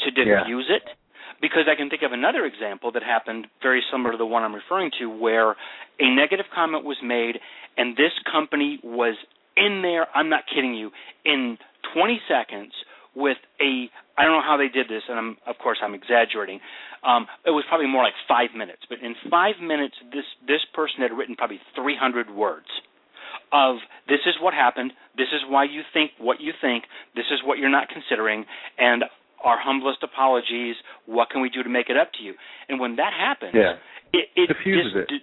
to 0.00 0.10
Yeah. 0.10 0.40
diffuse 0.40 0.68
it. 0.68 0.82
Because 1.40 1.64
I 1.70 1.76
can 1.76 1.88
think 1.88 2.02
of 2.02 2.12
another 2.12 2.44
example 2.44 2.90
that 2.92 3.02
happened 3.02 3.46
very 3.62 3.82
similar 3.92 4.12
to 4.12 4.18
the 4.18 4.26
one 4.26 4.42
I'm 4.42 4.54
referring 4.54 4.90
to, 4.98 5.06
where 5.06 5.52
a 6.00 6.14
negative 6.14 6.46
comment 6.54 6.84
was 6.84 6.96
made, 7.02 7.36
and 7.76 7.96
this 7.96 8.12
company 8.30 8.80
was 8.82 9.14
in 9.56 9.82
there. 9.82 10.06
I'm 10.14 10.28
not 10.28 10.44
kidding 10.52 10.74
you. 10.74 10.90
In 11.24 11.58
20 11.94 12.20
seconds, 12.28 12.72
with 13.14 13.38
a 13.60 13.90
I 14.16 14.24
don't 14.24 14.32
know 14.32 14.42
how 14.42 14.56
they 14.56 14.68
did 14.68 14.88
this, 14.88 15.02
and 15.08 15.18
I'm 15.18 15.36
of 15.46 15.58
course 15.58 15.78
I'm 15.82 15.94
exaggerating. 15.94 16.60
Um, 17.06 17.26
it 17.46 17.50
was 17.50 17.64
probably 17.68 17.86
more 17.86 18.02
like 18.02 18.18
five 18.26 18.50
minutes, 18.56 18.82
but 18.88 18.98
in 19.02 19.14
five 19.30 19.56
minutes, 19.62 19.94
this 20.12 20.24
this 20.46 20.62
person 20.74 21.02
had 21.02 21.12
written 21.12 21.36
probably 21.36 21.60
300 21.74 22.30
words 22.30 22.66
of 23.52 23.76
this 24.08 24.20
is 24.26 24.34
what 24.40 24.54
happened, 24.54 24.92
this 25.16 25.28
is 25.32 25.40
why 25.48 25.64
you 25.64 25.82
think 25.92 26.12
what 26.18 26.40
you 26.40 26.52
think, 26.60 26.84
this 27.14 27.26
is 27.32 27.40
what 27.44 27.58
you're 27.58 27.70
not 27.70 27.88
considering, 27.88 28.44
and 28.78 29.04
our 29.44 29.58
humblest 29.58 30.02
apologies. 30.02 30.76
What 31.06 31.30
can 31.30 31.40
we 31.40 31.48
do 31.50 31.62
to 31.62 31.68
make 31.68 31.88
it 31.90 31.96
up 31.96 32.12
to 32.18 32.22
you? 32.22 32.34
And 32.68 32.80
when 32.80 32.96
that 32.96 33.12
happens, 33.12 33.54
Yeah. 33.54 33.76
it, 34.12 34.28
it 34.36 34.46
Diffuses 34.48 34.92
dis- 35.08 35.20
it. 35.20 35.22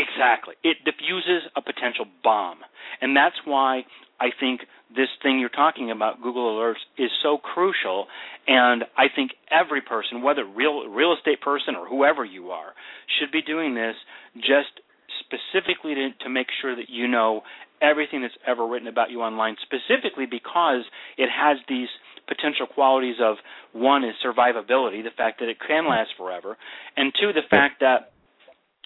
exactly. 0.00 0.54
It 0.62 0.84
diffuses 0.84 1.42
a 1.56 1.62
potential 1.62 2.06
bomb, 2.22 2.58
and 3.00 3.16
that's 3.16 3.36
why 3.44 3.84
I 4.20 4.30
think 4.38 4.62
this 4.94 5.08
thing 5.22 5.38
you're 5.40 5.48
talking 5.48 5.90
about, 5.90 6.22
Google 6.22 6.56
Alerts, 6.56 6.80
is 6.96 7.10
so 7.22 7.36
crucial. 7.38 8.06
And 8.46 8.84
I 8.96 9.08
think 9.14 9.32
every 9.50 9.80
person, 9.82 10.22
whether 10.22 10.44
real 10.44 10.88
real 10.88 11.12
estate 11.12 11.40
person 11.40 11.74
or 11.74 11.86
whoever 11.88 12.24
you 12.24 12.50
are, 12.50 12.72
should 13.18 13.32
be 13.32 13.42
doing 13.42 13.74
this 13.74 13.96
just 14.36 14.80
specifically 15.20 15.94
to, 15.94 16.10
to 16.22 16.28
make 16.30 16.46
sure 16.60 16.76
that 16.76 16.88
you 16.88 17.08
know 17.08 17.42
everything 17.82 18.22
that's 18.22 18.36
ever 18.46 18.66
written 18.66 18.88
about 18.88 19.10
you 19.10 19.20
online, 19.22 19.56
specifically 19.62 20.24
because 20.24 20.84
it 21.18 21.28
has 21.28 21.58
these 21.68 21.88
potential 22.26 22.66
qualities 22.66 23.16
of 23.22 23.36
one 23.72 24.04
is 24.04 24.14
survivability, 24.24 25.02
the 25.02 25.14
fact 25.16 25.40
that 25.40 25.48
it 25.48 25.58
can 25.66 25.88
last 25.88 26.10
forever, 26.16 26.56
and 26.96 27.12
two, 27.20 27.32
the 27.32 27.46
fact 27.48 27.80
that 27.80 28.12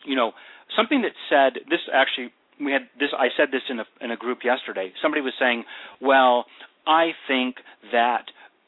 you 0.04 0.16
know 0.16 0.32
something 0.76 1.02
that 1.02 1.12
said 1.28 1.62
this 1.68 1.80
actually 1.92 2.32
we 2.62 2.72
had 2.72 2.82
this 2.98 3.10
I 3.16 3.28
said 3.36 3.48
this 3.52 3.62
in 3.68 3.80
a 3.80 3.84
in 4.00 4.10
a 4.10 4.16
group 4.16 4.38
yesterday. 4.44 4.92
Somebody 5.02 5.22
was 5.22 5.32
saying, 5.38 5.64
"Well, 6.00 6.46
I 6.86 7.12
think 7.26 7.56
that 7.92 8.24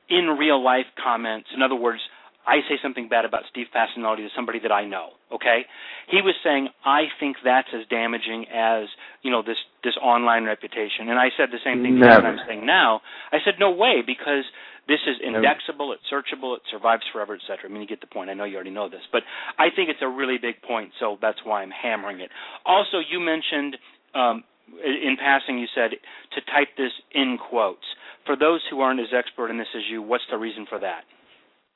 in 0.08 0.37
real 0.38 0.62
life 0.62 0.87
comments, 1.02 1.48
in 1.54 1.62
other 1.62 1.74
words, 1.74 2.00
I 2.46 2.59
say 2.68 2.74
something 2.83 3.09
bad 3.09 3.24
about 3.24 3.42
Steve 3.50 3.66
Pacinelli 3.74 4.26
to 4.26 4.28
somebody 4.35 4.59
that 4.61 4.72
I 4.72 4.85
know, 4.85 5.11
okay? 5.33 5.62
He 6.11 6.20
was 6.22 6.35
saying 6.42 6.68
I 6.85 7.05
think 7.20 7.37
that's 7.44 7.68
as 7.72 7.87
damaging 7.88 8.46
as, 8.52 8.88
you 9.22 9.31
know, 9.31 9.42
this 9.42 9.59
this 9.85 9.94
online 10.02 10.44
reputation. 10.44 11.09
And 11.09 11.18
I 11.18 11.28
said 11.37 11.50
the 11.52 11.62
same 11.64 11.83
thing 11.83 12.00
that 12.00 12.24
I'm 12.24 12.38
saying 12.46 12.66
now. 12.66 13.00
I 13.31 13.38
said 13.44 13.55
no 13.59 13.70
way 13.70 14.02
because 14.05 14.44
this 14.88 14.98
is 15.07 15.16
indexable, 15.22 15.92
it's 15.94 16.02
searchable, 16.11 16.57
it 16.57 16.62
survives 16.70 17.02
forever, 17.12 17.35
etc. 17.35 17.59
I 17.64 17.68
mean, 17.68 17.83
you 17.83 17.87
get 17.88 18.00
the 18.00 18.11
point. 18.11 18.31
I 18.31 18.35
know 18.35 18.44
you 18.44 18.57
already 18.57 18.70
know 18.74 18.88
this, 18.88 19.07
but 19.12 19.22
I 19.59 19.70
think 19.74 19.88
it's 19.88 20.02
a 20.02 20.09
really 20.09 20.38
big 20.38 20.61
point, 20.62 20.90
so 20.98 21.18
that's 21.22 21.38
why 21.44 21.62
I'm 21.62 21.70
hammering 21.70 22.20
it. 22.20 22.31
Also, 22.66 22.98
you 22.98 23.20
mentioned 23.20 23.76
um, 24.14 24.42
in 24.85 25.16
passing, 25.18 25.59
you 25.59 25.66
said 25.74 25.90
to 26.35 26.40
type 26.50 26.74
this 26.76 26.92
in 27.14 27.38
quotes. 27.38 27.87
For 28.26 28.37
those 28.37 28.61
who 28.70 28.81
aren't 28.81 29.00
as 29.00 29.14
expert 29.16 29.50
in 29.50 29.59
this 29.59 29.70
as 29.74 29.83
you, 29.90 30.02
what's 30.02 30.24
the 30.31 30.38
reason 30.38 30.66
for 30.68 30.78
that? 30.81 31.02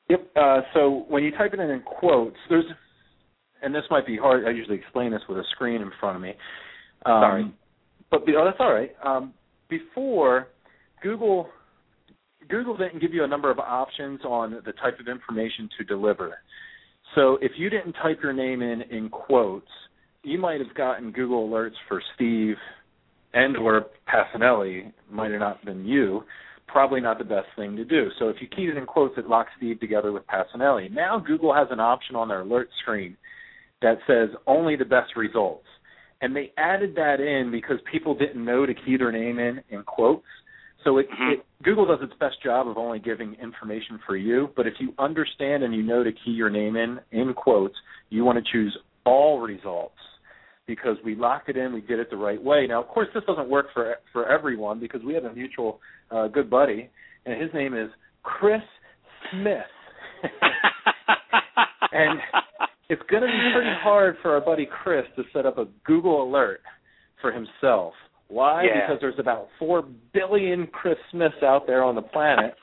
Yep. 0.08 0.30
Uh, 0.36 0.60
so 0.74 1.04
when 1.08 1.24
you 1.24 1.32
type 1.32 1.52
it 1.52 1.60
in 1.60 1.70
in 1.70 1.82
quotes, 1.82 2.36
there's, 2.48 2.64
and 3.62 3.74
this 3.74 3.82
might 3.90 4.06
be 4.06 4.16
hard. 4.16 4.46
I 4.46 4.50
usually 4.50 4.76
explain 4.76 5.10
this 5.10 5.22
with 5.28 5.38
a 5.38 5.44
screen 5.52 5.82
in 5.82 5.90
front 5.98 6.16
of 6.16 6.22
me. 6.22 6.30
Um, 7.04 7.22
Sorry. 7.22 7.54
But 8.10 8.22
oh, 8.36 8.44
that's 8.44 8.58
all 8.60 8.72
right. 8.72 8.92
Um, 9.04 9.34
before 9.68 10.48
Google, 11.02 11.48
Google 12.48 12.76
didn't 12.76 13.00
give 13.00 13.12
you 13.12 13.24
a 13.24 13.28
number 13.28 13.50
of 13.50 13.58
options 13.58 14.20
on 14.24 14.62
the 14.64 14.72
type 14.72 15.00
of 15.00 15.08
information 15.08 15.68
to 15.78 15.84
deliver. 15.84 16.38
So 17.14 17.38
if 17.40 17.52
you 17.56 17.70
didn't 17.70 17.94
type 17.94 18.20
your 18.22 18.32
name 18.32 18.62
in 18.62 18.82
in 18.82 19.08
quotes, 19.08 19.66
you 20.22 20.38
might 20.38 20.60
have 20.60 20.74
gotten 20.76 21.10
Google 21.10 21.48
alerts 21.48 21.74
for 21.88 22.00
Steve 22.14 22.56
and 23.34 23.56
or 23.56 23.86
Pacinelli. 24.08 24.92
Might 25.10 25.32
have 25.32 25.40
not 25.40 25.64
been 25.64 25.84
you 25.84 26.22
probably 26.66 27.00
not 27.00 27.18
the 27.18 27.24
best 27.24 27.48
thing 27.57 27.76
to 27.76 27.85
do. 27.85 28.09
So 28.18 28.29
if 28.29 28.37
you 28.40 28.48
keep 28.48 28.70
it 28.70 28.76
in 28.76 28.87
quotes, 28.87 29.16
it 29.18 29.29
locks 29.29 29.50
Steve 29.57 29.81
together 29.81 30.12
with 30.12 30.24
Pacinelli. 30.26 30.90
Now 30.90 31.18
Google 31.18 31.55
has 31.55 31.68
an 31.70 31.81
option 31.81 32.16
on 32.16 32.29
their 32.29 32.40
alert 32.40 32.68
screen 32.83 33.16
that 33.83 33.98
says 34.07 34.31
only 34.46 34.76
the 34.76 34.85
best 34.85 35.16
results. 35.16 35.66
And 36.22 36.35
they 36.35 36.52
added 36.57 36.94
that 36.96 37.20
in 37.20 37.50
because 37.50 37.76
people 37.90 38.14
didn't 38.14 38.42
know 38.42 38.64
to 38.64 38.74
key 38.74 38.96
their 38.96 39.12
name 39.12 39.38
in 39.38 39.62
in 39.70 39.83
quotes. 39.83 40.26
So 40.83 40.98
it, 40.98 41.11
Mhm. 41.11 41.33
it, 41.35 41.46
Google 41.62 41.85
does 41.85 42.00
its 42.00 42.14
best 42.14 42.40
job 42.42 42.68
of 42.68 42.79
only 42.79 42.98
giving 42.98 43.35
information 43.35 43.98
for 44.07 44.16
you. 44.16 44.50
But 44.57 44.66
if 44.66 44.81
you 44.81 44.94
understand 44.98 45.62
and 45.62 45.74
you 45.74 45.83
know 45.83 46.05
to 46.05 46.12
key 46.12 46.31
your 46.31 46.48
name 46.48 46.76
in 46.76 47.00
in 47.11 47.35
quotes, 47.35 47.76
you 48.09 48.24
want 48.24 48.38
to 48.38 48.52
choose 48.52 48.76
all 49.05 49.40
results 49.40 49.98
because 50.66 50.96
we 51.05 51.14
locked 51.14 51.48
it 51.48 51.57
in, 51.57 51.72
we 51.72 51.81
did 51.81 51.98
it 51.98 52.11
the 52.11 52.16
right 52.16 52.42
way. 52.42 52.66
Now, 52.68 52.83
of 52.83 52.88
course, 52.88 53.09
this 53.14 53.22
doesn't 53.26 53.48
work 53.48 53.66
for 53.72 53.96
for 54.12 54.29
everyone 54.31 54.81
because 54.81 55.02
we 55.05 55.14
have 55.14 55.24
a 55.24 55.33
mutual 55.33 55.81
uh, 56.11 56.29
good 56.29 56.50
buddy, 56.50 56.88
and 57.24 57.40
his 57.40 57.50
name 57.55 57.74
is 57.74 57.88
Chris 58.22 58.62
Smith. 59.31 59.61
and 61.92 62.18
it's 62.88 63.02
going 63.11 63.22
to 63.22 63.29
be 63.29 63.50
pretty 63.55 63.70
hard 63.83 64.16
for 64.22 64.33
our 64.35 64.40
buddy 64.40 64.66
Chris 64.83 65.05
to 65.16 65.22
set 65.33 65.46
up 65.46 65.59
a 65.59 65.66
Google 65.85 66.22
alert 66.22 66.61
for 67.20 67.33
himself. 67.33 67.92
Why? 68.29 68.64
Yeah. 68.64 68.87
Because 68.87 69.00
there's 69.00 69.18
about 69.18 69.48
four 69.59 69.85
billion 70.12 70.66
Chris 70.68 70.96
Smiths 71.12 71.42
out 71.42 71.66
there 71.66 71.85
on 71.85 71.94
the 71.94 72.02
planet, 72.02 72.55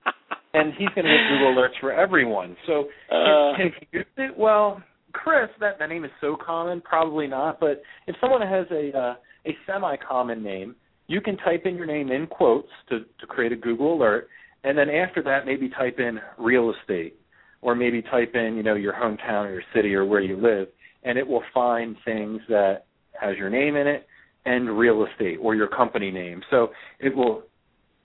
and 0.54 0.72
he's 0.78 0.88
going 0.94 1.04
to 1.06 1.10
get 1.10 1.28
Google 1.28 1.54
alerts 1.54 1.78
for 1.80 1.92
everyone. 1.92 2.56
So 2.66 2.84
Uh. 3.10 3.56
can, 3.56 3.70
can 3.70 3.72
he 3.90 3.98
use 3.98 4.06
it? 4.16 4.38
Well, 4.38 4.80
Chris, 5.22 5.48
that 5.60 5.78
that 5.78 5.88
name 5.88 6.04
is 6.04 6.10
so 6.20 6.36
common, 6.36 6.80
probably 6.80 7.26
not. 7.26 7.58
But 7.58 7.82
if 8.06 8.16
someone 8.20 8.42
has 8.42 8.66
a 8.70 8.96
uh, 8.96 9.14
a 9.46 9.56
semi-common 9.66 10.42
name, 10.42 10.76
you 11.06 11.20
can 11.20 11.36
type 11.38 11.62
in 11.64 11.76
your 11.76 11.86
name 11.86 12.10
in 12.12 12.26
quotes 12.26 12.68
to 12.88 13.00
to 13.20 13.26
create 13.26 13.52
a 13.52 13.56
Google 13.56 13.94
alert, 13.94 14.28
and 14.64 14.78
then 14.78 14.88
after 14.88 15.22
that, 15.22 15.44
maybe 15.44 15.68
type 15.68 15.98
in 15.98 16.20
real 16.38 16.72
estate, 16.72 17.16
or 17.62 17.74
maybe 17.74 18.00
type 18.02 18.34
in 18.34 18.54
you 18.56 18.62
know 18.62 18.74
your 18.74 18.92
hometown 18.92 19.46
or 19.46 19.52
your 19.52 19.62
city 19.74 19.94
or 19.94 20.04
where 20.04 20.20
you 20.20 20.36
live, 20.36 20.68
and 21.02 21.18
it 21.18 21.26
will 21.26 21.42
find 21.52 21.96
things 22.04 22.40
that 22.48 22.84
has 23.20 23.36
your 23.36 23.50
name 23.50 23.76
in 23.76 23.86
it 23.86 24.06
and 24.46 24.78
real 24.78 25.04
estate 25.04 25.38
or 25.42 25.54
your 25.54 25.68
company 25.68 26.10
name. 26.10 26.42
So 26.50 26.68
it 27.00 27.14
will 27.14 27.42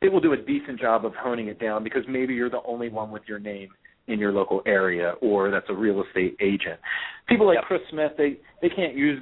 it 0.02 0.12
will 0.12 0.20
do 0.20 0.34
a 0.34 0.38
decent 0.38 0.80
job 0.80 1.06
of 1.06 1.14
honing 1.16 1.48
it 1.48 1.60
down 1.60 1.84
because 1.84 2.04
maybe 2.10 2.34
you're 2.34 2.50
the 2.50 2.64
only 2.66 2.90
one 2.90 3.12
with 3.12 3.24
your 3.28 3.40
name 3.40 3.70
in 4.08 4.20
your 4.20 4.32
local 4.32 4.62
area 4.66 5.14
or 5.22 5.50
that's 5.50 5.66
a 5.70 5.74
real 5.74 6.04
estate 6.04 6.36
agent. 6.42 6.80
People 7.28 7.48
like 7.48 7.56
Yep. 7.56 7.64
Chris 7.66 7.82
Smith, 7.90 8.12
they 8.18 8.38
they 8.62 8.70
can't 8.70 8.96
use 8.96 9.22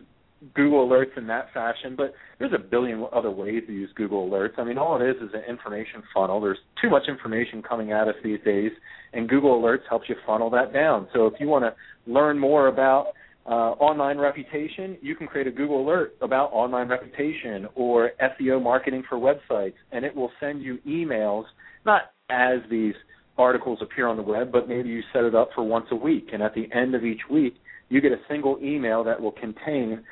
Google 0.55 0.87
alerts 0.87 1.15
in 1.17 1.27
that 1.27 1.53
fashion, 1.53 1.93
but 1.95 2.15
there's 2.39 2.53
a 2.53 2.59
billion 2.59 3.05
other 3.13 3.29
ways 3.29 3.61
to 3.67 3.73
use 3.73 3.91
Google 3.95 4.27
alerts. 4.27 4.57
I 4.57 4.63
mean, 4.63 4.77
all 4.77 4.99
it 4.99 5.07
is 5.07 5.15
is 5.21 5.29
an 5.35 5.43
information 5.47 6.01
funnel. 6.13 6.41
There's 6.41 6.57
too 6.81 6.89
much 6.89 7.03
information 7.07 7.61
coming 7.61 7.91
at 7.91 8.07
us 8.07 8.15
these 8.23 8.39
days, 8.43 8.71
and 9.13 9.29
Google 9.29 9.61
alerts 9.61 9.87
helps 9.87 10.09
you 10.09 10.15
funnel 10.25 10.49
that 10.49 10.73
down. 10.73 11.07
So 11.13 11.27
if 11.27 11.33
you 11.39 11.47
want 11.47 11.65
to 11.65 11.75
learn 12.11 12.39
more 12.39 12.67
about 12.67 13.07
uh, 13.45 13.49
online 13.49 14.17
reputation, 14.17 14.97
you 15.01 15.15
can 15.15 15.27
create 15.27 15.45
a 15.45 15.51
Google 15.51 15.83
alert 15.85 16.15
about 16.21 16.47
online 16.47 16.87
reputation 16.87 17.67
or 17.75 18.11
SEO 18.19 18.61
marketing 18.61 19.03
for 19.07 19.19
websites, 19.19 19.73
and 19.91 20.03
it 20.03 20.15
will 20.15 20.31
send 20.39 20.63
you 20.63 20.79
emails, 20.87 21.43
not 21.85 22.13
as 22.31 22.59
these 22.69 22.95
articles 23.37 23.79
appear 23.81 24.07
on 24.07 24.17
the 24.17 24.23
web, 24.23 24.51
but 24.51 24.67
maybe 24.67 24.89
you 24.89 25.01
set 25.13 25.23
it 25.23 25.35
up 25.35 25.49
for 25.55 25.63
once 25.63 25.85
a 25.91 25.95
week, 25.95 26.29
and 26.33 26.43
at 26.43 26.53
the 26.53 26.67
end 26.73 26.95
of 26.95 27.03
each 27.03 27.21
week, 27.29 27.55
you 27.89 28.01
get 28.01 28.11
a 28.11 28.19
single 28.29 28.57
email 28.61 29.03
that 29.03 29.19
will 29.19 29.31
contain 29.31 30.03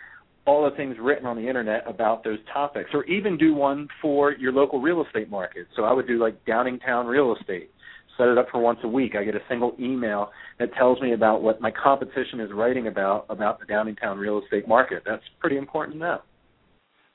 all 0.46 0.70
the 0.70 0.76
things 0.76 0.96
written 1.00 1.26
on 1.26 1.36
the 1.36 1.48
internet 1.48 1.84
about 1.88 2.24
those 2.24 2.40
topics, 2.52 2.90
or 2.94 3.04
even 3.06 3.38
do 3.38 3.54
one 3.54 3.88
for 4.02 4.34
your 4.34 4.52
local 4.52 4.82
real 4.82 5.04
estate 5.06 5.30
market. 5.30 5.68
So 5.76 5.84
I 5.84 5.94
would 5.94 6.08
do 6.08 6.20
like 6.20 6.44
Downingtown 6.46 7.06
real 7.06 7.36
estate. 7.40 7.70
Set 8.18 8.28
it 8.28 8.38
up 8.38 8.48
for 8.52 8.60
once 8.60 8.80
a 8.84 8.88
week. 8.88 9.16
I 9.16 9.24
get 9.24 9.36
a 9.36 9.42
single 9.48 9.76
email 9.80 10.32
that 10.58 10.74
tells 10.74 11.00
me 11.02 11.14
about 11.14 11.42
what 11.42 11.62
my 11.62 11.72
competition 11.72 12.40
is 12.42 12.50
writing 12.54 12.88
about 12.88 13.26
about 13.30 13.60
the 13.60 13.66
Downingtown 13.66 14.18
real 14.18 14.42
estate 14.44 14.68
market. 14.68 15.04
That's 15.06 15.24
pretty 15.40 15.58
important 15.58 15.96
to 15.96 16.00
know. 16.00 16.22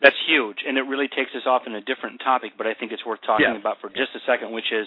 That's 0.04 0.20
huge, 0.28 0.58
and 0.68 0.76
it 0.76 0.82
really 0.82 1.08
takes 1.08 1.32
us 1.34 1.46
off 1.48 1.62
in 1.66 1.74
a 1.74 1.80
different 1.80 2.20
topic, 2.20 2.52
but 2.58 2.66
I 2.66 2.74
think 2.74 2.92
it's 2.92 3.06
worth 3.06 3.22
talking 3.24 3.46
Yeah. 3.48 3.56
about 3.56 3.80
for 3.80 3.88
just 3.88 4.14
a 4.14 4.20
second, 4.28 4.52
which 4.52 4.70
is 4.70 4.86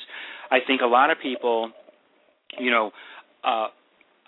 I 0.52 0.60
think 0.60 0.82
a 0.82 0.86
lot 0.86 1.10
of 1.10 1.18
people, 1.20 1.72
you 2.60 2.70
know, 2.70 2.94
uh, 3.44 3.70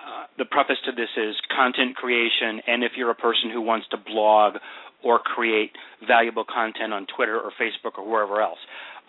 uh, 0.02 0.26
the 0.38 0.46
preface 0.46 0.82
to 0.86 0.92
this 0.92 1.10
is 1.16 1.40
content 1.56 1.96
creation, 1.96 2.60
and 2.66 2.84
if 2.84 2.98
you're 2.98 3.12
a 3.12 3.16
person 3.16 3.52
who 3.52 3.62
wants 3.62 3.88
to 3.90 3.98
blog 3.98 4.58
or 5.04 5.20
create 5.20 5.72
valuable 6.08 6.44
content 6.44 6.92
on 6.92 7.06
Twitter 7.06 7.40
or 7.40 7.52
Facebook 7.52 8.00
or 8.00 8.04
wherever 8.10 8.42
else. 8.42 8.60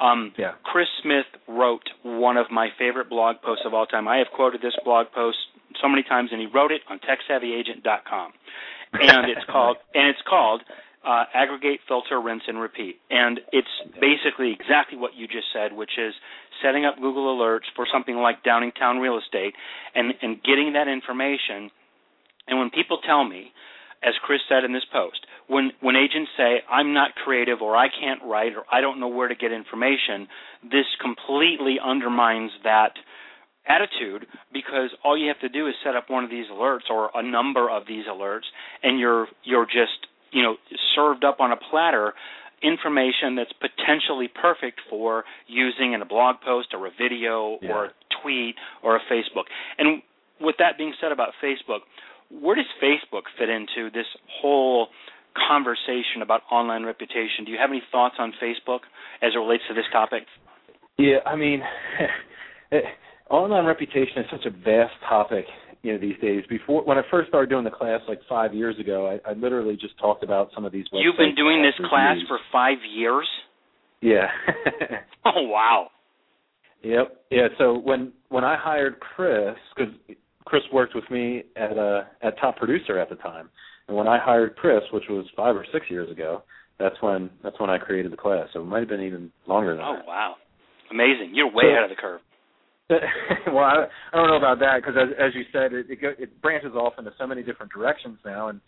Um, 0.00 0.32
Yeah. 0.36 0.52
Chris 0.64 0.88
Smith 1.02 1.26
wrote 1.48 1.88
one 2.02 2.36
of 2.36 2.50
my 2.50 2.68
favorite 2.78 3.08
blog 3.08 3.40
posts 3.40 3.64
of 3.64 3.72
all 3.72 3.86
time. 3.86 4.06
I 4.06 4.18
have 4.18 4.30
quoted 4.32 4.60
this 4.60 4.76
blog 4.84 5.10
post 5.12 5.38
so 5.80 5.88
many 5.88 6.02
times, 6.02 6.30
and 6.30 6.40
he 6.40 6.46
wrote 6.46 6.72
it 6.72 6.82
on 6.88 6.98
TechSavvyAgent.com, 7.00 8.32
and 8.92 9.30
it's 9.30 9.44
called 9.48 9.78
and 9.94 10.08
it's 10.08 10.22
called 10.22 10.62
uh, 11.06 11.24
aggregate, 11.32 11.80
filter, 11.88 12.20
rinse, 12.20 12.42
and 12.46 12.60
repeat. 12.60 12.96
And 13.10 13.40
it's 13.52 13.68
basically 14.00 14.52
exactly 14.52 14.98
what 14.98 15.14
you 15.16 15.26
just 15.26 15.46
said, 15.52 15.72
which 15.72 15.92
is 15.98 16.12
setting 16.62 16.84
up 16.84 16.96
Google 16.96 17.36
alerts 17.36 17.68
for 17.74 17.86
something 17.92 18.16
like 18.16 18.44
Downingtown 18.44 19.00
real 19.00 19.18
estate 19.18 19.54
and, 19.94 20.12
and 20.20 20.42
getting 20.42 20.74
that 20.74 20.88
information. 20.88 21.70
And 22.48 22.58
when 22.58 22.70
people 22.70 22.98
tell 23.06 23.24
me, 23.24 23.52
as 24.02 24.14
Chris 24.22 24.40
said 24.48 24.64
in 24.64 24.72
this 24.72 24.84
post, 24.92 25.20
when 25.46 25.72
when 25.80 25.94
agents 25.94 26.30
say 26.36 26.60
I'm 26.70 26.94
not 26.94 27.14
creative 27.22 27.60
or 27.60 27.76
I 27.76 27.88
can't 27.88 28.20
write 28.24 28.52
or 28.56 28.64
I 28.72 28.80
don't 28.80 28.98
know 28.98 29.08
where 29.08 29.28
to 29.28 29.34
get 29.34 29.52
information, 29.52 30.26
this 30.62 30.86
completely 31.00 31.76
undermines 31.82 32.50
that 32.64 32.92
attitude 33.68 34.26
because 34.52 34.90
all 35.04 35.18
you 35.18 35.28
have 35.28 35.40
to 35.40 35.48
do 35.48 35.68
is 35.68 35.74
set 35.84 35.96
up 35.96 36.08
one 36.08 36.24
of 36.24 36.30
these 36.30 36.46
alerts 36.50 36.88
or 36.90 37.10
a 37.14 37.22
number 37.22 37.68
of 37.68 37.82
these 37.86 38.04
alerts 38.06 38.48
and 38.82 38.98
you're 38.98 39.26
you're 39.44 39.66
just 39.66 40.06
you 40.32 40.42
know 40.42 40.56
served 40.94 41.24
up 41.24 41.40
on 41.40 41.52
a 41.52 41.56
platter 41.56 42.14
information 42.62 43.36
that's 43.36 43.52
potentially 43.54 44.28
perfect 44.28 44.80
for 44.90 45.24
using 45.46 45.94
in 45.94 46.02
a 46.02 46.04
blog 46.04 46.36
post 46.44 46.68
or 46.74 46.86
a 46.86 46.90
video 46.90 47.58
Yeah. 47.62 47.72
or 47.72 47.84
a 47.86 47.90
tweet 48.22 48.56
or 48.82 48.96
a 48.96 49.00
Facebook. 49.10 49.44
And 49.78 50.02
with 50.40 50.56
that 50.58 50.76
being 50.76 50.92
said 51.00 51.10
about 51.12 51.30
Facebook, 51.42 51.80
where 52.30 52.56
does 52.56 52.66
Facebook 52.82 53.22
fit 53.38 53.48
into 53.48 53.90
this 53.90 54.06
whole 54.40 54.88
conversation 55.48 56.22
about 56.22 56.42
online 56.50 56.84
reputation? 56.84 57.44
Do 57.46 57.50
you 57.52 57.58
have 57.58 57.70
any 57.70 57.82
thoughts 57.90 58.16
on 58.18 58.32
Facebook 58.42 58.80
as 59.22 59.32
it 59.34 59.38
relates 59.38 59.64
to 59.68 59.74
this 59.74 59.86
topic? 59.92 60.24
Yeah, 60.98 61.18
I 61.24 61.36
mean, 61.36 61.62
online 63.30 63.64
reputation 63.64 64.18
is 64.18 64.26
such 64.30 64.44
a 64.44 64.50
vast 64.50 64.94
topic, 65.08 65.46
you 65.82 65.92
know 65.92 65.98
these 65.98 66.18
days. 66.20 66.44
Before 66.48 66.84
when 66.84 66.98
I 66.98 67.02
first 67.10 67.28
started 67.28 67.50
doing 67.50 67.64
the 67.64 67.70
class 67.70 68.00
like 68.08 68.20
five 68.28 68.54
years 68.54 68.78
ago, 68.78 69.06
I, 69.06 69.30
I 69.30 69.34
literally 69.34 69.76
just 69.76 69.98
talked 69.98 70.22
about 70.22 70.50
some 70.54 70.64
of 70.64 70.72
these. 70.72 70.84
You've 70.92 71.16
been 71.16 71.34
doing 71.34 71.62
this 71.62 71.74
class 71.88 72.16
for 72.28 72.38
five 72.52 72.78
years. 72.94 73.28
Yeah. 74.00 74.28
oh 75.24 75.42
wow. 75.42 75.88
Yep. 76.82 77.24
Yeah. 77.30 77.48
So 77.58 77.78
when 77.78 78.12
when 78.28 78.44
I 78.44 78.56
hired 78.56 79.00
Chris, 79.00 79.54
because 79.76 79.92
Chris 80.44 80.62
worked 80.72 80.94
with 80.94 81.08
me 81.10 81.44
at 81.56 81.78
uh 81.78 82.02
at 82.22 82.38
Top 82.40 82.56
Producer 82.56 82.98
at 82.98 83.08
the 83.08 83.16
time, 83.16 83.48
and 83.88 83.96
when 83.96 84.08
I 84.08 84.18
hired 84.18 84.56
Chris, 84.56 84.82
which 84.92 85.04
was 85.08 85.26
five 85.36 85.56
or 85.56 85.66
six 85.72 85.86
years 85.90 86.10
ago, 86.10 86.42
that's 86.78 86.96
when 87.00 87.30
that's 87.42 87.58
when 87.60 87.70
I 87.70 87.78
created 87.78 88.12
the 88.12 88.16
class. 88.16 88.48
So 88.52 88.60
it 88.60 88.64
might 88.64 88.80
have 88.80 88.88
been 88.88 89.02
even 89.02 89.30
longer 89.46 89.76
than 89.76 89.84
oh, 89.84 89.94
that. 89.94 90.02
Oh 90.04 90.08
wow, 90.08 90.34
amazing! 90.90 91.32
You're 91.34 91.48
way 91.52 91.64
so, 91.64 91.68
ahead 91.68 91.84
of 91.84 91.90
the 91.90 92.00
curve. 92.00 92.20
well, 93.48 93.64
I, 93.64 93.86
I 94.12 94.16
don't 94.16 94.28
know 94.28 94.36
about 94.36 94.58
that 94.60 94.80
because, 94.80 94.94
as, 95.00 95.14
as 95.18 95.34
you 95.34 95.42
said, 95.52 95.72
it, 95.72 95.90
it, 95.90 96.00
go, 96.00 96.12
it 96.18 96.40
branches 96.42 96.72
off 96.74 96.94
into 96.98 97.10
so 97.18 97.26
many 97.26 97.42
different 97.42 97.72
directions 97.72 98.18
now, 98.24 98.48
and 98.48 98.60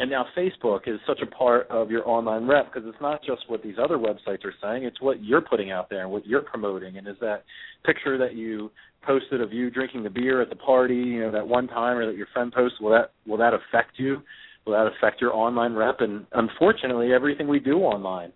and 0.00 0.08
now 0.10 0.26
Facebook 0.36 0.86
is 0.86 1.00
such 1.08 1.18
a 1.22 1.26
part 1.26 1.68
of 1.70 1.90
your 1.90 2.08
online 2.08 2.46
rep 2.46 2.72
because 2.72 2.88
it's 2.88 3.00
not 3.00 3.20
just 3.24 3.42
what 3.48 3.64
these 3.64 3.74
other 3.82 3.98
websites 3.98 4.44
are 4.44 4.54
saying; 4.62 4.84
it's 4.84 5.00
what 5.00 5.22
you're 5.22 5.40
putting 5.40 5.70
out 5.70 5.90
there 5.90 6.02
and 6.02 6.10
what 6.10 6.26
you're 6.26 6.42
promoting. 6.42 6.98
And 6.98 7.06
is 7.08 7.16
that 7.20 7.44
picture 7.84 8.18
that 8.18 8.34
you 8.34 8.70
posted 9.02 9.40
of 9.40 9.52
you 9.52 9.70
drinking 9.70 10.02
the 10.02 10.10
beer 10.10 10.42
at 10.42 10.50
the 10.50 10.56
party, 10.56 10.94
you 10.94 11.20
know, 11.20 11.32
that 11.32 11.46
one 11.46 11.68
time, 11.68 11.96
or 11.96 12.06
that 12.06 12.16
your 12.16 12.28
friend 12.32 12.52
posted, 12.52 12.80
will 12.80 12.90
that 12.90 13.12
will 13.26 13.38
that 13.38 13.54
affect 13.54 13.98
you? 13.98 14.22
Will 14.66 14.72
that 14.74 14.90
affect 14.98 15.20
your 15.20 15.34
online 15.34 15.74
rep? 15.74 16.00
And 16.00 16.26
unfortunately, 16.32 17.12
everything 17.12 17.48
we 17.48 17.58
do 17.58 17.78
online, 17.78 18.32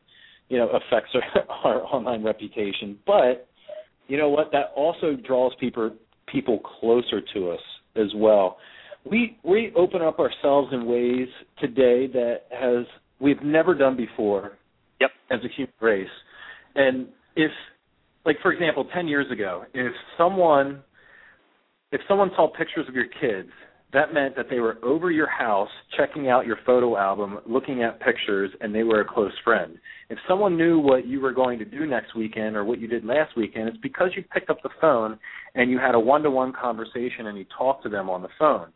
you 0.49 0.59
know, 0.59 0.69
affects 0.69 1.11
our, 1.65 1.65
our 1.65 1.83
online 1.83 2.25
reputation. 2.25 2.99
But 3.07 3.49
you 4.13 4.19
know 4.19 4.29
what? 4.29 4.53
That 4.53 4.73
also 4.77 5.17
draws 5.17 5.55
people 5.59 5.91
people 6.31 6.59
closer 6.59 7.23
to 7.33 7.51
us 7.51 7.61
as 7.97 8.09
well. 8.15 8.59
We 9.11 9.39
we 9.43 9.73
open 9.75 10.03
up 10.03 10.19
ourselves 10.19 10.69
in 10.71 10.85
ways 10.85 11.29
today 11.59 12.09
that 12.09 12.41
has 12.51 12.85
we've 13.21 13.43
never 13.43 13.75
done 13.75 13.97
before. 13.97 14.59
Yep. 15.01 15.11
As 15.31 15.41
a 15.43 15.49
human 15.57 15.73
race, 15.81 16.07
and 16.75 17.09
if, 17.37 17.51
like 18.27 18.37
for 18.43 18.53
example, 18.53 18.87
ten 18.95 19.09
years 19.09 19.31
ago, 19.33 19.65
if 19.73 19.95
someone 20.19 20.83
if 21.91 22.03
someone 22.07 22.31
saw 22.37 22.53
pictures 22.53 22.87
of 22.91 22.95
your 22.95 23.07
kids 23.19 23.49
that 23.93 24.15
meant 24.15 24.37
that 24.37 24.47
they 24.49 24.61
were 24.61 24.79
over 24.83 25.11
your 25.11 25.29
house 25.29 25.69
checking 25.97 26.29
out 26.29 26.47
your 26.47 26.57
photo 26.65 26.97
album, 26.97 27.39
looking 27.47 27.83
at 27.83 28.01
pictures, 28.01 28.51
and 28.61 28.75
they 28.75 28.85
were 28.85 29.01
a 29.01 29.05
close 29.05 29.33
friend. 29.45 29.77
If 30.09 30.19
someone 30.27 30.57
knew 30.57 30.79
what 30.79 31.07
you 31.07 31.21
were 31.21 31.33
going 31.33 31.59
to 31.59 31.65
do 31.65 31.87
next 31.87 32.17
weekend 32.17 32.57
or 32.57 32.65
what 32.65 32.81
you 32.81 32.89
did 32.89 33.05
last 33.05 33.37
weekend, 33.37 33.69
it's 33.69 33.79
because 33.79 34.11
you 34.17 34.23
picked 34.33 34.49
up 34.49 34.63
the 34.63 34.71
phone 34.81 35.19
and 35.55 35.71
you 35.71 35.79
had 35.79 35.95
a 35.95 36.01
one 36.01 36.23
to 36.23 36.31
one 36.31 36.53
conversation 36.53 37.27
and 37.27 37.37
you 37.37 37.45
talked 37.57 37.83
to 37.83 37.91
them 37.91 38.09
on 38.09 38.23
the 38.23 38.29
phone. 38.39 38.69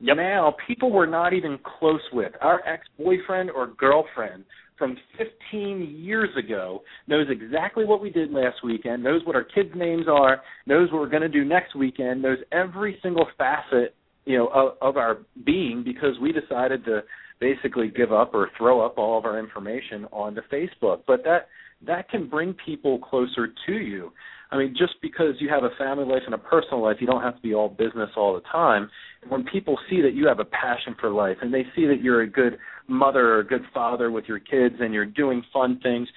Yep. 0.00 0.16
Now, 0.16 0.54
people 0.66 0.90
we're 0.92 1.06
not 1.06 1.34
even 1.34 1.58
close 1.78 2.00
with, 2.12 2.32
our 2.40 2.66
ex 2.66 2.86
boyfriend 2.96 3.50
or 3.50 3.66
girlfriend 3.66 4.44
from 4.78 4.96
15 5.18 5.96
years 6.00 6.30
ago 6.38 6.82
knows 7.06 7.26
exactly 7.28 7.84
what 7.84 8.00
we 8.00 8.08
did 8.08 8.30
last 8.30 8.64
weekend, 8.64 9.02
knows 9.02 9.20
what 9.26 9.36
our 9.36 9.44
kids' 9.44 9.70
names 9.76 10.06
are, 10.08 10.40
knows 10.66 10.90
what 10.90 11.02
we're 11.02 11.10
going 11.10 11.22
to 11.22 11.28
do 11.28 11.44
next 11.44 11.76
weekend, 11.76 12.22
knows 12.22 12.38
every 12.50 12.98
single 13.02 13.26
facet 13.36 13.94
you 14.24 14.38
know 14.38 14.48
of, 14.48 14.76
of 14.80 14.96
our 14.96 15.18
being 15.44 15.82
because 15.84 16.18
we 16.20 16.32
decided 16.32 16.84
to 16.84 17.02
basically 17.40 17.88
give 17.88 18.12
up 18.12 18.34
or 18.34 18.50
throw 18.56 18.84
up 18.84 18.98
all 18.98 19.18
of 19.18 19.24
our 19.24 19.38
information 19.38 20.04
onto 20.12 20.42
Facebook. 20.52 21.00
But 21.06 21.24
that 21.24 21.48
that 21.86 22.08
can 22.10 22.28
bring 22.28 22.54
people 22.64 22.98
closer 22.98 23.48
to 23.66 23.72
you. 23.72 24.12
I 24.52 24.58
mean, 24.58 24.74
just 24.76 24.94
because 25.00 25.36
you 25.38 25.48
have 25.48 25.62
a 25.62 25.70
family 25.78 26.04
life 26.04 26.22
and 26.26 26.34
a 26.34 26.38
personal 26.38 26.82
life, 26.82 26.96
you 27.00 27.06
don't 27.06 27.22
have 27.22 27.36
to 27.36 27.42
be 27.42 27.54
all 27.54 27.68
business 27.68 28.10
all 28.16 28.34
the 28.34 28.40
time. 28.40 28.90
When 29.28 29.44
people 29.44 29.78
see 29.88 30.02
that 30.02 30.12
you 30.12 30.26
have 30.26 30.40
a 30.40 30.44
passion 30.44 30.96
for 31.00 31.08
life 31.08 31.36
and 31.40 31.54
they 31.54 31.64
see 31.76 31.86
that 31.86 32.02
you're 32.02 32.22
a 32.22 32.26
good 32.28 32.58
mother 32.88 33.34
or 33.34 33.38
a 33.40 33.46
good 33.46 33.62
father 33.72 34.10
with 34.10 34.24
your 34.26 34.40
kids 34.40 34.74
and 34.80 34.92
you're 34.92 35.06
doing 35.06 35.44
fun 35.52 35.78
things, 35.82 36.08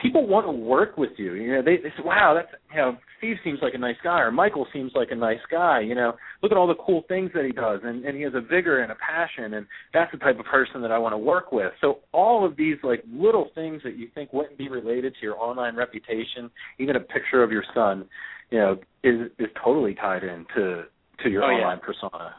people 0.00 0.26
want 0.26 0.46
to 0.46 0.52
work 0.52 0.96
with 0.96 1.10
you. 1.16 1.34
You 1.34 1.54
know, 1.54 1.62
they, 1.62 1.76
they 1.76 1.90
say, 1.90 2.02
"Wow, 2.04 2.34
that's 2.34 2.60
you 2.70 2.76
know, 2.76 2.96
Steve 3.18 3.36
seems 3.42 3.58
like 3.62 3.74
a 3.74 3.78
nice 3.78 3.96
guy, 4.02 4.20
or 4.20 4.30
Michael 4.30 4.66
seems 4.72 4.92
like 4.94 5.08
a 5.10 5.14
nice 5.14 5.40
guy." 5.50 5.80
You 5.80 5.94
know, 5.94 6.14
look 6.42 6.52
at 6.52 6.58
all 6.58 6.66
the 6.66 6.74
cool 6.74 7.04
things 7.08 7.30
that 7.34 7.44
he 7.44 7.52
does, 7.52 7.80
and 7.82 8.04
and 8.04 8.16
he 8.16 8.22
has 8.22 8.32
a 8.34 8.40
vigor 8.40 8.82
and 8.82 8.92
a 8.92 8.96
passion, 8.96 9.54
and 9.54 9.66
that's 9.92 10.10
the 10.12 10.18
type 10.18 10.38
of 10.38 10.46
person 10.46 10.82
that 10.82 10.92
I 10.92 10.98
want 10.98 11.12
to 11.12 11.18
work 11.18 11.52
with. 11.52 11.72
So 11.80 11.98
all 12.12 12.44
of 12.44 12.56
these 12.56 12.76
like 12.82 13.02
little 13.12 13.50
things 13.54 13.82
that 13.84 13.96
you 13.96 14.08
think 14.14 14.32
wouldn't 14.32 14.58
be 14.58 14.68
related 14.68 15.14
to 15.14 15.20
your 15.22 15.36
online 15.36 15.76
reputation, 15.76 16.50
even 16.78 16.96
a 16.96 17.00
picture 17.00 17.42
of 17.42 17.50
your 17.50 17.64
son, 17.74 18.06
you 18.50 18.58
know, 18.58 18.78
is 19.02 19.30
is 19.38 19.48
totally 19.62 19.94
tied 19.94 20.22
into 20.22 20.84
to 21.22 21.30
your 21.30 21.42
oh, 21.42 21.46
online 21.46 21.78
yeah. 21.80 21.86
persona. 21.86 22.34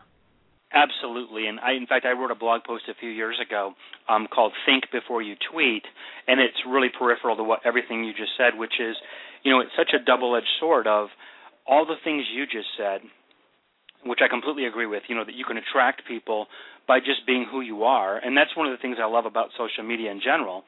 Absolutely, 0.72 1.48
and 1.48 1.60
I, 1.60 1.74
in 1.74 1.88
fact, 1.88 2.06
I 2.06 2.12
wrote 2.12 2.30
a 2.30 2.36
blog 2.36 2.62
post 2.64 2.84
a 2.90 2.94
few 2.94 3.10
years 3.10 3.40
ago 3.42 3.74
um, 4.08 4.28
called 4.28 4.54
"Think 4.68 4.84
Before 4.92 5.20
You 5.20 5.36
Tweet," 5.52 5.84
and 6.28 6.40
it's 6.40 6.62
really 6.68 6.90
peripheral 6.90 7.36
to 7.38 7.44
what 7.44 7.62
everything 7.66 8.04
you 8.04 8.14
just 8.14 8.38
said, 8.38 8.54
which 8.56 8.74
is, 8.80 8.96
you 9.44 9.52
know, 9.52 9.62
it's 9.62 9.72
such 9.76 9.90
a 9.96 10.04
double-edged 10.04 10.46
sword 10.60 10.86
of 10.86 11.08
all 11.66 11.88
the 11.88 11.96
things 12.04 12.26
you 12.32 12.46
just 12.46 12.70
said, 12.78 13.02
which 14.06 14.20
I 14.24 14.28
completely 14.28 14.66
agree 14.66 14.86
with. 14.86 15.04
You 15.08 15.16
know 15.16 15.26
that 15.26 15.34
you 15.34 15.44
can 15.44 15.58
attract 15.58 16.08
people 16.08 16.46
by 16.88 17.00
just 17.00 17.26
being 17.26 17.48
who 17.50 17.62
you 17.62 17.84
are, 17.84 18.18
and 18.18 18.38
that's 18.38 18.56
one 18.56 18.68
of 18.68 18.72
the 18.72 18.82
things 18.82 18.98
I 19.02 19.08
love 19.08 19.26
about 19.26 19.50
social 19.58 19.84
media 19.84 20.12
in 20.12 20.22
general, 20.22 20.66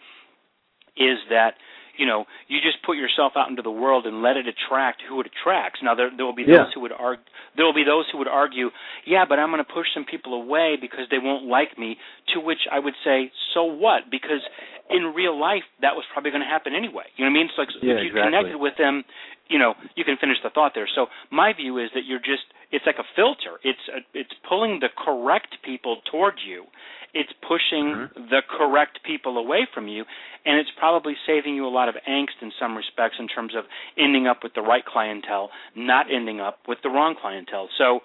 is 0.98 1.18
that 1.30 1.54
you 2.02 2.08
know, 2.10 2.26
you 2.50 2.58
just 2.66 2.82
put 2.82 2.98
yourself 2.98 3.34
out 3.38 3.54
into 3.54 3.62
the 3.62 3.70
world 3.70 4.10
and 4.10 4.26
let 4.26 4.34
it 4.34 4.50
attract 4.50 5.06
who 5.06 5.22
it 5.22 5.30
attracts. 5.30 5.86
Now 5.86 5.94
there 5.94 6.10
there 6.10 6.26
will 6.26 6.34
be 6.34 6.50
yeah. 6.50 6.66
those 6.66 6.74
who 6.74 6.82
would 6.82 6.92
argue 6.98 7.22
there 7.56 7.64
will 7.64 7.78
be 7.78 7.86
those 7.86 8.10
who 8.10 8.18
would 8.18 8.28
argue, 8.28 8.74
yeah, 9.06 9.26
but 9.30 9.38
I'm 9.38 9.54
going 9.54 9.62
to 9.62 9.70
push 9.70 9.86
some 9.94 10.06
people 10.10 10.34
away 10.34 10.82
because 10.82 11.06
they 11.14 11.22
won't 11.22 11.46
like 11.46 11.78
me. 11.78 12.02
To 12.34 12.42
which 12.42 12.66
I 12.74 12.80
would 12.80 12.98
say, 13.06 13.30
so 13.54 13.70
what? 13.70 14.10
Because 14.10 14.42
in 14.90 15.14
real 15.14 15.38
life 15.38 15.62
that 15.86 15.94
was 15.94 16.04
probably 16.12 16.32
going 16.34 16.42
to 16.42 16.50
happen 16.50 16.74
anyway. 16.74 17.06
You 17.16 17.26
know 17.26 17.30
what 17.30 17.38
I 17.38 17.46
mean? 17.46 17.48
It's 17.54 17.60
like 17.62 17.70
yeah, 17.86 18.02
if 18.02 18.02
you 18.02 18.18
exactly. 18.18 18.26
connected 18.26 18.58
with 18.58 18.74
them, 18.82 19.06
you 19.46 19.62
know, 19.62 19.78
you 19.94 20.02
can 20.02 20.18
finish 20.18 20.42
the 20.42 20.50
thought 20.50 20.74
there. 20.74 20.90
So 20.90 21.06
my 21.30 21.54
view 21.54 21.78
is 21.78 21.94
that 21.94 22.10
you're 22.10 22.24
just 22.26 22.50
it's 22.74 22.90
like 22.90 22.98
a 22.98 23.08
filter. 23.14 23.62
It's 23.62 23.86
a, 23.94 24.02
it's 24.18 24.34
pulling 24.50 24.82
the 24.82 24.90
correct 24.90 25.62
people 25.62 26.02
towards 26.10 26.42
you 26.42 26.66
it's 27.14 27.32
pushing 27.42 28.08
mm-hmm. 28.08 28.30
the 28.30 28.42
correct 28.48 29.00
people 29.06 29.38
away 29.38 29.68
from 29.74 29.88
you, 29.88 30.06
and 30.46 30.58
it's 30.60 30.70
probably 30.78 31.14
saving 31.28 31.56
you 31.56 31.68
a 31.68 31.74
lot 31.74 31.90
of 31.90 31.96
angst 32.08 32.42
in 32.42 32.52
some 32.60 32.76
respects 32.76 33.16
in 33.20 33.28
terms 33.28 33.54
of 33.58 33.66
ending 33.98 34.28
up 34.28 34.44
with 34.44 34.54
the 34.54 34.62
right 34.62 34.86
clientele, 34.86 35.50
not 35.76 36.08
ending 36.12 36.40
up 36.40 36.60
with 36.68 36.80
the 36.84 36.90
wrong 36.90 37.16
clientele. 37.20 37.70
So 37.78 38.02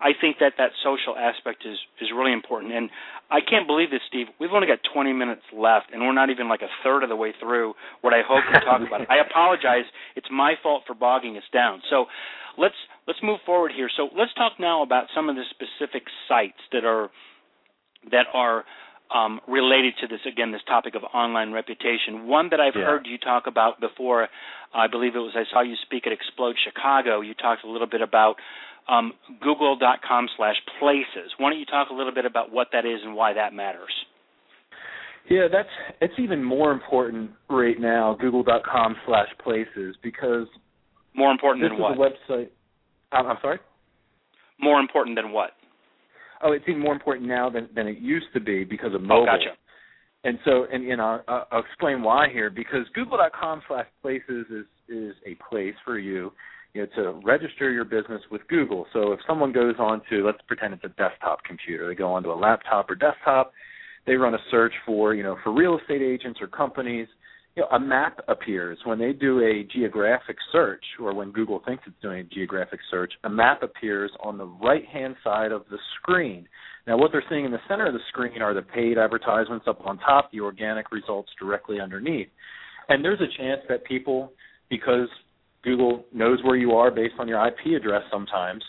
I 0.00 0.10
think 0.18 0.38
that 0.40 0.54
that 0.58 0.70
social 0.82 1.16
aspect 1.16 1.64
is 1.64 1.78
is 2.00 2.08
really 2.14 2.32
important. 2.32 2.72
And 2.72 2.90
I 3.30 3.40
can't 3.40 3.66
believe 3.66 3.90
this, 3.90 4.02
Steve. 4.08 4.26
We've 4.38 4.52
only 4.52 4.66
got 4.66 4.80
20 4.92 5.12
minutes 5.12 5.42
left, 5.52 5.92
and 5.92 6.02
we're 6.02 6.14
not 6.14 6.30
even 6.30 6.48
like 6.48 6.62
a 6.62 6.70
third 6.82 7.02
of 7.02 7.08
the 7.08 7.16
way 7.16 7.32
through 7.40 7.74
what 8.02 8.12
I 8.12 8.20
hope 8.26 8.44
to 8.52 8.60
talk 8.60 8.82
about. 8.86 9.10
I 9.10 9.18
apologize. 9.18 9.86
It's 10.16 10.28
my 10.30 10.54
fault 10.62 10.82
for 10.86 10.94
bogging 10.94 11.36
us 11.36 11.48
down. 11.52 11.80
So 11.90 12.06
let's 12.58 12.74
let's 13.06 13.20
move 13.22 13.40
forward 13.46 13.72
here. 13.74 13.88
So 13.96 14.08
let's 14.16 14.34
talk 14.34 14.54
now 14.58 14.82
about 14.82 15.06
some 15.14 15.28
of 15.28 15.36
the 15.36 15.44
specific 15.50 16.04
sites 16.28 16.60
that 16.72 16.84
are 16.84 17.10
that 18.10 18.26
are 18.32 18.64
um, 19.14 19.40
related 19.46 19.94
to 20.00 20.06
this 20.06 20.20
again 20.30 20.52
this 20.52 20.62
topic 20.66 20.94
of 20.94 21.02
online 21.14 21.52
reputation. 21.52 22.26
One 22.26 22.48
that 22.50 22.60
I've 22.60 22.74
yeah. 22.74 22.84
heard 22.84 23.06
you 23.06 23.18
talk 23.18 23.46
about 23.46 23.80
before, 23.80 24.28
I 24.74 24.86
believe 24.86 25.14
it 25.14 25.18
was 25.18 25.34
I 25.36 25.44
saw 25.52 25.62
you 25.62 25.74
speak 25.82 26.06
at 26.06 26.12
Explode 26.12 26.56
Chicago. 26.64 27.20
You 27.20 27.34
talked 27.34 27.64
a 27.64 27.70
little 27.70 27.86
bit 27.86 28.00
about 28.00 28.36
um, 28.88 29.12
Google.com 29.40 30.28
slash 30.36 30.56
Places. 30.80 31.32
Why 31.38 31.50
don't 31.50 31.58
you 31.58 31.66
talk 31.66 31.90
a 31.90 31.94
little 31.94 32.12
bit 32.12 32.26
about 32.26 32.52
what 32.52 32.68
that 32.72 32.84
is 32.84 33.00
and 33.04 33.14
why 33.14 33.32
that 33.34 33.52
matters? 33.52 33.92
Yeah, 35.30 35.48
that's 35.50 35.68
it's 36.00 36.14
even 36.18 36.44
more 36.44 36.72
important 36.72 37.30
right 37.48 37.80
now. 37.80 38.16
Google.com 38.20 38.96
slash 39.06 39.28
Places 39.42 39.96
because 40.02 40.46
more 41.14 41.30
important 41.30 41.70
than 41.70 41.78
what? 41.78 41.96
website. 41.96 42.48
I'm, 43.12 43.26
I'm 43.26 43.36
sorry. 43.40 43.58
More 44.60 44.80
important 44.80 45.16
than 45.16 45.32
what? 45.32 45.50
Oh, 46.44 46.52
it's 46.52 46.64
even 46.68 46.80
more 46.80 46.92
important 46.92 47.28
now 47.28 47.50
than 47.50 47.68
than 47.74 47.88
it 47.88 47.98
used 47.98 48.26
to 48.34 48.40
be 48.40 48.64
because 48.64 48.94
of 48.94 49.00
oh, 49.00 49.06
mobile. 49.06 49.28
Oh, 49.28 49.36
gotcha. 49.38 49.56
And 50.24 50.38
so, 50.44 50.66
and 50.72 50.84
you 50.84 50.96
know, 50.96 51.20
I'll, 51.28 51.46
I'll 51.50 51.60
explain 51.60 52.02
why 52.02 52.28
here 52.32 52.50
because 52.50 52.86
Google.com/places 52.94 54.46
is 54.50 54.66
is 54.88 55.14
a 55.26 55.34
place 55.48 55.74
for 55.84 55.98
you, 55.98 56.32
you 56.72 56.82
know, 56.82 56.88
to 57.02 57.20
register 57.24 57.70
your 57.70 57.84
business 57.84 58.22
with 58.30 58.46
Google. 58.48 58.86
So 58.92 59.12
if 59.12 59.20
someone 59.26 59.52
goes 59.52 59.74
on 59.78 60.02
to, 60.10 60.24
let's 60.24 60.38
pretend 60.46 60.74
it's 60.74 60.84
a 60.84 60.88
desktop 60.88 61.42
computer, 61.44 61.88
they 61.88 61.94
go 61.94 62.12
onto 62.12 62.32
a 62.32 62.34
laptop 62.34 62.90
or 62.90 62.94
desktop, 62.94 63.52
they 64.06 64.14
run 64.14 64.34
a 64.34 64.38
search 64.50 64.72
for, 64.84 65.14
you 65.14 65.22
know, 65.22 65.36
for 65.42 65.52
real 65.52 65.78
estate 65.78 66.02
agents 66.02 66.40
or 66.40 66.46
companies 66.46 67.08
you 67.56 67.62
know, 67.62 67.68
a 67.68 67.78
map 67.78 68.18
appears 68.26 68.78
when 68.84 68.98
they 68.98 69.12
do 69.12 69.40
a 69.40 69.66
geographic 69.72 70.36
search, 70.50 70.84
or 71.00 71.14
when 71.14 71.30
Google 71.30 71.62
thinks 71.64 71.84
it's 71.86 71.96
doing 72.02 72.20
a 72.20 72.24
geographic 72.24 72.80
search. 72.90 73.12
A 73.24 73.28
map 73.28 73.62
appears 73.62 74.10
on 74.22 74.38
the 74.38 74.46
right-hand 74.46 75.14
side 75.22 75.52
of 75.52 75.62
the 75.70 75.78
screen. 76.00 76.48
Now, 76.86 76.98
what 76.98 77.12
they're 77.12 77.24
seeing 77.30 77.44
in 77.44 77.52
the 77.52 77.60
center 77.68 77.86
of 77.86 77.94
the 77.94 78.00
screen 78.08 78.42
are 78.42 78.54
the 78.54 78.62
paid 78.62 78.98
advertisements 78.98 79.66
up 79.68 79.86
on 79.86 79.98
top, 79.98 80.32
the 80.32 80.40
organic 80.40 80.90
results 80.90 81.30
directly 81.38 81.80
underneath. 81.80 82.28
And 82.88 83.04
there's 83.04 83.20
a 83.20 83.38
chance 83.38 83.60
that 83.68 83.84
people, 83.84 84.32
because 84.68 85.08
Google 85.62 86.04
knows 86.12 86.40
where 86.42 86.56
you 86.56 86.72
are 86.72 86.90
based 86.90 87.14
on 87.18 87.28
your 87.28 87.46
IP 87.46 87.80
address 87.80 88.02
sometimes, 88.10 88.62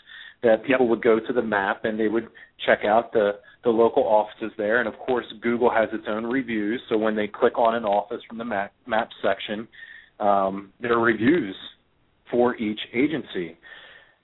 that 0.46 0.62
people 0.62 0.86
yep. 0.86 0.90
would 0.90 1.02
go 1.02 1.18
to 1.18 1.32
the 1.32 1.42
map 1.42 1.84
and 1.84 1.98
they 1.98 2.08
would 2.08 2.28
check 2.64 2.80
out 2.84 3.12
the 3.12 3.32
the 3.64 3.70
local 3.70 4.04
offices 4.04 4.52
there. 4.56 4.78
And 4.78 4.88
of 4.88 4.94
course 5.00 5.26
Google 5.42 5.70
has 5.70 5.88
its 5.92 6.04
own 6.08 6.24
reviews. 6.24 6.80
So 6.88 6.96
when 6.96 7.16
they 7.16 7.26
click 7.26 7.58
on 7.58 7.74
an 7.74 7.84
office 7.84 8.20
from 8.28 8.38
the 8.38 8.44
map 8.44 8.72
map 8.86 9.08
section 9.22 9.66
um, 10.20 10.72
there 10.80 10.92
are 10.92 11.02
reviews 11.02 11.54
for 12.30 12.56
each 12.56 12.80
agency. 12.94 13.56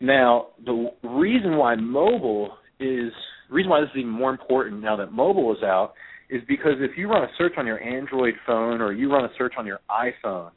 Now 0.01 0.49
the 0.65 0.93
reason 1.03 1.57
why 1.57 1.75
mobile 1.75 2.53
is 2.79 3.13
the 3.49 3.55
reason 3.57 3.71
why 3.71 3.81
this 3.81 3.91
is 3.91 3.99
even 3.99 4.11
more 4.11 4.31
important 4.31 4.81
now 4.81 4.97
that 4.97 5.13
mobile 5.13 5.53
is 5.53 5.63
out 5.63 5.95
is 6.31 6.41
because 6.49 6.75
if 6.79 6.97
you 6.97 7.09
run 7.09 7.25
a 7.25 7.29
search 7.37 7.53
on 7.59 7.67
your 7.67 7.83
Android 7.83 8.35
phone 8.47 8.81
or 8.81 8.93
you 8.93 9.13
run 9.13 9.25
a 9.25 9.29
search 9.37 9.55
on 9.59 9.67
your 9.67 9.81
iPhone 9.91 10.51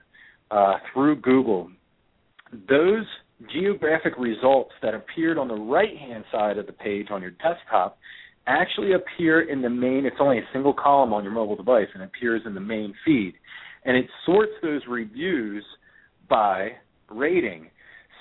uh, 0.52 0.76
through 0.94 1.18
Google, 1.18 1.70
those 2.70 3.06
geographic 3.52 4.14
results 4.18 4.72
that 4.82 4.94
appeared 4.94 5.38
on 5.38 5.48
the 5.48 5.56
right 5.56 5.98
hand 5.98 6.24
side 6.32 6.58
of 6.58 6.66
the 6.66 6.74
page 6.74 7.08
on 7.12 7.22
your 7.22 7.32
desktop 7.32 7.98
actually 8.48 8.94
appear 8.94 9.50
in 9.50 9.62
the 9.62 9.70
main 9.70 10.06
it's 10.06 10.18
only 10.20 10.38
a 10.38 10.48
single 10.54 10.74
column 10.74 11.14
on 11.14 11.24
your 11.24 11.34
mobile 11.34 11.56
device 11.56 11.88
and 11.94 12.04
appears 12.04 12.42
in 12.46 12.54
the 12.54 12.60
main 12.60 12.94
feed. 13.04 13.34
And 13.86 13.98
it 13.98 14.06
sorts 14.26 14.52
those 14.62 14.82
reviews 14.88 15.64
by 16.30 16.72
rating. 17.10 17.70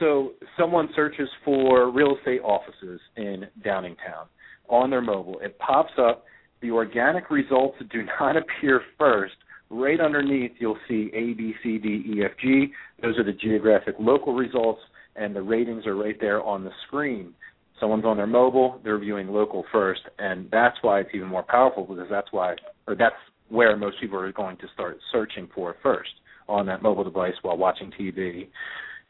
So 0.00 0.32
someone 0.58 0.88
searches 0.96 1.28
for 1.44 1.90
real 1.90 2.16
estate 2.16 2.40
offices 2.42 3.00
in 3.16 3.44
downingtown 3.64 4.26
on 4.68 4.90
their 4.90 5.00
mobile. 5.00 5.38
It 5.40 5.58
pops 5.58 5.92
up 5.98 6.24
the 6.60 6.70
organic 6.70 7.30
results 7.30 7.76
do 7.92 8.02
not 8.20 8.36
appear 8.36 8.80
first. 8.98 9.34
Right 9.70 10.00
underneath 10.00 10.52
you'll 10.58 10.78
see 10.88 11.10
a 11.14 11.32
b 11.34 11.54
c 11.62 11.78
d 11.78 12.04
e 12.06 12.24
f 12.24 12.32
g. 12.40 12.72
Those 13.02 13.18
are 13.18 13.24
the 13.24 13.32
geographic 13.32 13.94
local 13.98 14.34
results 14.34 14.80
and 15.16 15.34
the 15.34 15.42
ratings 15.42 15.86
are 15.86 15.96
right 15.96 16.16
there 16.20 16.42
on 16.42 16.64
the 16.64 16.70
screen. 16.86 17.34
Someone's 17.80 18.04
on 18.04 18.16
their 18.16 18.26
mobile, 18.26 18.80
they're 18.84 18.98
viewing 18.98 19.28
local 19.28 19.64
first, 19.72 20.02
and 20.18 20.48
that's 20.50 20.76
why 20.82 21.00
it's 21.00 21.10
even 21.12 21.28
more 21.28 21.42
powerful 21.42 21.84
because 21.84 22.06
that's 22.08 22.28
why, 22.30 22.54
or 22.86 22.94
that's 22.94 23.16
where 23.48 23.76
most 23.76 23.96
people 24.00 24.18
are 24.18 24.32
going 24.32 24.56
to 24.58 24.66
start 24.72 24.98
searching 25.12 25.48
for 25.54 25.76
first 25.82 26.10
on 26.48 26.66
that 26.66 26.82
mobile 26.82 27.04
device 27.04 27.34
while 27.42 27.56
watching 27.56 27.90
TV 27.98 28.48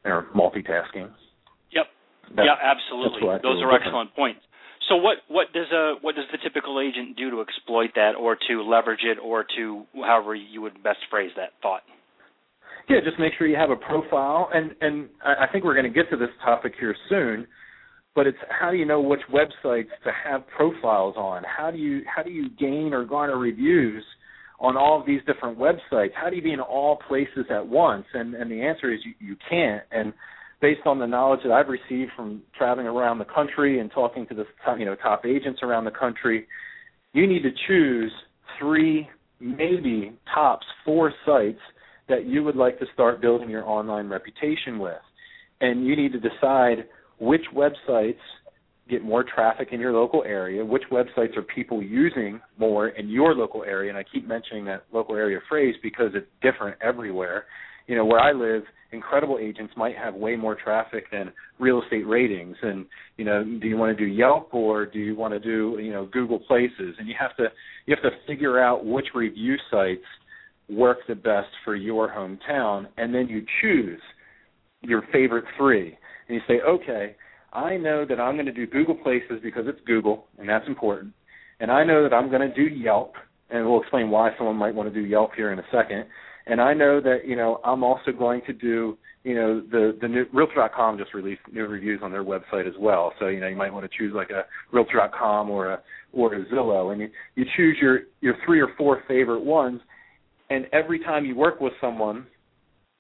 or 0.05 0.27
multitasking. 0.35 1.11
Yep. 1.73 1.87
That's, 2.37 2.47
yeah, 2.47 2.57
absolutely. 2.63 3.21
Those 3.43 3.63
are 3.63 3.75
excellent 3.75 4.11
different. 4.11 4.17
points. 4.17 4.41
So 4.89 4.97
what 4.97 5.19
what 5.29 5.53
does 5.53 5.71
a 5.73 5.95
what 6.03 6.15
does 6.15 6.27
the 6.31 6.39
typical 6.43 6.81
agent 6.81 7.17
do 7.17 7.31
to 7.31 7.41
exploit 7.41 7.91
that 7.95 8.13
or 8.21 8.37
to 8.49 8.63
leverage 8.63 9.01
it 9.03 9.19
or 9.23 9.47
to 9.57 9.85
however 9.95 10.35
you 10.35 10.61
would 10.61 10.83
best 10.83 10.99
phrase 11.11 11.31
that 11.37 11.51
thought? 11.63 11.83
Yeah, 12.89 12.99
just 13.03 13.19
make 13.19 13.33
sure 13.39 13.47
you 13.47 13.57
have 13.57 13.71
a 13.71 13.77
profile, 13.77 14.51
and 14.53 14.75
and 14.81 15.09
I 15.25 15.47
think 15.51 15.65
we're 15.65 15.75
going 15.75 15.91
to 15.91 16.03
get 16.03 16.11
to 16.11 16.17
this 16.17 16.29
topic 16.45 16.75
here 16.79 16.95
soon. 17.09 17.47
But 18.15 18.27
it's 18.27 18.39
how 18.49 18.71
do 18.71 18.77
you 18.77 18.85
know 18.85 19.01
which 19.01 19.23
websites 19.33 19.89
to 20.05 20.11
have 20.25 20.47
profiles 20.49 21.17
on? 21.17 21.43
How 21.45 21.71
do 21.71 21.79
you 21.79 22.03
how 22.15 22.23
do 22.23 22.31
you 22.31 22.51
gain 22.51 22.93
or 22.93 23.05
garner 23.05 23.39
reviews 23.39 24.05
on 24.61 24.77
all 24.77 25.01
of 25.01 25.07
these 25.07 25.21
different 25.27 25.59
websites? 25.59 26.11
How 26.15 26.31
do 26.31 26.37
you 26.37 26.43
be 26.43 26.53
in 26.53 26.61
all 26.61 26.99
places 27.09 27.47
at 27.51 27.67
once? 27.67 28.05
And 28.13 28.35
and 28.35 28.51
the 28.51 28.63
answer 28.63 28.93
is 28.93 29.01
you, 29.05 29.15
you 29.19 29.37
can't. 29.49 29.83
And 29.91 30.13
based 30.61 30.87
on 30.87 30.99
the 30.99 31.07
knowledge 31.07 31.41
that 31.45 31.53
I've 31.53 31.69
received 31.69 32.13
from 32.15 32.43
traveling 32.57 32.87
around 32.87 33.19
the 33.19 33.25
country 33.25 33.81
and 33.81 33.91
talking 33.91 34.27
to 34.27 34.35
the 34.35 34.45
you 34.79 34.85
know 34.85 34.95
top 34.95 35.25
agents 35.25 35.61
around 35.63 35.85
the 35.85 35.91
country, 35.91 36.47
you 37.15 37.27
need 37.27 37.43
to 37.43 37.51
choose 37.67 38.13
three, 38.59 39.09
maybe 39.41 40.13
tops 40.33 40.67
four 40.85 41.13
sites 41.27 41.61
that 42.09 42.27
you 42.27 42.45
would 42.45 42.57
like 42.57 42.79
to 42.79 42.87
start 42.93 43.21
building 43.21 43.49
your 43.49 43.67
online 43.69 44.09
reputation 44.09 44.79
with. 44.79 45.01
And 45.61 45.87
you 45.87 45.97
need 45.97 46.13
to 46.13 46.21
decide 46.21 46.87
which 47.19 47.45
websites 47.55 48.19
get 48.89 49.03
more 49.03 49.25
traffic 49.25 49.69
in 49.73 49.81
your 49.81 49.93
local 49.93 50.23
area, 50.25 50.65
which 50.65 50.83
websites 50.93 51.37
are 51.37 51.43
people 51.43 51.83
using 51.83 52.41
more 52.59 52.89
in 52.89 53.09
your 53.09 53.35
local 53.35 53.65
area. 53.65 53.89
And 53.89 53.99
I 53.99 54.05
keep 54.13 54.29
mentioning 54.29 54.65
that 54.67 54.85
local 54.93 55.17
area 55.17 55.39
phrase 55.49 55.75
because 55.83 56.11
it's 56.15 56.27
different 56.43 56.77
everywhere. 56.83 57.45
You 57.87 57.97
know, 57.97 58.05
where 58.05 58.21
I 58.21 58.33
live, 58.33 58.63
incredible 58.93 59.39
agents 59.41 59.73
might 59.77 59.97
have 59.97 60.15
way 60.15 60.37
more 60.37 60.55
traffic 60.55 61.05
than 61.11 61.33
real 61.59 61.83
estate 61.83 62.07
ratings. 62.07 62.57
And, 62.63 62.87
you 63.17 63.25
know, 63.25 63.43
do 63.45 63.67
you 63.67 63.77
want 63.77 63.97
to 63.97 64.05
do 64.05 64.11
Yelp 64.11 64.53
or 64.53 64.87
do 64.87 64.99
you 64.99 65.15
want 65.15 65.33
to 65.35 65.41
do, 65.41 65.79
you 65.83 65.93
know, 65.93 66.07
Google 66.07 66.39
Places? 66.39 66.95
And 66.99 67.09
you 67.09 67.15
have 67.19 67.37
to 67.37 67.45
you 67.87 67.95
have 67.95 68.11
to 68.11 68.17
figure 68.27 68.63
out 68.63 68.85
which 68.85 69.07
review 69.15 69.57
sites 69.71 70.05
work 70.69 70.99
the 71.09 71.15
best 71.15 71.49
for 71.65 71.75
your 71.75 72.09
hometown, 72.09 72.87
and 72.97 73.15
then 73.15 73.29
you 73.29 73.45
choose 73.61 74.01
your 74.83 75.03
favorite 75.13 75.45
three. 75.57 75.97
And 76.29 76.37
you 76.37 76.41
say, 76.49 76.61
okay, 76.67 77.17
I 77.53 77.77
know 77.77 78.05
that 78.07 78.21
I'm 78.21 78.35
going 78.35 78.47
to 78.47 78.53
do 78.53 78.67
Google 78.67 78.97
Places 78.97 79.41
because 79.43 79.65
it's 79.67 79.81
Google, 79.87 80.27
and 80.39 80.49
that's 80.49 80.67
important. 80.67 81.13
And 81.61 81.71
I 81.71 81.85
know 81.85 82.03
that 82.03 82.15
I'm 82.15 82.29
going 82.31 82.49
to 82.49 82.55
do 82.55 82.63
Yelp, 82.75 83.15
and 83.51 83.65
we'll 83.65 83.81
explain 83.81 84.11
why 84.11 84.31
someone 84.37 84.57
might 84.57 84.75
want 84.75 84.93
to 84.93 84.95
do 84.95 85.07
Yelp 85.07 85.31
here 85.37 85.53
in 85.53 85.59
a 85.59 85.65
second. 85.73 86.05
And 86.47 86.61
I 86.61 86.75
know 86.75 87.01
that 87.01 87.21
you 87.27 87.37
know 87.37 87.61
I'm 87.65 87.83
also 87.83 88.13
going 88.13 88.43
to 88.47 88.53
do 88.53 88.99
you 89.23 89.35
know 89.35 89.61
the 89.61 89.97
the 90.01 90.09
new 90.09 90.27
Realtor.com 90.33 90.99
just 90.99 91.15
released 91.15 91.41
new 91.51 91.67
reviews 91.67 92.01
on 92.03 92.13
their 92.13 92.25
website 92.25 92.67
as 92.69 92.75
well. 92.79 93.13
So 93.19 93.29
you 93.29 93.41
know 93.41 93.47
you 93.49 93.57
might 93.57 93.73
want 93.73 93.91
to 93.91 93.99
choose 93.99 94.13
like 94.15 94.31
a 94.31 94.45
Realtor.com 94.73 95.49
or 95.49 95.73
a 95.73 95.83
or 96.13 96.35
a 96.35 96.45
Zillow, 96.47 96.93
and 96.93 97.01
you 97.01 97.09
you 97.35 97.45
choose 97.57 97.79
your 97.81 98.01
your 98.21 98.35
three 98.45 98.61
or 98.61 98.69
four 98.77 99.03
favorite 99.09 99.45
ones, 99.45 99.81
and 100.51 100.67
every 100.73 100.99
time 101.01 101.25
you 101.25 101.35
work 101.35 101.61
with 101.61 101.73
someone, 101.81 102.27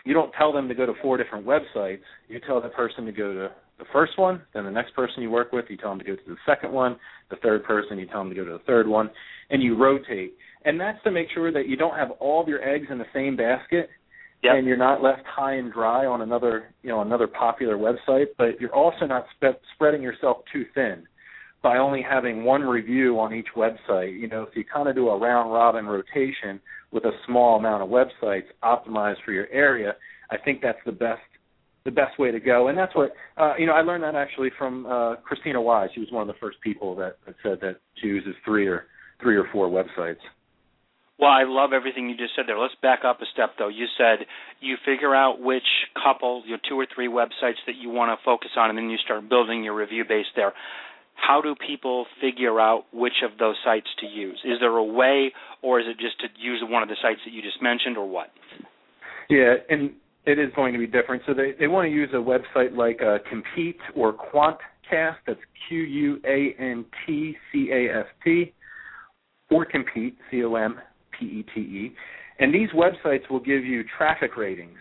you 0.05 0.12
don't 0.12 0.32
tell 0.32 0.53
them 0.53 0.68
to 0.68 0.74
go 0.74 0.86
to 0.86 0.92
four 1.03 1.16
different 1.16 1.47
websites. 1.47 2.03
You 2.28 2.40
tell 2.47 2.61
the 2.61 2.68
person 2.68 3.07
to 3.07 3.12
go 3.12 3.32
to 3.32 3.51
the 3.78 3.84
first 3.92 4.18
one, 4.18 4.42
then 4.53 4.64
the 4.64 4.70
next 4.70 4.95
person 4.95 5.22
you 5.22 5.30
work 5.30 5.53
with, 5.53 5.64
you 5.68 5.76
tell 5.76 5.90
them 5.90 5.99
to 5.99 6.05
go 6.05 6.14
to 6.14 6.22
the 6.26 6.36
second 6.47 6.72
one, 6.72 6.97
the 7.30 7.36
third 7.36 7.64
person, 7.64 7.99
you 7.99 8.07
tell 8.07 8.20
them 8.20 8.28
to 8.28 8.36
go 8.36 8.45
to 8.45 8.53
the 8.53 8.64
third 8.66 8.86
one, 8.86 9.11
and 9.51 9.62
you 9.62 9.76
rotate. 9.76 10.34
And 10.64 10.80
that's 10.80 11.03
to 11.05 11.11
make 11.11 11.28
sure 11.34 11.53
that 11.53 11.68
you 11.68 11.76
don't 11.76 11.97
have 11.97 12.12
all 12.12 12.40
of 12.40 12.49
your 12.49 12.62
eggs 12.62 12.86
in 12.90 12.99
the 12.99 13.05
same 13.12 13.36
basket, 13.36 13.90
yep. 14.42 14.55
and 14.55 14.66
you're 14.66 14.76
not 14.76 15.03
left 15.03 15.22
high 15.26 15.55
and 15.55 15.72
dry 15.72 16.07
on 16.07 16.20
another, 16.20 16.72
you 16.82 16.90
know, 16.90 17.01
another 17.01 17.26
popular 17.26 17.76
website, 17.76 18.26
but 18.38 18.61
you're 18.61 18.74
also 18.74 19.07
not 19.07 19.26
spe- 19.36 19.61
spreading 19.74 20.03
yourself 20.03 20.38
too 20.53 20.64
thin 20.74 21.05
by 21.65 21.79
only 21.79 22.03
having 22.03 22.45
one 22.45 22.61
review 22.61 23.19
on 23.19 23.35
each 23.35 23.49
website. 23.57 24.21
You 24.21 24.29
know, 24.29 24.43
if 24.43 24.55
you 24.55 24.65
kind 24.65 24.87
of 24.87 24.95
do 24.95 25.09
a 25.09 25.19
round 25.19 25.51
robin 25.51 25.87
rotation 25.87 26.61
with 26.93 27.07
a 27.07 27.12
small 27.27 27.59
amount 27.59 27.83
of 27.83 27.89
websites 27.89 28.45
optimized 28.62 29.25
for 29.25 29.33
your 29.33 29.49
area, 29.49 29.95
I 30.31 30.37
think 30.37 30.61
that's 30.62 30.79
the 30.85 30.93
best 30.93 31.23
the 31.85 31.91
best 31.91 32.19
way 32.19 32.31
to 32.31 32.41
go. 32.41 32.69
And 32.69 32.77
that's 32.79 32.95
what 32.95 33.15
uh, 33.39 33.55
you 33.59 33.67
know. 33.67 33.73
I 33.73 33.81
learned 33.81 34.05
that 34.05 34.15
actually 34.15 34.51
from 34.59 34.85
uh, 34.85 35.17
Christina 35.17 35.61
Wise. 35.61 35.89
She 35.95 36.01
was 36.01 36.11
one 36.12 36.29
of 36.29 36.29
the 36.29 36.39
first 36.39 36.61
people 36.61 36.95
that, 36.97 37.17
that 37.25 37.35
said 37.43 37.59
that 37.62 37.77
she 38.01 38.09
uses 38.09 38.35
three 38.45 38.67
or 38.67 38.85
three 39.23 39.37
or 39.37 39.49
four 39.51 39.69
websites. 39.69 40.21
Well, 41.19 41.31
I 41.31 41.45
love 41.47 41.73
everything 41.73 42.11
you 42.11 42.17
just 42.17 42.35
said 42.37 42.45
there. 42.47 42.59
Let's 42.59 42.75
back 42.83 43.01
up 43.07 43.23
a 43.23 43.27
step, 43.33 43.53
though. 43.57 43.69
You 43.69 43.87
said 43.97 44.27
you 44.61 44.77
figure 44.85 45.15
out 45.15 45.41
which 45.41 45.62
couple, 45.95 46.43
your 46.45 46.59
two 46.69 46.75
or 46.75 46.87
three 46.93 47.09
websites 47.09 47.62
that 47.67 47.77
you 47.81 47.89
want 47.89 48.19
to 48.19 48.23
focus 48.23 48.51
on, 48.59 48.69
and 48.69 48.77
then 48.77 48.91
you 48.91 48.99
start 48.99 49.29
building 49.29 49.65
your 49.65 49.75
review 49.75 50.05
base 50.07 50.27
there 50.37 50.53
how 51.15 51.41
do 51.41 51.55
people 51.55 52.07
figure 52.21 52.61
out 52.61 52.85
which 52.93 53.23
of 53.25 53.39
those 53.39 53.57
sites 53.65 53.87
to 54.01 54.07
use? 54.07 54.41
Is 54.45 54.59
there 54.61 54.77
a 54.77 54.85
way, 54.85 55.33
or 55.62 55.81
is 55.81 55.87
it 55.89 55.99
just 55.99 56.21
to 56.21 56.27
use 56.39 56.62
one 56.62 56.83
of 56.83 56.89
the 56.89 56.97
sites 57.01 57.21
that 57.25 57.33
you 57.33 57.43
just 57.43 57.62
mentioned, 57.62 57.97
or 57.97 58.09
what? 58.09 58.29
Yeah, 59.31 59.55
and 59.71 59.93
it 60.27 60.39
is 60.39 60.51
going 60.55 60.73
to 60.73 60.79
be 60.79 60.87
different. 60.87 61.23
So 61.27 61.35
they, 61.35 61.53
they 61.59 61.67
want 61.67 61.87
to 61.87 61.93
use 61.93 62.11
a 62.12 62.17
website 62.17 62.77
like 62.77 63.01
uh, 63.03 63.19
Compete 63.29 63.79
or 63.95 64.12
Quantcast. 64.12 65.17
That's 65.27 65.41
Q 65.69 65.81
U 65.81 66.21
A 66.27 66.55
N 66.61 66.85
T 67.07 67.37
C 67.53 67.71
A 67.73 68.01
S 68.01 68.07
T, 68.23 68.53
or 69.51 69.65
Compete, 69.65 70.17
C 70.31 70.45
O 70.45 70.55
M 70.57 70.79
P 71.19 71.27
E 71.27 71.47
T 71.55 71.61
E. 71.61 71.95
And 72.39 72.53
these 72.53 72.69
websites 72.71 73.31
will 73.31 73.41
give 73.41 73.65
you 73.65 73.85
traffic 73.97 74.37
ratings, 74.37 74.79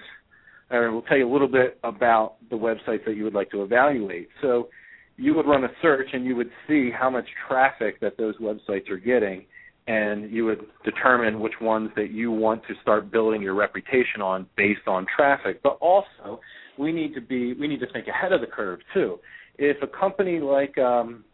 or 0.72 0.92
will 0.92 1.04
tell 1.04 1.18
you 1.18 1.30
a 1.30 1.32
little 1.32 1.48
bit 1.48 1.78
about 1.84 2.36
the 2.50 2.56
websites 2.56 3.06
that 3.06 3.16
you 3.16 3.24
would 3.24 3.36
like 3.36 3.52
to 3.52 3.64
evaluate. 3.64 4.28
So 4.42 4.70
you 5.18 5.34
would 5.36 5.45
run 5.45 5.64
a 5.64 5.70
search 5.82 6.07
and 6.14 6.26
you 6.26 6.36
would 6.36 6.49
see 6.68 6.89
how 6.91 7.09
much 7.09 7.26
traffic 7.47 7.99
that 8.01 8.18
those 8.18 8.36
websites 8.38 8.89
are 8.89 8.97
getting 8.97 9.45
and 9.88 10.32
you 10.32 10.45
would 10.45 10.61
determine 10.86 11.39
which 11.39 11.53
ones 11.59 11.89
that 11.95 12.11
you 12.11 12.32
want 12.32 12.61
to 12.68 12.74
start 12.82 13.11
building 13.11 13.41
your 13.41 13.53
reputation 13.53 14.22
on 14.22 14.47
based 14.55 14.88
on 14.88 15.05
traffic. 15.16 15.61
But 15.61 15.78
also 15.82 16.39
we 16.80 16.91
need 16.91 17.14
to 17.16 17.22
be 17.22 17.53
we 17.53 17.68
need 17.68 17.80
to 17.82 17.91
think 17.91 18.07
ahead 18.07 18.32
of 18.32 18.41
the 18.41 18.47
curve 18.47 18.80
too. 18.93 19.20
If 19.57 19.78
a 19.84 19.88
company 19.88 20.39
like 20.39 20.78
um 20.78 21.26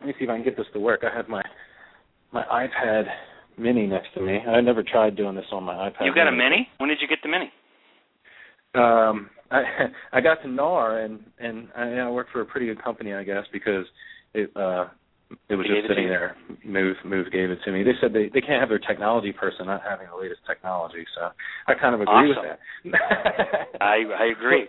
let 0.00 0.08
me 0.08 0.14
see 0.18 0.24
if 0.24 0.30
i 0.30 0.34
can 0.34 0.44
get 0.44 0.56
this 0.56 0.66
to 0.74 0.80
work. 0.80 1.00
I 1.02 1.14
have 1.14 1.28
my 1.28 1.42
my 2.32 2.44
ipad 2.44 3.04
mini 3.58 3.86
next 3.86 4.14
to 4.14 4.20
me. 4.20 4.38
I 4.38 4.60
never 4.60 4.82
tried 4.82 5.16
doing 5.16 5.34
this 5.34 5.46
on 5.50 5.64
my 5.64 5.74
ipad. 5.74 6.04
You 6.04 6.14
got 6.14 6.24
mini. 6.30 6.36
a 6.36 6.50
mini? 6.50 6.68
When 6.78 6.88
did 6.88 6.98
you 7.00 7.08
get 7.08 7.18
the 7.22 7.28
mini 7.28 7.50
um 8.74 9.30
I 9.50 9.62
I 10.12 10.20
got 10.20 10.42
to 10.42 10.48
NAR 10.48 11.00
and 11.00 11.20
and 11.38 11.68
I, 11.76 11.90
I 11.98 12.10
worked 12.10 12.30
for 12.30 12.40
a 12.40 12.46
pretty 12.46 12.66
good 12.66 12.82
company, 12.82 13.14
I 13.14 13.24
guess, 13.24 13.44
because 13.52 13.84
it 14.34 14.50
uh 14.56 14.86
it 15.48 15.54
was 15.54 15.66
they 15.68 15.74
just 15.74 15.88
sitting 15.88 16.08
there. 16.08 16.36
Move 16.64 16.96
Move 17.04 17.30
gave 17.30 17.50
it 17.50 17.58
to 17.64 17.72
me. 17.72 17.82
They 17.82 17.94
said 18.00 18.12
they 18.12 18.30
they 18.32 18.40
can't 18.40 18.60
have 18.60 18.68
their 18.68 18.78
technology 18.78 19.32
person 19.32 19.66
not 19.66 19.82
having 19.88 20.06
the 20.12 20.20
latest 20.20 20.40
technology, 20.46 21.04
so 21.16 21.30
I 21.68 21.74
kind 21.74 21.94
of 21.94 22.00
agree 22.00 22.32
awesome. 22.32 22.58
with 22.84 22.92
that. 22.92 23.80
I 23.80 24.02
I 24.18 24.24
agree. 24.36 24.68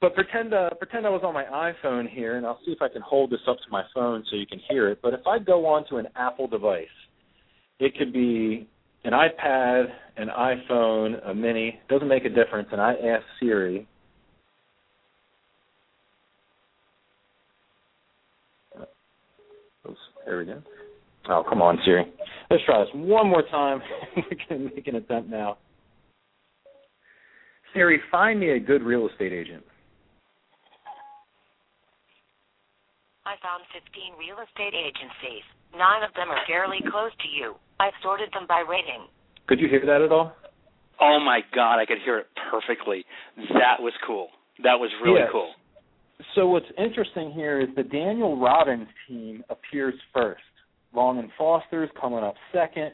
but 0.00 0.14
pretend 0.14 0.54
uh, 0.54 0.70
pretend 0.78 1.06
I 1.06 1.10
was 1.10 1.22
on 1.24 1.34
my 1.34 1.44
iPhone 1.44 2.08
here, 2.08 2.36
and 2.36 2.46
I'll 2.46 2.60
see 2.64 2.72
if 2.72 2.80
I 2.80 2.88
can 2.88 3.02
hold 3.02 3.30
this 3.30 3.40
up 3.48 3.56
to 3.56 3.70
my 3.70 3.84
phone 3.94 4.24
so 4.30 4.36
you 4.36 4.46
can 4.46 4.60
hear 4.68 4.88
it. 4.88 5.00
But 5.02 5.14
if 5.14 5.26
I 5.26 5.38
go 5.38 5.66
onto 5.66 5.96
an 5.96 6.08
Apple 6.16 6.46
device, 6.46 6.86
it 7.78 7.96
could 7.98 8.12
be 8.12 8.68
an 9.04 9.12
iPad, 9.12 9.86
an 10.16 10.28
iPhone, 10.28 11.28
a 11.28 11.34
Mini. 11.34 11.78
Doesn't 11.88 12.08
make 12.08 12.24
a 12.24 12.28
difference. 12.28 12.68
And 12.72 12.80
I 12.80 12.94
ask 12.94 13.24
Siri. 13.40 13.86
Uh, 18.78 18.84
oops, 19.88 19.98
there 20.24 20.38
we 20.38 20.44
go. 20.46 20.62
Oh, 21.28 21.44
come 21.48 21.62
on, 21.62 21.78
Siri. 21.84 22.04
Let's 22.50 22.62
try 22.64 22.80
this 22.80 22.90
one 22.94 23.28
more 23.28 23.42
time. 23.50 23.80
we 24.16 24.36
can 24.48 24.66
make 24.66 24.86
an 24.86 24.96
attempt 24.96 25.30
now. 25.30 25.58
Siri, 27.72 28.00
find 28.10 28.38
me 28.38 28.50
a 28.50 28.60
good 28.60 28.82
real 28.82 29.08
estate 29.08 29.32
agent. 29.32 29.64
I 33.26 33.34
found 33.40 33.64
15 33.72 34.20
real 34.20 34.36
estate 34.44 34.76
agencies. 34.76 35.42
Nine 35.72 36.04
of 36.04 36.12
them 36.14 36.28
are 36.28 36.38
fairly 36.46 36.78
close 36.92 37.10
to 37.24 37.28
you. 37.28 37.56
I 37.80 37.90
sorted 38.02 38.28
them 38.32 38.46
by 38.46 38.62
rating. 38.62 39.08
Could 39.46 39.60
you 39.60 39.68
hear 39.68 39.84
that 39.86 40.02
at 40.02 40.10
all? 40.12 40.32
Oh 41.00 41.18
my 41.20 41.40
God, 41.54 41.78
I 41.78 41.86
could 41.86 41.98
hear 42.04 42.18
it 42.18 42.26
perfectly. 42.50 43.04
That 43.36 43.80
was 43.80 43.92
cool. 44.06 44.28
That 44.62 44.78
was 44.78 44.90
really 45.02 45.20
Yes. 45.20 45.30
cool. 45.32 45.52
So 46.34 46.46
what's 46.46 46.70
interesting 46.78 47.32
here 47.32 47.60
is 47.60 47.68
the 47.74 47.82
Daniel 47.82 48.36
Robbins 48.36 48.88
team 49.08 49.44
appears 49.50 49.94
first. 50.12 50.42
Long 50.94 51.18
and 51.18 51.30
Foster's 51.32 51.90
coming 52.00 52.22
up 52.22 52.36
second. 52.52 52.92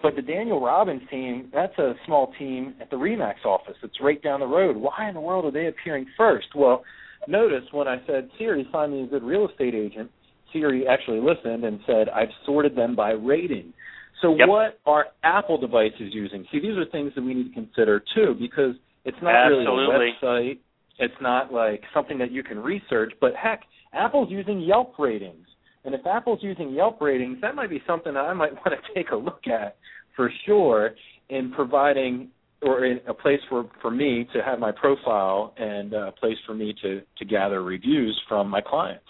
But 0.00 0.16
the 0.16 0.22
Daniel 0.22 0.60
Robbins 0.60 1.02
team, 1.10 1.50
that's 1.52 1.76
a 1.78 1.94
small 2.06 2.32
team 2.38 2.74
at 2.80 2.88
the 2.88 2.96
Remax 2.96 3.44
office. 3.44 3.76
It's 3.82 4.00
right 4.00 4.22
down 4.22 4.40
the 4.40 4.46
road. 4.46 4.76
Why 4.76 5.08
in 5.08 5.14
the 5.14 5.20
world 5.20 5.44
are 5.44 5.50
they 5.50 5.66
appearing 5.66 6.06
first? 6.16 6.54
Well, 6.54 6.84
notice 7.26 7.64
when 7.72 7.88
I 7.88 8.00
said, 8.06 8.30
Siri, 8.38 8.66
find 8.70 8.92
me 8.92 9.02
a 9.02 9.06
good 9.06 9.24
real 9.24 9.48
estate 9.48 9.74
agent, 9.74 10.10
Siri 10.52 10.86
actually 10.86 11.20
listened 11.20 11.64
and 11.64 11.80
said, 11.86 12.08
I've 12.08 12.30
sorted 12.46 12.76
them 12.76 12.94
by 12.96 13.10
rating. 13.10 13.72
So 14.20 14.34
Yep. 14.34 14.48
what 14.48 14.80
are 14.86 15.06
Apple 15.22 15.58
devices 15.58 16.12
using? 16.12 16.46
See, 16.50 16.60
these 16.60 16.76
are 16.76 16.84
things 16.86 17.14
that 17.14 17.22
we 17.22 17.34
need 17.34 17.48
to 17.48 17.54
consider 17.54 18.00
too, 18.14 18.34
because 18.38 18.74
it's 19.04 19.20
not 19.22 19.46
really 19.46 19.64
a 19.64 19.68
website. 19.68 20.58
It's 20.98 21.20
not 21.20 21.52
like 21.52 21.82
something 21.94 22.18
that 22.18 22.32
you 22.32 22.42
can 22.42 22.58
research. 22.58 23.12
But 23.20 23.34
heck, 23.36 23.62
Apple's 23.92 24.30
using 24.30 24.60
Yelp 24.60 24.98
ratings. 24.98 25.46
And 25.84 25.94
if 25.94 26.04
Apple's 26.06 26.42
using 26.42 26.70
Yelp 26.70 27.00
ratings, 27.00 27.40
that 27.40 27.54
might 27.54 27.70
be 27.70 27.82
something 27.86 28.14
that 28.14 28.24
I 28.24 28.32
might 28.32 28.52
want 28.66 28.72
to 28.72 28.94
take 28.94 29.10
a 29.10 29.16
look 29.16 29.46
at 29.46 29.76
for 30.16 30.30
sure 30.44 30.90
in 31.28 31.52
providing 31.52 32.28
or 32.62 32.84
in 32.84 32.98
a 33.06 33.14
place 33.14 33.40
for 33.48 33.70
for 33.80 33.90
me 33.90 34.28
to 34.32 34.42
have 34.42 34.58
my 34.58 34.72
profile 34.72 35.54
and 35.56 35.92
a 35.92 36.12
place 36.12 36.36
for 36.44 36.54
me 36.54 36.74
to 36.82 37.02
to 37.18 37.24
gather 37.24 37.62
reviews 37.62 38.20
from 38.28 38.48
my 38.48 38.60
clients. 38.60 39.06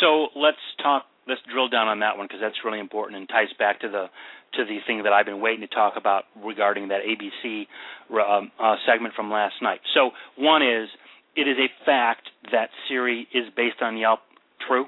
So 0.00 0.28
let's 0.36 0.56
talk. 0.82 1.04
Let's 1.28 1.40
drill 1.52 1.68
down 1.68 1.88
on 1.88 2.00
that 2.00 2.16
one 2.16 2.26
because 2.26 2.40
that's 2.40 2.56
really 2.64 2.80
important 2.80 3.18
and 3.18 3.28
ties 3.28 3.52
back 3.58 3.80
to 3.80 3.88
the 3.88 4.06
to 4.54 4.64
the 4.64 4.78
thing 4.86 5.02
that 5.04 5.12
I've 5.12 5.26
been 5.26 5.40
waiting 5.40 5.60
to 5.60 5.68
talk 5.68 5.94
about 5.96 6.24
regarding 6.42 6.88
that 6.88 7.00
ABC 7.04 7.66
um, 8.10 8.50
uh, 8.58 8.76
segment 8.90 9.14
from 9.14 9.30
last 9.30 9.56
night. 9.60 9.80
So 9.94 10.10
one 10.38 10.62
is 10.62 10.88
it 11.36 11.42
is 11.42 11.56
a 11.58 11.68
fact 11.84 12.28
that 12.50 12.70
Siri 12.88 13.28
is 13.34 13.44
based 13.54 13.82
on 13.82 13.96
Yelp. 13.98 14.20
True. 14.66 14.86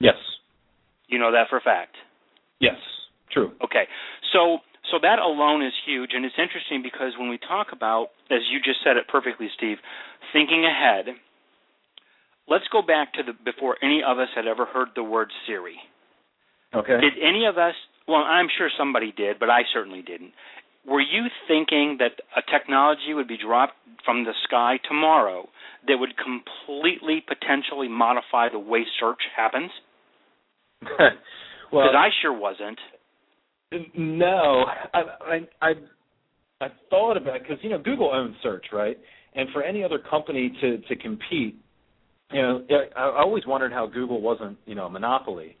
Yes. 0.00 0.16
You 1.08 1.18
know 1.18 1.32
that 1.32 1.48
for 1.48 1.56
a 1.56 1.60
fact. 1.60 1.96
Yes. 2.60 2.76
True. 3.32 3.52
Okay. 3.64 3.88
So 4.32 4.58
so 4.90 4.98
that 5.00 5.18
alone 5.18 5.64
is 5.64 5.72
huge 5.86 6.10
and 6.12 6.24
it's 6.24 6.36
interesting 6.36 6.82
because 6.82 7.12
when 7.18 7.30
we 7.30 7.38
talk 7.38 7.68
about 7.72 8.08
as 8.30 8.40
you 8.52 8.60
just 8.60 8.84
said 8.84 8.96
it 8.96 9.08
perfectly 9.08 9.48
Steve, 9.56 9.78
thinking 10.32 10.64
ahead, 10.64 11.16
let's 12.48 12.64
go 12.72 12.82
back 12.82 13.14
to 13.14 13.22
the 13.22 13.32
before 13.44 13.76
any 13.82 14.02
of 14.06 14.18
us 14.18 14.28
had 14.34 14.46
ever 14.46 14.66
heard 14.66 14.88
the 14.94 15.02
word 15.02 15.30
Siri. 15.46 15.76
Okay. 16.74 17.00
Did 17.00 17.14
any 17.22 17.46
of 17.46 17.58
us 17.58 17.74
well, 18.08 18.24
I'm 18.24 18.48
sure 18.56 18.70
somebody 18.76 19.12
did, 19.14 19.38
but 19.38 19.50
I 19.50 19.60
certainly 19.72 20.00
didn't. 20.00 20.32
Were 20.86 21.02
you 21.02 21.26
thinking 21.46 21.98
that 21.98 22.12
a 22.34 22.40
technology 22.50 23.12
would 23.12 23.28
be 23.28 23.36
dropped 23.36 23.74
from 24.04 24.24
the 24.24 24.32
sky 24.44 24.78
tomorrow 24.88 25.46
that 25.86 25.98
would 25.98 26.14
completely 26.16 27.22
potentially 27.26 27.88
modify 27.88 28.48
the 28.50 28.58
way 28.58 28.86
search 28.98 29.20
happens? 29.36 29.70
well, 30.82 30.88
Because 31.70 31.94
I 31.94 32.08
sure 32.22 32.32
wasn't. 32.32 32.78
No, 33.94 34.64
I 34.94 35.00
I 35.20 35.40
I, 35.60 35.72
I 36.62 36.68
thought 36.88 37.18
about 37.18 37.42
because 37.42 37.58
you 37.62 37.68
know 37.68 37.78
Google 37.78 38.10
owns 38.10 38.34
search, 38.42 38.66
right? 38.72 38.98
And 39.34 39.50
for 39.52 39.62
any 39.62 39.84
other 39.84 39.98
company 39.98 40.50
to 40.62 40.78
to 40.78 40.96
compete, 40.96 41.60
you 42.32 42.42
know, 42.42 42.62
I, 42.96 43.22
always 43.22 43.46
wondered 43.46 43.72
how 43.72 43.86
Google 43.86 44.20
wasn't 44.20 44.58
you 44.66 44.74
know 44.74 44.86
a 44.86 44.90
monopoly. 44.90 45.56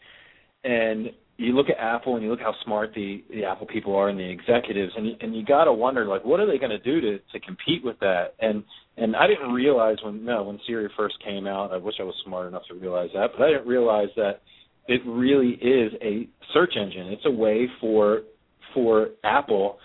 And 0.64 1.10
you 1.36 1.52
look 1.52 1.68
at 1.70 1.78
Apple 1.78 2.16
and 2.16 2.24
you 2.24 2.30
look 2.30 2.40
how 2.40 2.54
smart 2.64 2.92
the 2.94 3.24
the 3.30 3.44
Apple 3.44 3.66
people 3.66 3.94
are 3.96 4.08
and 4.08 4.18
the 4.18 4.28
executives, 4.28 4.92
and 4.96 5.06
you, 5.06 5.12
and 5.20 5.36
you 5.36 5.44
got 5.44 5.64
to 5.64 5.72
wonder 5.72 6.04
like 6.04 6.24
what 6.24 6.40
are 6.40 6.46
they 6.46 6.58
going 6.58 6.70
to 6.70 6.78
do 6.78 7.00
to 7.00 7.18
to 7.18 7.40
compete 7.40 7.84
with 7.84 7.98
that? 8.00 8.34
And 8.40 8.64
and 8.96 9.16
I 9.16 9.26
didn't 9.26 9.52
realize 9.52 9.96
when 10.02 10.24
no 10.24 10.42
when 10.42 10.58
Siri 10.66 10.90
first 10.96 11.14
came 11.24 11.46
out. 11.46 11.72
I 11.72 11.78
wish 11.78 11.94
I 12.00 12.04
was 12.04 12.14
smart 12.24 12.48
enough 12.48 12.62
to 12.68 12.74
realize 12.74 13.10
that, 13.14 13.28
but 13.36 13.44
I 13.44 13.50
didn't 13.50 13.66
realize 13.66 14.08
that 14.16 14.42
it 14.88 15.00
really 15.06 15.50
is 15.60 15.92
a 16.02 16.28
search 16.52 16.74
engine. 16.76 17.08
It's 17.08 17.26
a 17.26 17.30
way 17.30 17.66
for 17.80 18.22
for 18.74 19.08
Apple 19.24 19.78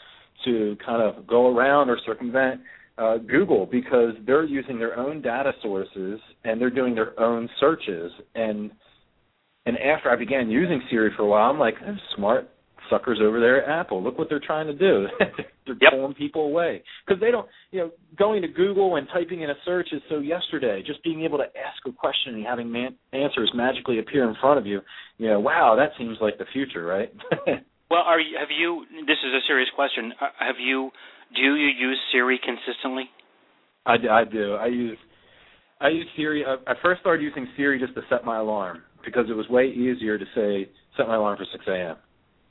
to 0.46 0.76
kind 0.86 1.02
of 1.02 1.26
go 1.28 1.56
around 1.56 1.90
or 1.90 1.98
circumvent 2.06 2.62
uh, 2.98 3.18
Google 3.18 3.66
because 3.66 4.14
they're 4.26 4.44
using 4.46 4.78
their 4.80 4.98
own 4.98 5.22
data 5.22 5.52
sources 5.62 6.20
and 6.44 6.60
they're 6.62 6.70
doing 6.70 6.94
their 6.96 7.20
own 7.20 7.50
searches. 7.60 8.12
And 8.36 8.72
and 9.66 9.78
after 9.78 10.10
I 10.10 10.16
began 10.18 10.50
using 10.50 10.82
Siri 10.90 11.12
for 11.16 11.24
a 11.24 11.28
while, 11.28 11.50
I'm 11.50 11.60
like, 11.60 11.76
"Those 11.80 11.98
smart 12.16 12.50
suckers 12.90 13.20
over 13.24 13.40
there 13.40 13.64
at 13.64 13.70
Apple. 13.80 14.04
Look 14.04 14.18
what 14.18 14.28
they're 14.30 14.42
trying 14.46 14.68
to 14.68 14.74
do. 14.74 15.08
they're 15.66 15.78
Yep. 15.80 15.92
pulling 15.94 16.14
people 16.14 16.42
away 16.44 16.84
because 17.08 17.20
they 17.22 17.32
don't, 17.32 17.48
you 17.72 17.80
know, 17.80 17.92
going 18.20 18.42
to 18.42 18.48
Google 18.50 18.98
and 18.98 19.08
typing 19.14 19.42
in 19.42 19.50
a 19.50 19.54
search 19.64 19.88
is 19.94 20.02
so 20.10 20.20
yesterday. 20.20 20.84
Just 20.86 21.02
being 21.04 21.24
able 21.24 21.38
to 21.38 21.46
ask 21.46 21.80
a 21.88 21.92
question 21.94 22.36
and 22.36 22.46
having 22.46 22.70
man- 22.70 22.96
answers 23.14 23.50
magically 23.56 24.00
appear 24.00 24.28
in 24.28 24.36
front 24.42 24.60
of 24.60 24.66
you, 24.66 24.82
you 25.18 25.30
know, 25.30 25.40
wow, 25.40 25.76
that 25.78 25.92
seems 25.98 26.18
like 26.20 26.38
the 26.38 26.46
future, 26.52 26.84
right? 26.86 27.12
Well, 27.92 28.02
are 28.08 28.20
you, 28.20 28.38
have 28.40 28.50
you? 28.50 28.86
This 29.06 29.18
is 29.24 29.34
a 29.38 29.46
serious 29.46 29.70
question. 29.76 30.14
Uh, 30.20 30.26
Have 30.40 30.56
you? 30.60 30.90
Do 31.36 31.42
you 31.42 31.54
use 31.54 31.98
Siri 32.12 32.40
consistently? 32.44 33.06
I 33.86 33.98
do. 33.98 34.54
I 34.56 34.68
use 34.68 34.98
I 35.82 35.90
use 35.90 36.08
Siri. 36.16 36.46
I, 36.46 36.56
I 36.72 36.76
first 36.82 37.02
started 37.02 37.24
using 37.24 37.48
Siri 37.58 37.80
just 37.80 37.94
to 37.96 38.02
set 38.10 38.24
my 38.24 38.40
alarm 38.40 38.84
because 39.06 39.26
it 39.30 39.34
was 39.34 39.48
way 39.50 39.68
easier 39.68 40.18
to 40.18 40.26
say 40.36 40.70
set 40.96 41.08
my 41.08 41.16
alarm 41.16 41.38
for 41.38 41.46
6 41.52 41.64
a.m. 41.68 41.98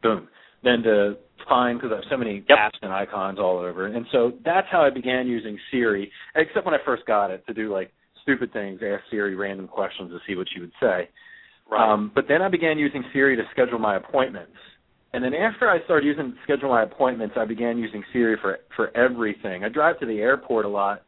Boom. 0.03 0.29
Than 0.63 0.83
to 0.83 1.17
find 1.49 1.79
because 1.81 1.93
I 1.93 1.97
have 1.97 2.05
so 2.11 2.17
many 2.17 2.45
Yep. 2.49 2.59
apps 2.59 2.79
and 2.83 2.93
icons 2.93 3.39
all 3.39 3.59
over, 3.59 3.87
and 3.87 4.07
so 4.13 4.33
that's 4.45 4.69
how 4.71 4.83
I 4.83 4.91
began 4.91 5.27
using 5.27 5.59
Siri. 5.71 6.11
Except 6.37 6.65
when 6.65 6.75
I 6.75 6.79
first 6.85 7.05
got 7.07 7.31
it 7.31 7.45
to 7.47 7.55
do 7.55 7.73
like 7.73 7.91
stupid 8.23 8.53
things, 8.53 8.81
ask 8.85 9.03
Siri 9.11 9.35
random 9.35 9.67
questions 9.67 10.11
to 10.13 10.19
see 10.27 10.37
what 10.37 10.47
she 10.55 10.61
would 10.61 10.73
say. 10.81 11.09
Um, 11.77 12.13
but 12.15 12.27
then 12.29 12.43
I 12.43 12.49
began 12.49 12.79
using 12.79 13.03
Siri 13.13 13.35
to 13.35 13.43
schedule 13.51 13.79
my 13.79 13.97
appointments. 13.97 14.53
And 15.15 15.23
then 15.23 15.35
after 15.35 15.69
I 15.69 15.85
started 15.85 16.07
using 16.07 16.35
schedule 16.43 16.71
my 16.71 16.85
appointments, 16.85 17.35
I 17.39 17.45
began 17.45 17.79
using 17.79 18.03
Siri 18.13 18.37
for 18.41 18.59
for 18.77 18.97
everything. 18.97 19.63
I 19.63 19.69
drive 19.69 20.01
to 20.01 20.07
the 20.07 20.19
airport 20.19 20.65
a 20.65 20.69
lot, 20.69 21.03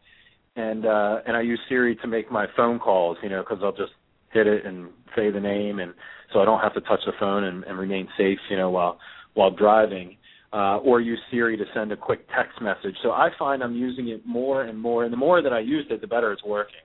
and 0.56 0.84
uh, 0.84 1.20
and 1.26 1.36
I 1.36 1.40
use 1.40 1.58
Siri 1.68 1.96
to 1.96 2.06
make 2.06 2.30
my 2.30 2.46
phone 2.56 2.78
calls. 2.78 3.16
You 3.22 3.30
know, 3.30 3.42
because 3.42 3.58
I'll 3.62 3.72
just 3.72 3.92
hit 4.32 4.46
it 4.46 4.66
and 4.66 4.90
say 5.16 5.30
the 5.30 5.40
name, 5.40 5.78
and 5.78 5.94
so 6.32 6.40
I 6.40 6.44
don't 6.44 6.60
have 6.60 6.74
to 6.74 6.82
touch 6.82 7.00
the 7.06 7.12
phone 7.18 7.44
and, 7.44 7.64
and 7.64 7.78
remain 7.78 8.06
safe. 8.18 8.38
You 8.50 8.58
know, 8.58 8.70
while 8.70 8.98
while 9.34 9.50
driving. 9.50 10.16
Uh, 10.52 10.78
or 10.78 11.00
use 11.00 11.18
Siri 11.32 11.56
to 11.56 11.64
send 11.74 11.90
a 11.90 11.96
quick 11.96 12.28
text 12.28 12.62
message. 12.62 12.94
So 13.02 13.10
I 13.10 13.30
find 13.36 13.60
I'm 13.60 13.74
using 13.74 14.06
it 14.10 14.24
more 14.24 14.62
and 14.62 14.80
more, 14.80 15.02
and 15.02 15.12
the 15.12 15.16
more 15.16 15.42
that 15.42 15.52
I 15.52 15.58
use 15.58 15.84
it, 15.90 16.00
the 16.00 16.06
better 16.06 16.30
it's 16.30 16.44
working. 16.44 16.76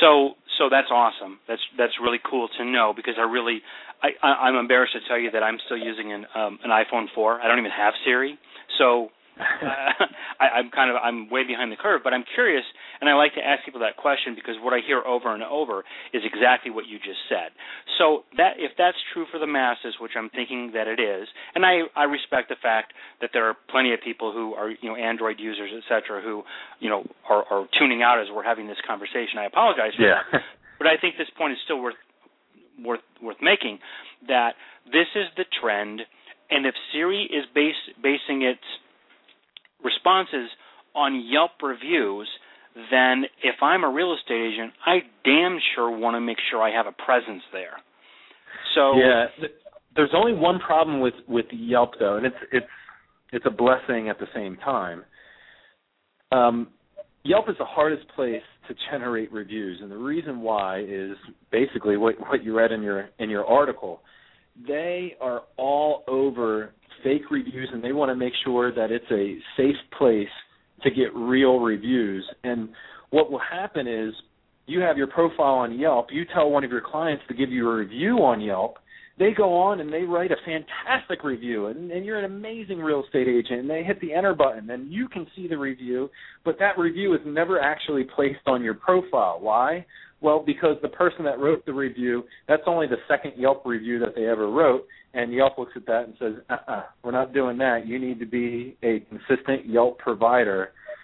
So 0.00 0.34
so 0.58 0.68
that's 0.70 0.88
awesome. 0.90 1.38
That's 1.48 1.62
that's 1.78 1.94
really 2.00 2.20
cool 2.28 2.48
to 2.58 2.64
know 2.64 2.92
because 2.94 3.14
I 3.18 3.22
really 3.22 3.62
I, 4.02 4.10
I 4.22 4.48
I'm 4.48 4.56
embarrassed 4.56 4.92
to 4.94 5.00
tell 5.08 5.18
you 5.18 5.30
that 5.32 5.42
I'm 5.42 5.58
still 5.66 5.78
using 5.78 6.12
an 6.12 6.26
um, 6.34 6.58
an 6.64 6.70
iPhone 6.70 7.06
4. 7.14 7.40
I 7.40 7.48
don't 7.48 7.58
even 7.58 7.70
have 7.70 7.94
Siri. 8.04 8.38
So 8.78 9.08
uh, 9.38 10.04
I, 10.40 10.60
I'm 10.60 10.70
kind 10.70 10.90
of 10.90 10.96
I'm 10.96 11.30
way 11.30 11.44
behind 11.46 11.72
the 11.72 11.76
curve, 11.76 12.02
but 12.04 12.12
I'm 12.12 12.24
curious, 12.34 12.64
and 13.00 13.08
I 13.10 13.14
like 13.14 13.34
to 13.34 13.44
ask 13.44 13.64
people 13.64 13.80
that 13.80 13.96
question 13.96 14.34
because 14.34 14.54
what 14.62 14.72
I 14.74 14.80
hear 14.86 15.02
over 15.02 15.32
and 15.32 15.42
over 15.42 15.84
is 16.12 16.22
exactly 16.24 16.70
what 16.70 16.86
you 16.86 16.98
just 16.98 17.20
said. 17.28 17.50
So 17.98 18.24
that 18.36 18.58
if 18.58 18.72
that's 18.78 18.98
true 19.12 19.26
for 19.30 19.38
the 19.38 19.46
masses, 19.46 19.94
which 20.00 20.12
I'm 20.16 20.30
thinking 20.30 20.72
that 20.74 20.86
it 20.86 21.00
is, 21.00 21.28
and 21.54 21.64
I 21.64 21.86
I 21.96 22.04
respect 22.04 22.48
the 22.48 22.60
fact 22.60 22.92
that 23.20 23.30
there 23.32 23.44
are 23.46 23.56
plenty 23.70 23.92
of 23.92 24.00
people 24.02 24.32
who 24.32 24.54
are 24.54 24.70
you 24.70 24.88
know 24.88 24.96
Android 24.96 25.38
users, 25.38 25.70
et 25.74 25.84
cetera, 25.88 26.22
who 26.22 26.42
you 26.80 26.90
know 26.90 27.04
are, 27.28 27.44
are 27.50 27.66
tuning 27.78 28.02
out 28.02 28.20
as 28.20 28.28
we're 28.32 28.44
having 28.44 28.66
this 28.66 28.78
conversation. 28.86 29.38
I 29.38 29.46
apologize 29.46 29.92
for 29.96 30.06
that, 30.06 30.42
but 30.78 30.86
I 30.86 30.96
think 31.00 31.16
this 31.18 31.30
point 31.36 31.52
is 31.52 31.58
still 31.64 31.80
worth 31.80 31.98
worth 32.82 33.04
worth 33.22 33.38
making 33.42 33.78
that 34.28 34.54
this 34.86 35.08
is 35.14 35.26
the 35.36 35.44
trend, 35.60 36.02
and 36.50 36.66
if 36.66 36.74
Siri 36.92 37.24
is 37.24 37.44
base, 37.54 37.78
basing 38.02 38.42
its 38.42 38.62
responses 39.84 40.50
on 40.94 41.24
Yelp 41.30 41.52
reviews, 41.62 42.28
then 42.90 43.24
if 43.42 43.56
I'm 43.62 43.84
a 43.84 43.90
real 43.90 44.14
estate 44.14 44.52
agent, 44.52 44.72
I 44.84 44.98
damn 45.24 45.58
sure 45.74 45.96
want 45.96 46.14
to 46.16 46.20
make 46.20 46.38
sure 46.50 46.62
I 46.62 46.74
have 46.74 46.86
a 46.86 46.92
presence 46.92 47.42
there. 47.52 47.76
So 48.74 48.96
yeah, 48.96 49.26
there's 49.94 50.10
only 50.14 50.32
one 50.32 50.58
problem 50.58 51.00
with 51.00 51.14
with 51.28 51.46
Yelp 51.52 51.92
though, 51.98 52.16
and 52.16 52.26
it's 52.26 52.36
it's 52.52 52.66
it's 53.32 53.46
a 53.46 53.50
blessing 53.50 54.08
at 54.08 54.18
the 54.18 54.26
same 54.34 54.56
time. 54.56 55.04
Um, 56.32 56.68
Yelp 57.24 57.48
is 57.48 57.56
the 57.58 57.64
hardest 57.64 58.06
place 58.14 58.42
to 58.68 58.74
generate 58.90 59.32
reviews, 59.32 59.78
and 59.80 59.90
the 59.90 59.96
reason 59.96 60.40
why 60.40 60.80
is 60.80 61.16
basically 61.50 61.96
what 61.96 62.16
what 62.28 62.42
you 62.44 62.56
read 62.56 62.72
in 62.72 62.82
your 62.82 63.10
in 63.18 63.30
your 63.30 63.44
article. 63.46 64.00
They 64.66 65.16
are 65.20 65.42
all 65.56 66.04
over 66.08 66.72
fake 67.02 67.30
reviews, 67.30 67.68
and 67.72 67.82
they 67.82 67.92
want 67.92 68.10
to 68.10 68.16
make 68.16 68.32
sure 68.44 68.72
that 68.72 68.90
it's 68.90 69.04
a 69.10 69.36
safe 69.56 69.76
place 69.98 70.28
to 70.82 70.90
get 70.90 71.14
real 71.14 71.58
reviews. 71.58 72.24
And 72.44 72.68
what 73.10 73.30
will 73.30 73.40
happen 73.40 73.86
is 73.86 74.14
you 74.66 74.80
have 74.80 74.96
your 74.96 75.06
profile 75.06 75.54
on 75.54 75.78
Yelp, 75.78 76.06
you 76.10 76.24
tell 76.32 76.50
one 76.50 76.64
of 76.64 76.70
your 76.70 76.82
clients 76.84 77.24
to 77.28 77.34
give 77.34 77.50
you 77.50 77.68
a 77.68 77.76
review 77.76 78.18
on 78.18 78.40
Yelp, 78.40 78.78
they 79.18 79.30
go 79.30 79.54
on 79.54 79.80
and 79.80 79.92
they 79.92 80.02
write 80.02 80.32
a 80.32 80.36
fantastic 80.44 81.22
review 81.22 81.66
and, 81.66 81.90
and 81.92 82.04
you're 82.04 82.18
an 82.18 82.24
amazing 82.24 82.78
real 82.78 83.04
estate 83.04 83.28
agent 83.28 83.60
and 83.60 83.70
they 83.70 83.84
hit 83.84 84.00
the 84.00 84.12
enter 84.12 84.34
button 84.34 84.70
and 84.70 84.92
you 84.92 85.08
can 85.08 85.26
see 85.36 85.46
the 85.46 85.56
review 85.56 86.10
but 86.44 86.58
that 86.58 86.76
review 86.78 87.14
is 87.14 87.20
never 87.24 87.60
actually 87.60 88.04
placed 88.04 88.46
on 88.46 88.62
your 88.62 88.74
profile. 88.74 89.38
Why 89.40 89.86
well 90.24 90.42
because 90.44 90.76
the 90.82 90.88
person 90.88 91.24
that 91.24 91.38
wrote 91.38 91.64
the 91.66 91.72
review 91.72 92.24
that's 92.48 92.62
only 92.66 92.86
the 92.88 92.96
second 93.06 93.32
yelp 93.36 93.62
review 93.64 93.98
that 94.00 94.14
they 94.16 94.26
ever 94.26 94.50
wrote 94.50 94.82
and 95.12 95.32
yelp 95.32 95.56
looks 95.58 95.72
at 95.76 95.86
that 95.86 96.02
and 96.06 96.14
says 96.18 96.32
uh-uh 96.50 96.82
we're 97.02 97.12
not 97.20 97.32
doing 97.32 97.56
that. 97.58 97.86
You 97.86 97.98
need 98.00 98.18
to 98.18 98.26
be 98.26 98.76
a 98.82 99.00
consistent 99.10 99.60
yelp 99.76 99.98
provider 99.98 100.60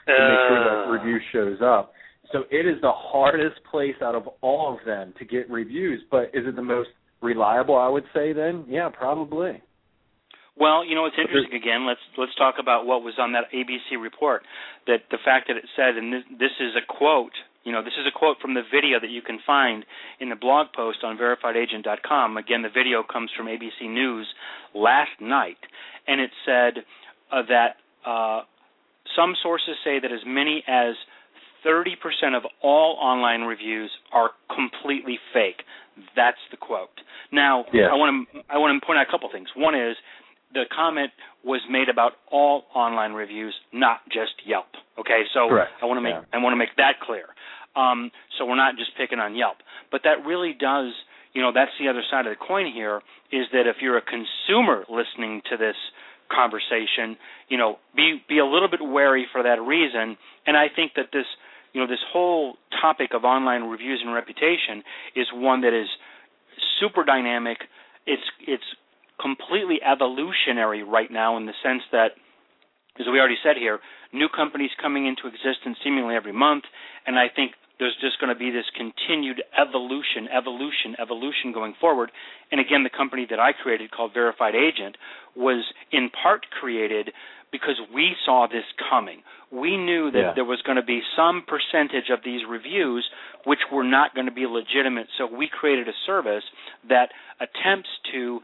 to 0.06 0.12
make 0.12 0.40
sure 0.48 0.64
that 0.68 0.78
Uh. 0.88 0.90
review 0.96 1.18
shows 1.32 1.58
up. 1.62 1.92
So 2.32 2.38
it 2.50 2.64
is 2.66 2.80
the 2.80 2.92
hardest 3.12 3.58
place 3.70 3.94
out 4.02 4.14
of 4.20 4.24
all 4.40 4.72
of 4.74 4.84
them 4.86 5.12
to 5.18 5.24
get 5.24 5.48
reviews 5.50 6.00
but 6.10 6.24
is 6.38 6.44
it 6.50 6.56
the 6.56 6.62
most 6.76 6.90
reliable 7.22 7.76
i 7.76 7.88
would 7.88 8.04
say 8.14 8.32
then? 8.32 8.64
Yeah 8.68 8.88
probably 8.88 9.60
Well, 10.59 10.84
you 10.84 10.94
know 10.94 11.07
it's 11.07 11.16
interesting 11.16 11.57
again. 11.57 11.86
Let's 11.86 12.01
let's 12.18 12.34
talk 12.34 12.57
about 12.59 12.86
what 12.86 13.03
was 13.03 13.14
on 13.18 13.32
that 13.32 13.44
ABC 13.55 14.01
report. 14.01 14.42
That 14.86 15.05
the 15.11 15.18
fact 15.24 15.48
that 15.48 15.57
it 15.57 15.64
said, 15.76 15.96
and 15.96 16.12
this, 16.12 16.22
this 16.38 16.55
is 16.61 16.72
a 16.76 16.84
quote. 16.84 17.32
You 17.64 17.72
know, 17.72 17.84
this 17.84 17.92
is 18.01 18.07
a 18.09 18.18
quote 18.18 18.38
from 18.40 18.55
the 18.55 18.62
video 18.62 18.98
that 19.01 19.11
you 19.11 19.20
can 19.20 19.38
find 19.46 19.84
in 20.18 20.30
the 20.30 20.36
blog 20.36 20.68
post 20.74 21.05
on 21.05 21.18
verifiedagent.com. 21.18 22.38
Again, 22.38 22.62
the 22.62 22.70
video 22.70 23.03
comes 23.03 23.30
from 23.36 23.46
ABC 23.46 23.88
News 23.88 24.26
last 24.74 25.12
night, 25.20 25.59
and 26.07 26.20
it 26.20 26.30
said 26.46 26.84
uh, 27.30 27.42
that 27.48 27.76
uh, 28.07 28.42
some 29.14 29.34
sources 29.42 29.76
say 29.84 30.01
that 30.01 30.11
as 30.11 30.20
many 30.26 30.64
as 30.66 30.94
30% 31.66 32.36
of 32.36 32.44
all 32.62 32.96
online 33.01 33.42
reviews 33.42 33.90
are 34.12 34.30
completely 34.55 35.18
fake. 35.32 35.62
That's 36.16 36.40
the 36.51 36.57
quote. 36.57 36.88
Now. 37.30 37.64
I 37.92 37.96
want 37.96 38.28
to 38.32 38.40
I 38.48 38.57
want 38.57 38.80
to 38.80 38.86
point 38.86 38.98
out 38.98 39.07
a 39.07 39.11
couple 39.11 39.28
things. 39.30 39.48
One 39.55 39.74
is 39.74 39.96
the 40.53 40.64
comment 40.74 41.11
was 41.44 41.61
made 41.70 41.88
about 41.88 42.12
all 42.30 42.64
online 42.74 43.12
reviews, 43.12 43.55
not 43.72 44.01
just 44.09 44.32
Yelp. 44.44 44.66
Okay, 44.98 45.22
so 45.32 45.48
Correct. 45.48 45.70
I 45.82 45.86
want 45.86 45.98
to 45.98 46.03
make 46.03 46.14
Yeah. 46.14 46.24
I 46.32 46.38
want 46.38 46.53
to 46.53 46.57
make 46.59 46.76
that 46.76 47.01
clear. 47.01 47.26
Um, 47.76 48.11
so 48.36 48.44
we're 48.44 48.57
not 48.57 48.76
just 48.76 48.96
picking 48.96 49.20
on 49.20 49.36
Yelp, 49.36 49.59
but 49.92 50.03
that 50.05 50.26
really 50.26 50.53
does, 50.53 50.92
you 51.32 51.40
know, 51.40 51.53
that's 51.55 51.70
the 51.78 51.88
other 51.88 52.03
side 52.11 52.26
of 52.26 52.32
the 52.36 52.44
coin 52.44 52.66
here. 52.72 53.01
Is 53.30 53.46
that 53.53 53.66
if 53.66 53.76
you're 53.80 53.96
a 53.96 54.03
consumer 54.03 54.84
listening 54.90 55.42
to 55.51 55.57
this 55.57 55.76
conversation, 56.30 57.16
you 57.48 57.59
know, 57.59 57.78
be 57.94 58.22
be 58.28 58.38
a 58.38 58.46
little 58.46 58.68
bit 58.68 58.80
wary 58.82 59.26
for 59.30 59.42
that 59.42 59.61
reason. 59.62 60.16
And 60.46 60.57
I 60.57 60.66
think 60.74 60.92
that 60.96 61.11
this, 61.12 61.26
you 61.72 61.80
know, 61.80 61.86
this 61.86 62.03
whole 62.12 62.57
topic 62.80 63.11
of 63.14 63.24
online 63.24 63.64
reviews 63.64 64.01
and 64.05 64.12
reputation 64.12 64.82
is 65.14 65.26
one 65.32 65.61
that 65.62 65.74
is 65.74 65.88
super 66.80 67.05
dynamic. 67.05 67.59
It's 68.07 68.22
it's 68.46 68.64
completely 69.20 69.78
evolutionary 69.82 70.82
right 70.82 71.10
now 71.10 71.36
in 71.36 71.46
the 71.46 71.52
sense 71.62 71.82
that, 71.92 72.12
as 72.98 73.06
we 73.10 73.18
already 73.18 73.38
said 73.42 73.56
here, 73.56 73.78
new 74.12 74.28
companies 74.28 74.70
coming 74.80 75.06
into 75.06 75.26
existence 75.28 75.78
seemingly 75.84 76.14
every 76.16 76.32
month, 76.32 76.64
and 77.06 77.18
I 77.18 77.26
think 77.34 77.52
there's 77.78 77.96
just 78.00 78.20
going 78.20 78.28
to 78.32 78.38
be 78.38 78.50
this 78.50 78.68
continued 78.76 79.42
evolution, 79.56 80.28
evolution, 80.28 80.96
evolution 81.00 81.52
going 81.52 81.74
forward. 81.80 82.12
And 82.52 82.60
again, 82.60 82.84
the 82.84 82.90
company 82.90 83.26
that 83.30 83.40
I 83.40 83.52
created 83.52 83.90
called 83.90 84.12
Verified 84.12 84.54
Agent 84.54 84.96
was 85.34 85.64
in 85.90 86.10
part 86.10 86.44
created 86.60 87.10
because 87.50 87.80
we 87.92 88.12
saw 88.24 88.46
this 88.46 88.68
coming. 88.90 89.22
We 89.50 89.76
knew 89.76 90.10
that 90.12 90.20
Yeah. 90.20 90.32
there 90.34 90.44
was 90.44 90.60
going 90.62 90.76
to 90.76 90.82
be 90.84 91.02
some 91.16 91.42
percentage 91.42 92.10
of 92.10 92.22
these 92.22 92.44
reviews 92.44 93.08
which 93.44 93.58
were 93.72 93.82
not 93.82 94.14
going 94.14 94.26
to 94.26 94.32
be 94.32 94.46
legitimate. 94.46 95.08
So 95.16 95.26
we 95.26 95.48
created 95.48 95.88
a 95.88 95.94
service 96.06 96.44
that 96.84 97.10
attempts 97.40 97.88
to 98.12 98.42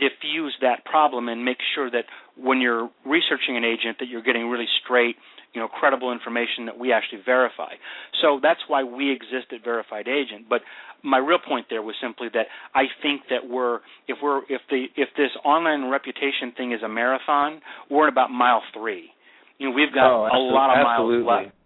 diffuse 0.00 0.56
that 0.62 0.84
problem 0.84 1.28
and 1.28 1.44
make 1.44 1.58
sure 1.74 1.90
that 1.90 2.04
when 2.36 2.60
you're 2.60 2.88
researching 3.04 3.56
an 3.56 3.64
agent 3.64 3.98
that 4.00 4.08
you're 4.08 4.22
getting 4.22 4.48
really 4.48 4.68
straight 4.82 5.16
you 5.52 5.60
know 5.60 5.68
credible 5.68 6.12
information 6.12 6.66
that 6.66 6.78
we 6.78 6.92
actually 6.92 7.20
verify. 7.24 7.74
So 8.22 8.40
that's 8.42 8.60
why 8.68 8.84
we 8.84 9.12
exist 9.12 9.52
at 9.52 9.62
verified 9.62 10.08
agent. 10.08 10.48
But 10.48 10.62
my 11.02 11.18
real 11.18 11.38
point 11.38 11.66
there 11.70 11.82
was 11.82 11.94
simply 12.00 12.28
that 12.32 12.46
i 12.74 12.84
think 13.02 13.22
that 13.30 13.48
we're 13.48 13.80
if 14.06 14.18
we're 14.22 14.42
if 14.48 14.60
the 14.68 14.86
if 14.96 15.08
this 15.16 15.30
online 15.44 15.90
reputation 15.90 16.52
thing 16.56 16.72
is 16.72 16.82
a 16.82 16.88
marathon 16.88 17.60
we're 17.90 18.06
at 18.06 18.12
about 18.12 18.30
mile 18.30 18.62
3 18.74 19.10
you 19.58 19.68
know 19.68 19.74
we've 19.74 19.94
got 19.94 20.10
oh, 20.12 20.28
a 20.28 20.38
lot 20.52 20.76
of 20.76 20.84
miles 20.84 21.26
left 21.26 21.56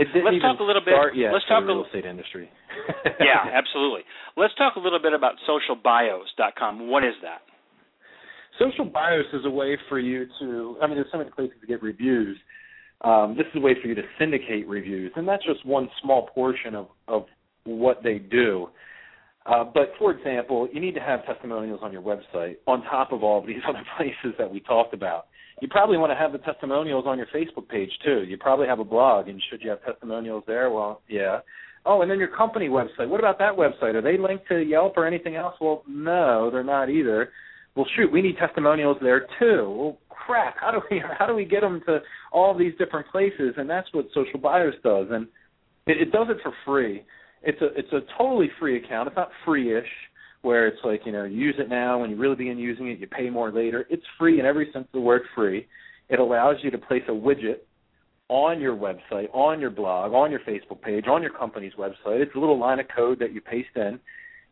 Let's 0.00 0.40
talk 0.40 0.60
a 0.60 0.64
little 0.64 0.82
bit- 0.84 0.94
yet 1.14 1.32
let's 1.32 1.44
talk 1.46 1.62
the 1.62 1.72
real 1.74 1.84
estate 1.84 2.04
industry. 2.08 2.48
yeah 3.20 3.52
absolutely 3.52 4.02
let's 4.36 4.54
talk 4.54 4.76
a 4.76 4.80
little 4.80 5.00
bit 5.00 5.12
about 5.12 5.34
socialbios.com 5.48 6.88
what 6.88 7.04
is 7.04 7.14
that 7.22 7.42
Social 8.58 8.84
bios 8.84 9.24
is 9.32 9.46
a 9.46 9.50
way 9.50 9.78
for 9.88 9.98
you 9.98 10.26
to. 10.38 10.76
I 10.82 10.86
mean, 10.86 10.96
there's 10.96 11.06
so 11.10 11.16
many 11.18 11.30
places 11.30 11.56
to 11.62 11.66
get 11.66 11.82
reviews. 11.82 12.36
Um, 13.00 13.34
this 13.34 13.46
is 13.46 13.56
a 13.56 13.60
way 13.60 13.72
for 13.80 13.88
you 13.88 13.94
to 13.94 14.02
syndicate 14.18 14.68
reviews, 14.68 15.12
and 15.16 15.26
that's 15.26 15.44
just 15.46 15.64
one 15.64 15.88
small 16.02 16.26
portion 16.34 16.74
of 16.74 16.88
of 17.08 17.24
what 17.64 18.02
they 18.02 18.18
do. 18.18 18.68
Uh, 19.46 19.64
but 19.64 19.92
for 19.98 20.10
example, 20.10 20.68
you 20.74 20.80
need 20.80 20.94
to 20.94 21.00
have 21.00 21.24
testimonials 21.24 21.80
on 21.82 21.90
your 21.90 22.02
website 22.02 22.56
on 22.66 22.82
top 22.82 23.12
of 23.12 23.22
all 23.24 23.38
of 23.40 23.46
these 23.46 23.62
other 23.68 23.82
places 23.96 24.34
that 24.38 24.50
we 24.50 24.60
talked 24.60 24.92
about. 24.92 25.28
You 25.60 25.68
probably 25.68 25.98
want 25.98 26.10
to 26.10 26.16
have 26.16 26.32
the 26.32 26.38
testimonials 26.38 27.04
on 27.06 27.18
your 27.18 27.26
Facebook 27.34 27.68
page 27.68 27.90
too. 28.04 28.24
You 28.26 28.36
probably 28.38 28.66
have 28.66 28.78
a 28.78 28.84
blog, 28.84 29.28
and 29.28 29.42
should 29.50 29.62
you 29.62 29.70
have 29.70 29.84
testimonials 29.84 30.44
there? 30.46 30.70
Well, 30.70 31.02
yeah. 31.08 31.40
Oh, 31.86 32.02
and 32.02 32.10
then 32.10 32.18
your 32.18 32.34
company 32.34 32.68
website. 32.68 33.08
What 33.08 33.20
about 33.20 33.38
that 33.38 33.56
website? 33.56 33.94
Are 33.94 34.02
they 34.02 34.18
linked 34.18 34.48
to 34.48 34.62
Yelp 34.62 34.96
or 34.96 35.06
anything 35.06 35.36
else? 35.36 35.54
Well, 35.60 35.82
no, 35.88 36.50
they're 36.50 36.64
not 36.64 36.90
either. 36.90 37.30
Well, 37.74 37.86
shoot, 37.96 38.12
we 38.12 38.22
need 38.22 38.36
testimonials 38.36 38.98
there 39.00 39.26
too. 39.38 39.74
Well, 39.76 39.98
crap. 40.08 40.56
How 40.60 40.70
do 40.70 40.80
we 40.90 41.02
how 41.18 41.26
do 41.26 41.34
we 41.34 41.44
get 41.44 41.60
them 41.60 41.80
to 41.86 42.00
all 42.32 42.56
these 42.56 42.72
different 42.78 43.06
places? 43.08 43.54
And 43.56 43.68
that's 43.68 43.88
what 43.92 44.06
Social 44.14 44.40
Bios 44.40 44.74
does, 44.82 45.08
and 45.10 45.26
it, 45.86 46.08
it 46.08 46.12
does 46.12 46.28
it 46.30 46.38
for 46.42 46.52
free. 46.64 47.04
It's 47.42 47.60
a 47.62 47.66
it's 47.78 47.92
a 47.92 48.00
totally 48.18 48.50
free 48.58 48.76
account. 48.82 49.08
It's 49.08 49.16
not 49.16 49.30
free-ish, 49.44 49.88
where 50.42 50.66
it's 50.66 50.80
like 50.84 51.02
you 51.04 51.12
know 51.12 51.24
use 51.24 51.54
it 51.58 51.68
now 51.68 52.00
when 52.00 52.10
you 52.10 52.16
really 52.16 52.36
begin 52.36 52.58
using 52.58 52.88
it, 52.88 52.98
you 52.98 53.06
pay 53.06 53.30
more 53.30 53.52
later. 53.52 53.86
It's 53.90 54.02
free 54.18 54.40
in 54.40 54.46
every 54.46 54.70
sense 54.72 54.86
of 54.86 54.92
the 54.92 55.00
word 55.00 55.22
free. 55.34 55.66
It 56.08 56.18
allows 56.18 56.56
you 56.62 56.70
to 56.70 56.78
place 56.78 57.02
a 57.08 57.12
widget 57.12 57.58
on 58.28 58.60
your 58.60 58.76
website, 58.76 59.28
on 59.34 59.60
your 59.60 59.70
blog, 59.70 60.12
on 60.12 60.30
your 60.30 60.40
Facebook 60.40 60.80
page, 60.80 61.06
on 61.08 61.20
your 61.20 61.32
company's 61.32 61.72
website. 61.74 62.20
It's 62.20 62.34
a 62.36 62.38
little 62.38 62.58
line 62.58 62.78
of 62.78 62.86
code 62.94 63.18
that 63.18 63.32
you 63.32 63.40
paste 63.40 63.76
in. 63.76 63.98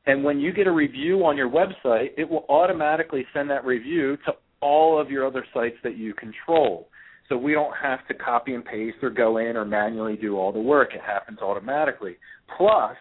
And 0.07 0.25
when 0.25 0.41
you 0.41 0.53
get 0.53 0.67
a 0.67 0.73
review 0.73 1.25
on 1.25 1.37
your 1.37 1.51
website, 1.51 2.09
it 2.17 2.29
will 2.29 2.45
automatically 2.49 3.25
send 3.33 3.51
that 3.51 3.65
review 3.65 4.17
to 4.27 4.33
all 4.61 5.01
of 5.01 5.11
your 5.11 5.27
other 5.27 5.45
sites 5.55 5.77
that 5.85 5.97
you 5.97 6.15
control. 6.15 6.89
So 7.29 7.37
we 7.37 7.53
don't 7.53 7.75
have 7.81 8.07
to 8.09 8.15
copy 8.15 8.55
and 8.55 8.65
paste 8.65 8.97
or 9.03 9.11
go 9.11 9.37
in 9.37 9.57
or 9.57 9.65
manually 9.65 10.17
do 10.17 10.37
all 10.37 10.51
the 10.51 10.59
work. 10.59 10.91
It 10.95 11.03
happens 11.03 11.41
automatically. 11.41 12.17
Plus, 12.57 12.97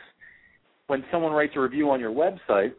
when 0.88 1.04
someone 1.12 1.34
writes 1.34 1.54
a 1.56 1.60
review 1.60 1.90
on 1.92 2.00
your 2.00 2.12
website, 2.12 2.72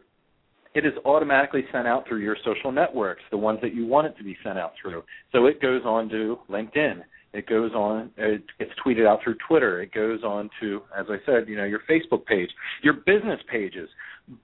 it 0.75 0.85
is 0.85 0.93
automatically 1.05 1.63
sent 1.71 1.87
out 1.87 2.07
through 2.07 2.19
your 2.19 2.37
social 2.45 2.71
networks, 2.71 3.21
the 3.31 3.37
ones 3.37 3.59
that 3.61 3.73
you 3.73 3.85
want 3.85 4.07
it 4.07 4.15
to 4.17 4.23
be 4.23 4.37
sent 4.43 4.59
out 4.59 4.73
through. 4.81 5.03
So 5.31 5.45
it 5.45 5.61
goes 5.61 5.81
on 5.83 6.09
to 6.09 6.37
LinkedIn. 6.49 7.01
It 7.33 7.47
goes 7.47 7.71
on. 7.73 8.11
It 8.17 8.43
gets 8.57 8.71
tweeted 8.85 9.07
out 9.07 9.19
through 9.23 9.35
Twitter. 9.47 9.81
It 9.81 9.93
goes 9.93 10.23
on 10.23 10.49
to, 10.59 10.81
as 10.97 11.05
I 11.09 11.17
said, 11.25 11.47
you 11.47 11.57
know, 11.57 11.63
your 11.63 11.81
Facebook 11.89 12.25
page, 12.25 12.49
your 12.83 12.93
business 12.93 13.39
pages. 13.51 13.89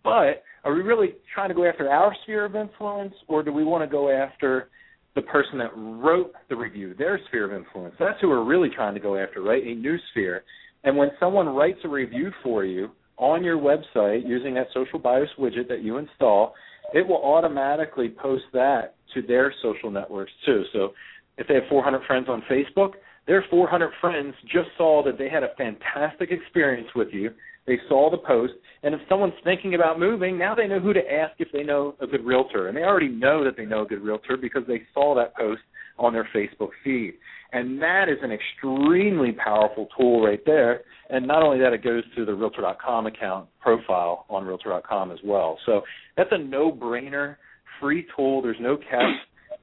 But 0.04 0.44
are 0.64 0.74
we 0.74 0.82
really 0.82 1.16
trying 1.34 1.50
to 1.50 1.56
go 1.56 1.68
after 1.68 1.90
our 1.90 2.16
sphere 2.24 2.46
of 2.46 2.56
influence, 2.56 3.14
or 3.28 3.44
do 3.44 3.52
we 3.52 3.64
want 3.64 3.84
to 3.84 3.92
go 3.92 4.10
after 4.10 4.70
the 5.16 5.22
person 5.24 5.58
that 5.60 5.72
wrote 5.76 6.34
the 6.50 6.56
review, 6.56 6.94
their 6.96 7.20
sphere 7.28 7.46
of 7.46 7.60
influence? 7.60 7.96
That's 8.00 8.20
who 8.22 8.30
we're 8.30 8.44
really 8.44 8.70
trying 8.70 8.94
to 8.96 9.00
go 9.00 9.16
after, 9.16 9.42
right? 9.42 9.64
A 9.64 9.76
new 9.76 9.98
sphere. 10.12 10.44
And 10.84 10.96
when 10.96 11.10
someone 11.20 11.48
writes 11.50 11.80
a 11.84 11.88
review 11.88 12.32
for 12.44 12.66
you 12.66 12.90
on 13.18 13.44
your 13.44 13.58
website 13.58 14.28
using 14.28 14.54
that 14.56 14.68
social 14.74 15.00
bios 15.00 15.30
widget 15.40 15.68
that 15.70 15.84
you 15.84 15.98
install, 15.98 16.54
it 16.94 17.06
will 17.08 17.24
automatically 17.24 18.10
post 18.10 18.44
that 18.54 18.96
to 19.14 19.22
their 19.22 19.54
social 19.62 19.90
networks 19.90 20.32
too. 20.46 20.64
So 20.74 20.94
if 21.38 21.48
they 21.48 21.56
have 21.56 21.64
400 21.70 22.02
friends 22.06 22.28
on 22.30 22.44
Facebook, 22.50 22.94
their 23.28 23.44
400 23.50 23.92
friends 24.00 24.34
just 24.44 24.70
saw 24.78 25.04
that 25.04 25.18
they 25.18 25.30
had 25.30 25.44
a 25.44 25.56
fantastic 25.58 26.32
experience 26.32 26.88
with 26.96 27.10
you. 27.12 27.32
They 27.66 27.80
saw 27.90 28.12
the 28.12 28.18
post, 28.18 28.54
and 28.84 28.94
if 28.94 29.02
someone's 29.10 29.34
thinking 29.44 29.74
about 29.74 30.00
moving, 30.00 30.38
now 30.38 30.54
they 30.54 30.68
know 30.68 30.80
who 30.80 30.94
to 30.94 31.12
ask 31.12 31.34
if 31.40 31.48
they 31.52 31.64
know 31.64 31.96
a 32.00 32.06
good 32.06 32.24
realtor, 32.24 32.68
and 32.68 32.78
they 32.78 32.84
already 32.84 33.08
know 33.08 33.44
that 33.44 33.58
they 33.58 33.66
know 33.66 33.82
a 33.82 33.88
good 33.88 34.04
realtor 34.04 34.38
because 34.38 34.62
they 34.68 34.84
saw 34.94 35.16
that 35.16 35.36
post 35.36 35.62
on 35.98 36.14
their 36.14 36.28
Facebook 36.36 36.70
feed. 36.84 37.14
And 37.52 37.82
that 37.82 38.10
is 38.10 38.18
an 38.22 38.32
extremely 38.32 39.32
powerful 39.32 39.88
tool 39.98 40.26
right 40.26 40.42
there. 40.46 40.82
And 41.10 41.26
not 41.26 41.44
only 41.44 41.60
that, 41.60 41.74
it 41.74 41.84
goes 41.84 42.04
to 42.16 42.26
the 42.26 42.34
Realtor.com 42.34 43.08
account 43.08 43.48
profile 43.62 44.26
on 44.30 44.46
Realtor.com 44.46 45.12
as 45.12 45.20
well. 45.24 45.58
So 45.66 45.82
that's 46.18 46.32
a 46.32 46.38
no-brainer, 46.38 47.38
free 47.80 48.06
tool. 48.16 48.42
There's 48.42 48.58
no 48.60 48.78
catch 48.78 49.16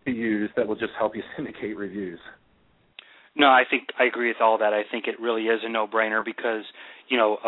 to 0.04 0.10
use 0.10 0.50
that 0.56 0.66
will 0.66 0.76
just 0.76 0.92
help 0.98 1.14
you 1.14 1.22
syndicate 1.36 1.76
reviews. 1.76 2.20
No, 3.34 3.46
I 3.46 3.62
think 3.68 3.84
I 3.98 4.04
agree 4.04 4.28
with 4.28 4.42
all 4.42 4.58
that. 4.58 4.74
I 4.74 4.82
think 4.90 5.06
it 5.06 5.18
really 5.20 5.44
is 5.44 5.60
a 5.64 5.68
no-brainer 5.68 6.22
because 6.24 6.64
you 7.08 7.16
know 7.16 7.38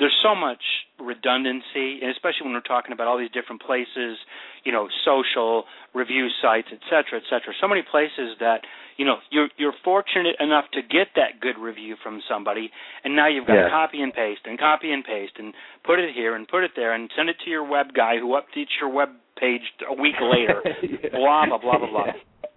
there's 0.00 0.16
so 0.24 0.34
much 0.34 0.64
redundancy, 0.98 2.00
and 2.00 2.10
especially 2.10 2.48
when 2.48 2.54
we're 2.56 2.64
talking 2.64 2.92
about 2.92 3.06
all 3.06 3.18
these 3.18 3.30
different 3.30 3.60
places, 3.60 4.16
you 4.64 4.72
know, 4.72 4.88
social 5.04 5.64
review 5.94 6.28
sites, 6.40 6.68
et 6.72 6.80
cetera, 6.88 7.20
et 7.20 7.28
cetera. 7.28 7.52
So 7.60 7.68
many 7.68 7.84
places 7.84 8.40
that 8.40 8.64
you 8.96 9.04
know 9.04 9.20
you're 9.30 9.52
you're 9.60 9.76
fortunate 9.84 10.36
enough 10.40 10.64
to 10.72 10.80
get 10.80 11.12
that 11.20 11.38
good 11.38 11.60
review 11.60 11.96
from 12.02 12.20
somebody, 12.24 12.72
and 13.04 13.14
now 13.14 13.28
you've 13.28 13.46
got 13.46 13.60
yeah. 13.60 13.68
to 13.68 13.70
copy 13.70 14.00
and 14.00 14.12
paste 14.12 14.40
and 14.48 14.58
copy 14.58 14.90
and 14.90 15.04
paste 15.04 15.36
and 15.36 15.52
put 15.84 16.00
it 16.00 16.14
here 16.16 16.34
and 16.34 16.48
put 16.48 16.64
it 16.64 16.72
there 16.74 16.94
and 16.94 17.10
send 17.14 17.28
it 17.28 17.36
to 17.44 17.50
your 17.50 17.68
web 17.68 17.92
guy 17.94 18.16
who 18.18 18.32
updates 18.40 18.72
your 18.80 18.88
web 18.88 19.10
page 19.38 19.68
a 19.84 19.94
week 19.94 20.16
later. 20.20 20.64
yeah. 20.82 21.12
Blah 21.12 21.46
blah 21.46 21.58
blah 21.60 21.78
blah 21.78 21.90
blah. 21.92 22.06
Yeah. 22.08 22.48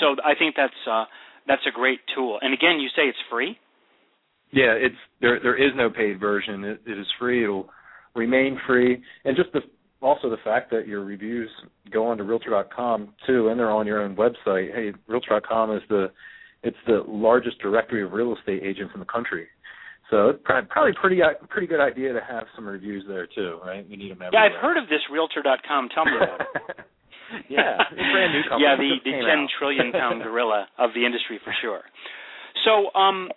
So 0.00 0.16
I 0.20 0.36
think 0.36 0.54
that's 0.54 0.76
uh, 0.84 1.04
that's 1.48 1.64
a 1.66 1.72
great 1.72 2.00
tool. 2.14 2.38
And 2.42 2.52
again, 2.52 2.80
you 2.80 2.88
say 2.88 3.08
it's 3.08 3.24
free. 3.30 3.56
Yeah, 4.54 4.72
it's 4.78 4.94
there. 5.20 5.40
There 5.42 5.56
is 5.56 5.72
no 5.74 5.90
paid 5.90 6.20
version. 6.20 6.64
It, 6.64 6.80
it 6.86 6.98
is 6.98 7.06
free. 7.18 7.42
It'll 7.44 7.68
remain 8.14 8.58
free, 8.66 9.02
and 9.24 9.36
just 9.36 9.52
the 9.52 9.60
also 10.00 10.28
the 10.30 10.36
fact 10.44 10.70
that 10.70 10.86
your 10.86 11.02
reviews 11.04 11.50
go 11.90 12.04
on 12.04 12.12
onto 12.12 12.24
Realtor.com 12.24 13.14
too, 13.26 13.48
and 13.48 13.58
they're 13.58 13.70
on 13.70 13.86
your 13.86 14.02
own 14.02 14.14
website. 14.14 14.72
Hey, 14.74 14.92
Realtor.com 15.08 15.74
is 15.76 15.82
the 15.88 16.10
it's 16.62 16.76
the 16.86 17.02
largest 17.08 17.58
directory 17.60 18.02
of 18.04 18.12
real 18.12 18.34
estate 18.36 18.62
agents 18.62 18.92
in 18.94 19.00
the 19.00 19.06
country. 19.06 19.46
So 20.10 20.28
it's 20.28 20.38
prob- 20.44 20.68
probably 20.68 20.92
pretty 21.00 21.20
pretty 21.48 21.66
good 21.66 21.80
idea 21.80 22.12
to 22.12 22.20
have 22.20 22.44
some 22.54 22.66
reviews 22.66 23.04
there 23.08 23.26
too, 23.26 23.58
right? 23.64 23.84
We 23.88 23.96
need 23.96 24.12
them 24.12 24.18
Yeah. 24.32 24.40
I've 24.44 24.60
heard 24.60 24.76
of 24.76 24.88
this 24.88 25.00
Realtor.com. 25.10 25.88
About 25.96 26.40
yeah, 27.48 27.76
brand 27.90 28.32
new 28.32 28.42
company. 28.48 28.62
yeah, 28.62 28.76
the 28.76 28.90
the 29.04 29.10
ten 29.10 29.40
out. 29.40 29.48
trillion 29.58 29.92
pound 29.92 30.22
gorilla 30.22 30.68
of 30.78 30.90
the 30.94 31.04
industry 31.04 31.40
for 31.42 31.52
sure. 31.62 31.80
So, 32.64 32.94
um, 32.98 33.28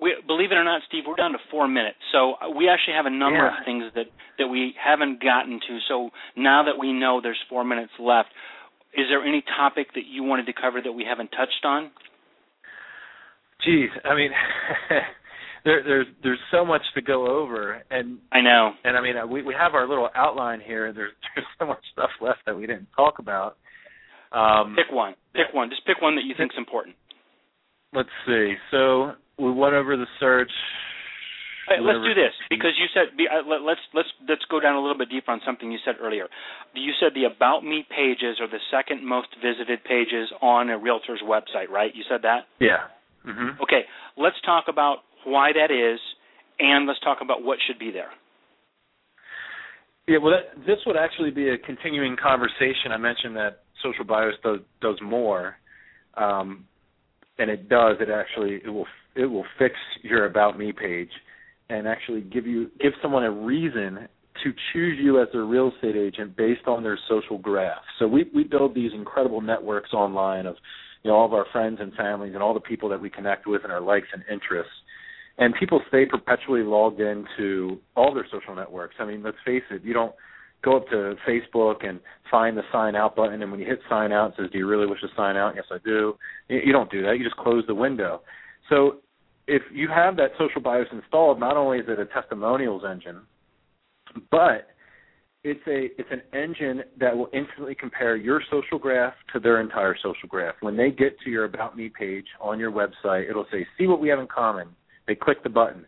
we, 0.00 0.14
believe 0.26 0.52
it 0.52 0.54
or 0.56 0.64
not, 0.64 0.82
Steve, 0.88 1.04
we're 1.06 1.16
down 1.16 1.32
to 1.32 1.38
four 1.50 1.68
minutes. 1.68 1.98
So 2.12 2.34
uh, 2.40 2.50
we 2.50 2.68
actually 2.68 2.94
have 2.94 3.06
a 3.06 3.10
number 3.10 3.38
Yeah. 3.38 3.58
of 3.58 3.64
things 3.64 3.84
that 3.94 4.06
that 4.38 4.48
we 4.48 4.74
haven't 4.82 5.22
gotten 5.22 5.60
to. 5.68 5.78
So 5.88 6.10
now 6.36 6.62
that 6.64 6.78
we 6.78 6.92
know 6.92 7.20
there's 7.22 7.40
four 7.48 7.62
minutes 7.64 7.92
left, 7.98 8.30
is 8.94 9.06
there 9.10 9.22
any 9.22 9.42
topic 9.42 9.88
that 9.94 10.06
you 10.08 10.22
wanted 10.22 10.46
to 10.46 10.52
cover 10.54 10.80
that 10.82 10.92
we 10.92 11.04
haven't 11.04 11.28
touched 11.28 11.64
on? 11.64 11.90
Geez, 13.64 13.90
I 14.04 14.14
mean, 14.14 14.30
there, 15.64 15.82
there's 15.84 16.06
there's 16.22 16.38
so 16.50 16.64
much 16.64 16.82
to 16.94 17.02
go 17.02 17.26
over, 17.26 17.82
and 17.90 18.18
I 18.32 18.40
know. 18.40 18.72
and 18.84 18.96
I 18.96 19.02
mean 19.02 19.16
uh, 19.18 19.26
we 19.26 19.42
we 19.42 19.52
have 19.54 19.74
our 19.74 19.86
little 19.86 20.08
outline 20.14 20.60
here. 20.60 20.92
There's 20.92 21.12
there's 21.34 21.46
so 21.58 21.66
much 21.66 21.82
stuff 21.92 22.10
left 22.22 22.40
that 22.46 22.56
we 22.56 22.66
didn't 22.66 22.88
talk 22.96 23.18
about. 23.18 23.58
Um, 24.32 24.76
Pick 24.76 24.94
one. 24.94 25.14
Pick 25.34 25.52
one. 25.52 25.68
Just 25.70 25.84
pick 25.86 26.00
one 26.00 26.14
that 26.16 26.24
you 26.24 26.34
think's 26.38 26.54
important. 26.56 26.96
let's 27.92 28.08
see. 28.26 28.54
So 28.70 29.12
we 29.40 29.50
went 29.50 29.74
over 29.74 29.96
the 29.96 30.06
search. 30.18 30.52
Right, 31.68 31.80
let's 31.82 32.02
do 32.02 32.14
this 32.14 32.34
because 32.50 32.74
you 32.78 32.86
said 32.92 33.14
uh, 33.14 33.48
let, 33.48 33.62
let's 33.62 33.80
let's 33.94 34.08
let's 34.28 34.42
go 34.50 34.58
down 34.58 34.74
a 34.74 34.80
little 34.80 34.98
bit 34.98 35.08
deeper 35.08 35.30
on 35.30 35.40
something 35.46 35.70
you 35.70 35.78
said 35.84 35.94
earlier. 36.02 36.26
You 36.74 36.92
said 36.98 37.12
the 37.14 37.30
about 37.30 37.62
me 37.62 37.86
pages 37.88 38.40
are 38.40 38.48
the 38.48 38.58
second 38.72 39.06
most 39.06 39.28
visited 39.40 39.84
pages 39.84 40.32
on 40.42 40.68
a 40.68 40.76
realtor's 40.76 41.22
website, 41.22 41.68
right? 41.70 41.94
You 41.94 42.02
said 42.10 42.22
that. 42.22 42.50
Yeah. 42.58 42.90
hmm 43.22 43.62
Okay, 43.62 43.82
let's 44.16 44.34
talk 44.44 44.64
about 44.68 44.98
why 45.24 45.52
that 45.52 45.70
is, 45.70 46.00
and 46.58 46.88
let's 46.88 46.98
talk 47.00 47.18
about 47.22 47.44
what 47.44 47.58
should 47.66 47.78
be 47.78 47.92
there. 47.92 48.10
Yeah. 50.08 50.18
Well, 50.18 50.32
that, 50.32 50.66
this 50.66 50.78
would 50.86 50.96
actually 50.96 51.30
be 51.30 51.50
a 51.50 51.58
continuing 51.58 52.16
conversation. 52.16 52.90
I 52.90 52.96
mentioned 52.96 53.36
that 53.36 53.62
Social 53.80 54.04
Bios 54.04 54.34
does 54.42 54.58
does 54.80 54.98
more, 55.00 55.54
um, 56.16 56.64
and 57.38 57.48
it 57.48 57.68
does. 57.68 57.98
It 58.00 58.08
actually 58.10 58.60
it 58.64 58.70
will 58.70 58.88
it 59.14 59.26
will 59.26 59.44
fix 59.58 59.74
your 60.02 60.26
about 60.26 60.58
me 60.58 60.72
page, 60.72 61.10
and 61.68 61.86
actually 61.86 62.20
give 62.22 62.46
you 62.46 62.70
give 62.80 62.92
someone 63.02 63.24
a 63.24 63.30
reason 63.30 64.08
to 64.44 64.52
choose 64.72 64.98
you 65.00 65.20
as 65.20 65.28
their 65.32 65.44
real 65.44 65.72
estate 65.74 65.96
agent 65.96 66.36
based 66.36 66.66
on 66.66 66.82
their 66.82 66.98
social 67.08 67.38
graph. 67.38 67.82
So 67.98 68.06
we 68.06 68.30
we 68.34 68.44
build 68.44 68.74
these 68.74 68.92
incredible 68.94 69.40
networks 69.40 69.92
online 69.92 70.46
of 70.46 70.56
you 71.02 71.10
know 71.10 71.16
all 71.16 71.26
of 71.26 71.34
our 71.34 71.46
friends 71.52 71.78
and 71.80 71.92
families 71.94 72.34
and 72.34 72.42
all 72.42 72.54
the 72.54 72.60
people 72.60 72.88
that 72.90 73.00
we 73.00 73.10
connect 73.10 73.46
with 73.46 73.62
and 73.64 73.72
our 73.72 73.80
likes 73.80 74.08
and 74.12 74.22
interests. 74.30 74.72
And 75.38 75.54
people 75.58 75.80
stay 75.88 76.04
perpetually 76.04 76.62
logged 76.62 77.00
into 77.00 77.78
all 77.96 78.12
their 78.12 78.26
social 78.30 78.54
networks. 78.54 78.96
I 78.98 79.06
mean, 79.06 79.22
let's 79.22 79.38
face 79.44 79.62
it, 79.70 79.82
you 79.82 79.94
don't 79.94 80.12
go 80.62 80.76
up 80.76 80.88
to 80.88 81.14
Facebook 81.26 81.86
and 81.86 82.00
find 82.30 82.56
the 82.56 82.62
sign 82.70 82.94
out 82.94 83.16
button 83.16 83.40
and 83.40 83.50
when 83.50 83.60
you 83.60 83.66
hit 83.66 83.80
sign 83.88 84.12
out 84.12 84.30
it 84.30 84.34
says, 84.36 84.50
Do 84.52 84.58
you 84.58 84.68
really 84.68 84.86
wish 84.86 85.00
to 85.00 85.08
sign 85.16 85.36
out? 85.36 85.54
Yes 85.54 85.64
I 85.70 85.78
do. 85.84 86.16
You 86.48 86.60
you 86.66 86.72
don't 86.72 86.90
do 86.90 87.02
that. 87.02 87.16
You 87.18 87.24
just 87.24 87.36
close 87.36 87.64
the 87.66 87.74
window. 87.74 88.20
So 88.70 88.98
if 89.46 89.62
you 89.72 89.88
have 89.88 90.16
that 90.16 90.30
Social 90.38 90.62
Bios 90.62 90.86
installed, 90.92 91.38
not 91.38 91.56
only 91.56 91.78
is 91.78 91.84
it 91.88 91.98
a 91.98 92.06
testimonials 92.06 92.82
engine, 92.88 93.20
but 94.30 94.68
it's 95.42 95.60
a 95.66 95.88
it's 95.98 96.08
an 96.10 96.22
engine 96.32 96.82
that 96.98 97.16
will 97.16 97.28
instantly 97.32 97.74
compare 97.74 98.16
your 98.16 98.42
social 98.50 98.78
graph 98.78 99.14
to 99.32 99.40
their 99.40 99.60
entire 99.60 99.96
social 99.96 100.28
graph. 100.28 100.54
When 100.60 100.76
they 100.76 100.90
get 100.90 101.18
to 101.24 101.30
your 101.30 101.44
about 101.44 101.76
me 101.76 101.88
page 101.88 102.26
on 102.40 102.58
your 102.58 102.70
website, 102.70 103.28
it'll 103.28 103.46
say, 103.50 103.66
"See 103.78 103.86
what 103.86 104.00
we 104.00 104.08
have 104.08 104.18
in 104.18 104.26
common." 104.26 104.68
They 105.06 105.14
click 105.14 105.42
the 105.42 105.48
button, 105.48 105.86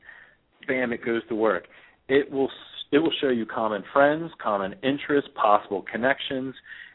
bam, 0.66 0.92
it 0.92 1.04
goes 1.04 1.22
to 1.28 1.34
work. 1.34 1.68
It 2.08 2.30
will 2.30 2.50
it 2.92 2.98
will 2.98 3.12
show 3.20 3.28
you 3.28 3.46
common 3.46 3.84
friends, 3.92 4.30
common 4.42 4.74
interests, 4.82 5.30
possible 5.34 5.82
connections, 5.82 6.54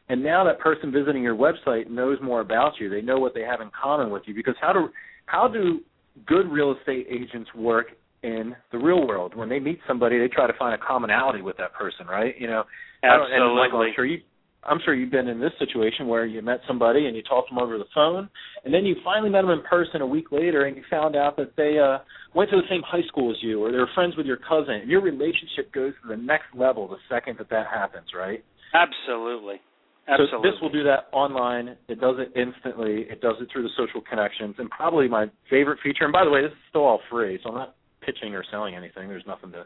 and 0.10 0.24
now 0.24 0.44
that 0.44 0.60
person 0.60 0.92
visiting 0.92 1.24
your 1.24 1.36
website 1.36 1.90
knows 1.90 2.18
more 2.22 2.42
about 2.42 2.74
you. 2.80 2.90
They 2.90 3.02
know 3.02 3.20
what 3.20 3.34
they 3.34 3.42
have 3.42 3.62
in 3.62 3.70
common 3.80 4.10
with 4.10 4.24
you 4.26 4.34
because 4.34 4.56
how 4.60 4.74
do 4.74 4.90
how 5.28 5.48
do 5.48 5.82
good 6.26 6.50
real 6.52 6.76
estate 6.78 7.08
agents 7.10 7.50
work 7.56 7.88
in 8.24 8.56
the 8.72 8.78
real 8.78 9.08
world. 9.08 9.36
When 9.36 9.50
they 9.50 9.60
meet 9.60 9.80
somebody, 9.88 10.18
they 10.18 10.28
try 10.28 10.48
to 10.48 10.58
find 10.58 10.74
a 10.74 10.78
commonality 10.84 11.42
with 11.42 11.58
that 11.58 11.74
person, 11.74 12.08
right? 12.08 12.34
You 12.40 12.48
know, 12.48 12.64
and 13.04 13.12
Michael, 13.56 13.84
Absolutely. 13.84 13.88
I'm 13.88 13.94
sure 13.96 14.06
you. 14.06 14.22
I'm 14.64 14.80
sure 14.84 14.94
you've 14.94 15.12
been 15.12 15.30
in 15.30 15.40
this 15.40 15.54
situation 15.60 16.08
where 16.08 16.26
you 16.26 16.42
met 16.42 16.60
somebody 16.68 17.06
and 17.06 17.16
you 17.16 17.24
talked 17.24 17.48
to 17.48 17.56
them 17.56 17.64
over 17.64 17.78
the 17.78 17.86
phone, 17.94 18.28
and 18.66 18.74
then 18.74 18.86
you 18.86 18.96
finally 19.02 19.30
met 19.30 19.44
them 19.44 19.52
in 19.52 19.62
person 19.62 20.02
a 20.02 20.06
week 20.06 20.32
later, 20.32 20.66
and 20.66 20.76
you 20.76 20.84
found 20.90 21.16
out 21.16 21.38
that 21.38 21.56
they 21.56 21.78
uh, 21.80 22.00
went 22.36 22.50
to 22.50 22.58
the 22.58 22.68
same 22.70 22.82
high 22.82 23.06
school 23.08 23.32
as 23.32 23.38
you, 23.42 23.64
or 23.64 23.72
they 23.72 23.78
were 23.78 23.88
friends 23.96 24.18
with 24.18 24.26
your 24.26 24.36
cousin. 24.38 24.82
Your 24.86 25.02
relationship 25.02 25.72
goes 25.72 25.94
to 26.02 26.10
the 26.10 26.18
next 26.18 26.48
level 26.54 26.88
the 26.88 26.98
second 27.08 27.38
that 27.38 27.50
that 27.50 27.68
happens, 27.68 28.08
right? 28.18 28.44
Absolutely. 28.74 29.62
Absolutely. 30.08 30.38
So 30.38 30.42
this 30.42 30.62
will 30.62 30.70
do 30.70 30.84
that 30.84 31.08
online. 31.12 31.76
It 31.90 32.00
does 32.00 32.16
it 32.20 32.32
instantly. 32.40 33.06
It 33.10 33.22
does 33.22 33.36
it 33.42 33.50
through 33.52 33.64
the 33.64 33.70
social 33.78 34.02
connections. 34.02 34.56
And 34.58 34.70
probably 34.70 35.08
my 35.08 35.26
favorite 35.50 35.80
feature. 35.84 36.06
And 36.06 36.14
by 36.14 36.24
the 36.24 36.32
way, 36.32 36.42
this 36.42 36.52
is 36.52 36.58
still 36.70 36.86
all 36.86 37.02
free, 37.10 37.40
so 37.44 37.50
I'm 37.50 37.56
not 37.56 37.76
pitching 38.02 38.34
or 38.34 38.44
selling 38.50 38.76
anything. 38.76 39.10
There's 39.10 39.28
nothing 39.28 39.52
to 39.52 39.66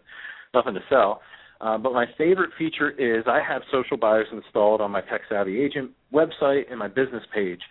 nothing 0.53 0.73
to 0.73 0.81
sell. 0.89 1.21
Uh, 1.61 1.77
but 1.77 1.93
my 1.93 2.05
favorite 2.17 2.49
feature 2.57 2.89
is 2.89 3.23
I 3.27 3.39
have 3.47 3.61
Social 3.71 3.97
Bios 3.97 4.25
installed 4.31 4.81
on 4.81 4.89
my 4.89 5.01
Tech 5.01 5.21
Savvy 5.29 5.61
Agent 5.61 5.91
website 6.11 6.63
and 6.69 6.79
my 6.79 6.87
business 6.87 7.23
page. 7.33 7.61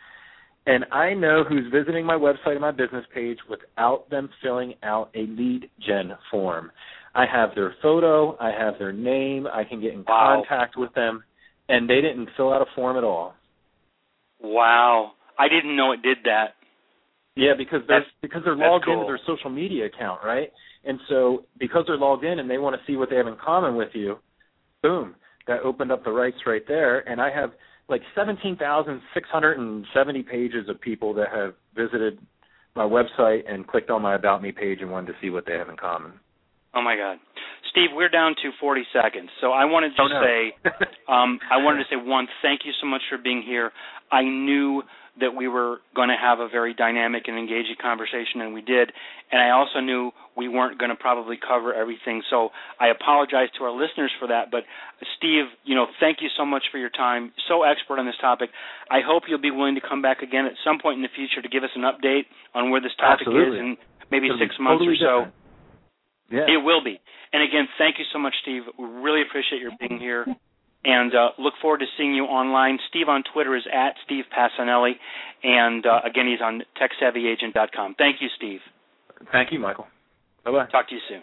And 0.66 0.84
I 0.92 1.14
know 1.14 1.42
who's 1.48 1.64
visiting 1.72 2.06
my 2.06 2.14
website 2.14 2.52
and 2.52 2.60
my 2.60 2.70
business 2.70 3.04
page 3.12 3.38
without 3.48 4.08
them 4.10 4.28
filling 4.42 4.74
out 4.84 5.10
a 5.14 5.22
lead 5.22 5.68
gen 5.84 6.12
form. 6.30 6.70
I 7.14 7.24
have 7.26 7.50
their 7.56 7.74
photo, 7.82 8.36
I 8.38 8.50
have 8.50 8.74
their 8.78 8.92
name, 8.92 9.48
I 9.52 9.64
can 9.64 9.80
get 9.80 9.94
in 9.94 10.04
Wow. 10.06 10.44
contact 10.46 10.76
with 10.76 10.92
them, 10.94 11.24
and 11.70 11.88
they 11.88 12.00
didn't 12.00 12.28
fill 12.36 12.52
out 12.52 12.62
a 12.62 12.66
form 12.74 12.96
at 12.96 13.04
all. 13.04 13.34
Wow. 14.42 15.12
I 15.38 15.48
didn't 15.48 15.76
know 15.76 15.92
it 15.92 16.02
did 16.02 16.18
that. 16.24 16.54
Yeah, 17.36 17.52
because 17.56 17.80
they're 17.86 18.00
That's- 18.00 18.12
because 18.20 18.42
they're 18.44 18.56
logged 18.56 18.84
cool. 18.84 18.94
into 18.94 19.06
their 19.06 19.20
social 19.26 19.50
media 19.50 19.86
account, 19.86 20.22
right? 20.24 20.52
And 20.84 20.98
so 21.08 21.44
because 21.58 21.84
they're 21.86 21.96
logged 21.96 22.24
in 22.24 22.38
and 22.38 22.50
they 22.50 22.58
want 22.58 22.74
to 22.78 22.82
see 22.86 22.96
what 22.96 23.08
they 23.10 23.16
have 23.16 23.26
in 23.26 23.36
common 23.36 23.76
with 23.76 23.94
you, 23.94 24.18
boom, 24.82 25.14
that 25.46 25.60
opened 25.60 25.92
up 25.92 26.04
the 26.04 26.10
rights 26.10 26.38
right 26.46 26.66
there. 26.66 27.08
And 27.08 27.20
I 27.20 27.30
have 27.30 27.52
like 27.88 28.02
seventeen 28.14 28.56
thousand 28.56 29.00
six 29.14 29.28
hundred 29.30 29.58
and 29.58 29.86
seventy 29.94 30.22
pages 30.22 30.68
of 30.68 30.80
people 30.80 31.14
that 31.14 31.28
have 31.30 31.54
visited 31.74 32.18
my 32.74 32.84
website 32.84 33.50
and 33.50 33.66
clicked 33.66 33.90
on 33.90 34.02
my 34.02 34.14
about 34.14 34.42
me 34.42 34.52
page 34.52 34.80
and 34.80 34.90
wanted 34.90 35.08
to 35.12 35.18
see 35.20 35.30
what 35.30 35.44
they 35.46 35.54
have 35.54 35.68
in 35.68 35.76
common. 35.76 36.12
Oh 36.74 36.82
my 36.82 36.96
God, 36.96 37.18
Steve, 37.70 37.90
we're 37.94 38.08
down 38.08 38.34
to 38.42 38.50
40 38.60 38.82
seconds. 38.92 39.28
So 39.40 39.50
I 39.52 39.64
wanted 39.64 39.90
to 39.96 40.02
Oh, 40.02 40.06
no. 40.08 40.22
say, 40.22 40.54
um, 41.08 41.38
I 41.50 41.56
wanted 41.58 41.78
to 41.84 41.88
say 41.90 41.96
one, 41.96 42.28
thank 42.42 42.60
you 42.64 42.72
so 42.80 42.86
much 42.86 43.02
for 43.10 43.18
being 43.18 43.42
here. 43.42 43.72
I 44.12 44.22
knew 44.22 44.82
that 45.20 45.34
we 45.34 45.48
were 45.48 45.78
going 45.94 46.08
to 46.08 46.16
have 46.16 46.38
a 46.38 46.48
very 46.48 46.72
dynamic 46.72 47.24
and 47.26 47.36
engaging 47.36 47.74
conversation, 47.82 48.40
and 48.40 48.54
we 48.54 48.62
did. 48.62 48.90
And 49.32 49.42
I 49.42 49.50
also 49.50 49.80
knew 49.80 50.12
we 50.36 50.48
weren't 50.48 50.78
going 50.78 50.90
to 50.90 50.96
probably 50.96 51.36
cover 51.36 51.74
everything, 51.74 52.22
so 52.30 52.50
I 52.78 52.88
apologize 52.88 53.48
to 53.58 53.64
our 53.64 53.72
listeners 53.74 54.10
for 54.20 54.28
that. 54.28 54.50
But 54.50 54.62
Steve, 55.18 55.46
you 55.64 55.74
know, 55.74 55.86
thank 55.98 56.18
you 56.22 56.28
so 56.38 56.46
much 56.46 56.62
for 56.70 56.78
your 56.78 56.88
time. 56.90 57.32
So 57.48 57.64
expert 57.64 57.98
on 57.98 58.06
this 58.06 58.14
topic. 58.20 58.50
I 58.90 59.00
hope 59.04 59.24
you'll 59.28 59.42
be 59.42 59.50
willing 59.50 59.74
to 59.74 59.80
come 59.82 60.00
back 60.00 60.22
again 60.22 60.46
at 60.46 60.52
some 60.64 60.78
point 60.80 60.96
in 60.96 61.02
the 61.02 61.12
future 61.14 61.42
to 61.42 61.48
give 61.48 61.64
us 61.64 61.70
an 61.74 61.82
update 61.82 62.30
on 62.54 62.70
where 62.70 62.80
this 62.80 62.94
topic 62.96 63.26
Absolutely. 63.26 63.58
is 63.58 63.60
in 63.60 63.76
maybe 64.10 64.26
It'll 64.26 64.38
six 64.38 64.54
months 64.60 64.78
totally 64.80 64.96
or 64.96 65.02
so. 65.02 65.14
different. 65.26 65.34
Yeah. 66.30 66.46
It 66.46 66.62
will 66.62 66.82
be. 66.82 67.00
And 67.32 67.42
again, 67.42 67.68
thank 67.78 67.98
you 67.98 68.04
so 68.12 68.18
much, 68.18 68.34
Steve. 68.42 68.62
We 68.78 68.84
really 68.86 69.22
appreciate 69.22 69.60
your 69.60 69.72
being 69.78 70.00
here. 70.00 70.26
And 70.82 71.14
uh, 71.14 71.30
look 71.38 71.54
forward 71.60 71.78
to 71.80 71.86
seeing 71.98 72.14
you 72.14 72.24
online. 72.24 72.78
Steve 72.88 73.08
on 73.08 73.22
Twitter 73.34 73.54
is 73.56 73.64
at 73.70 73.94
Steve 74.04 74.24
Pacinelli. 74.32 74.92
And 75.42 75.84
uh, 75.84 76.00
again, 76.04 76.26
he's 76.26 76.40
on 76.40 76.62
TechSavvyAgent.com. 76.80 77.96
Thank 77.98 78.16
you, 78.20 78.28
Steve. 78.36 78.60
Thank 79.30 79.52
you, 79.52 79.58
Michael. 79.58 79.86
Bye 80.44 80.52
bye. 80.52 80.66
Talk 80.66 80.88
to 80.88 80.94
you 80.94 81.00
soon. 81.08 81.22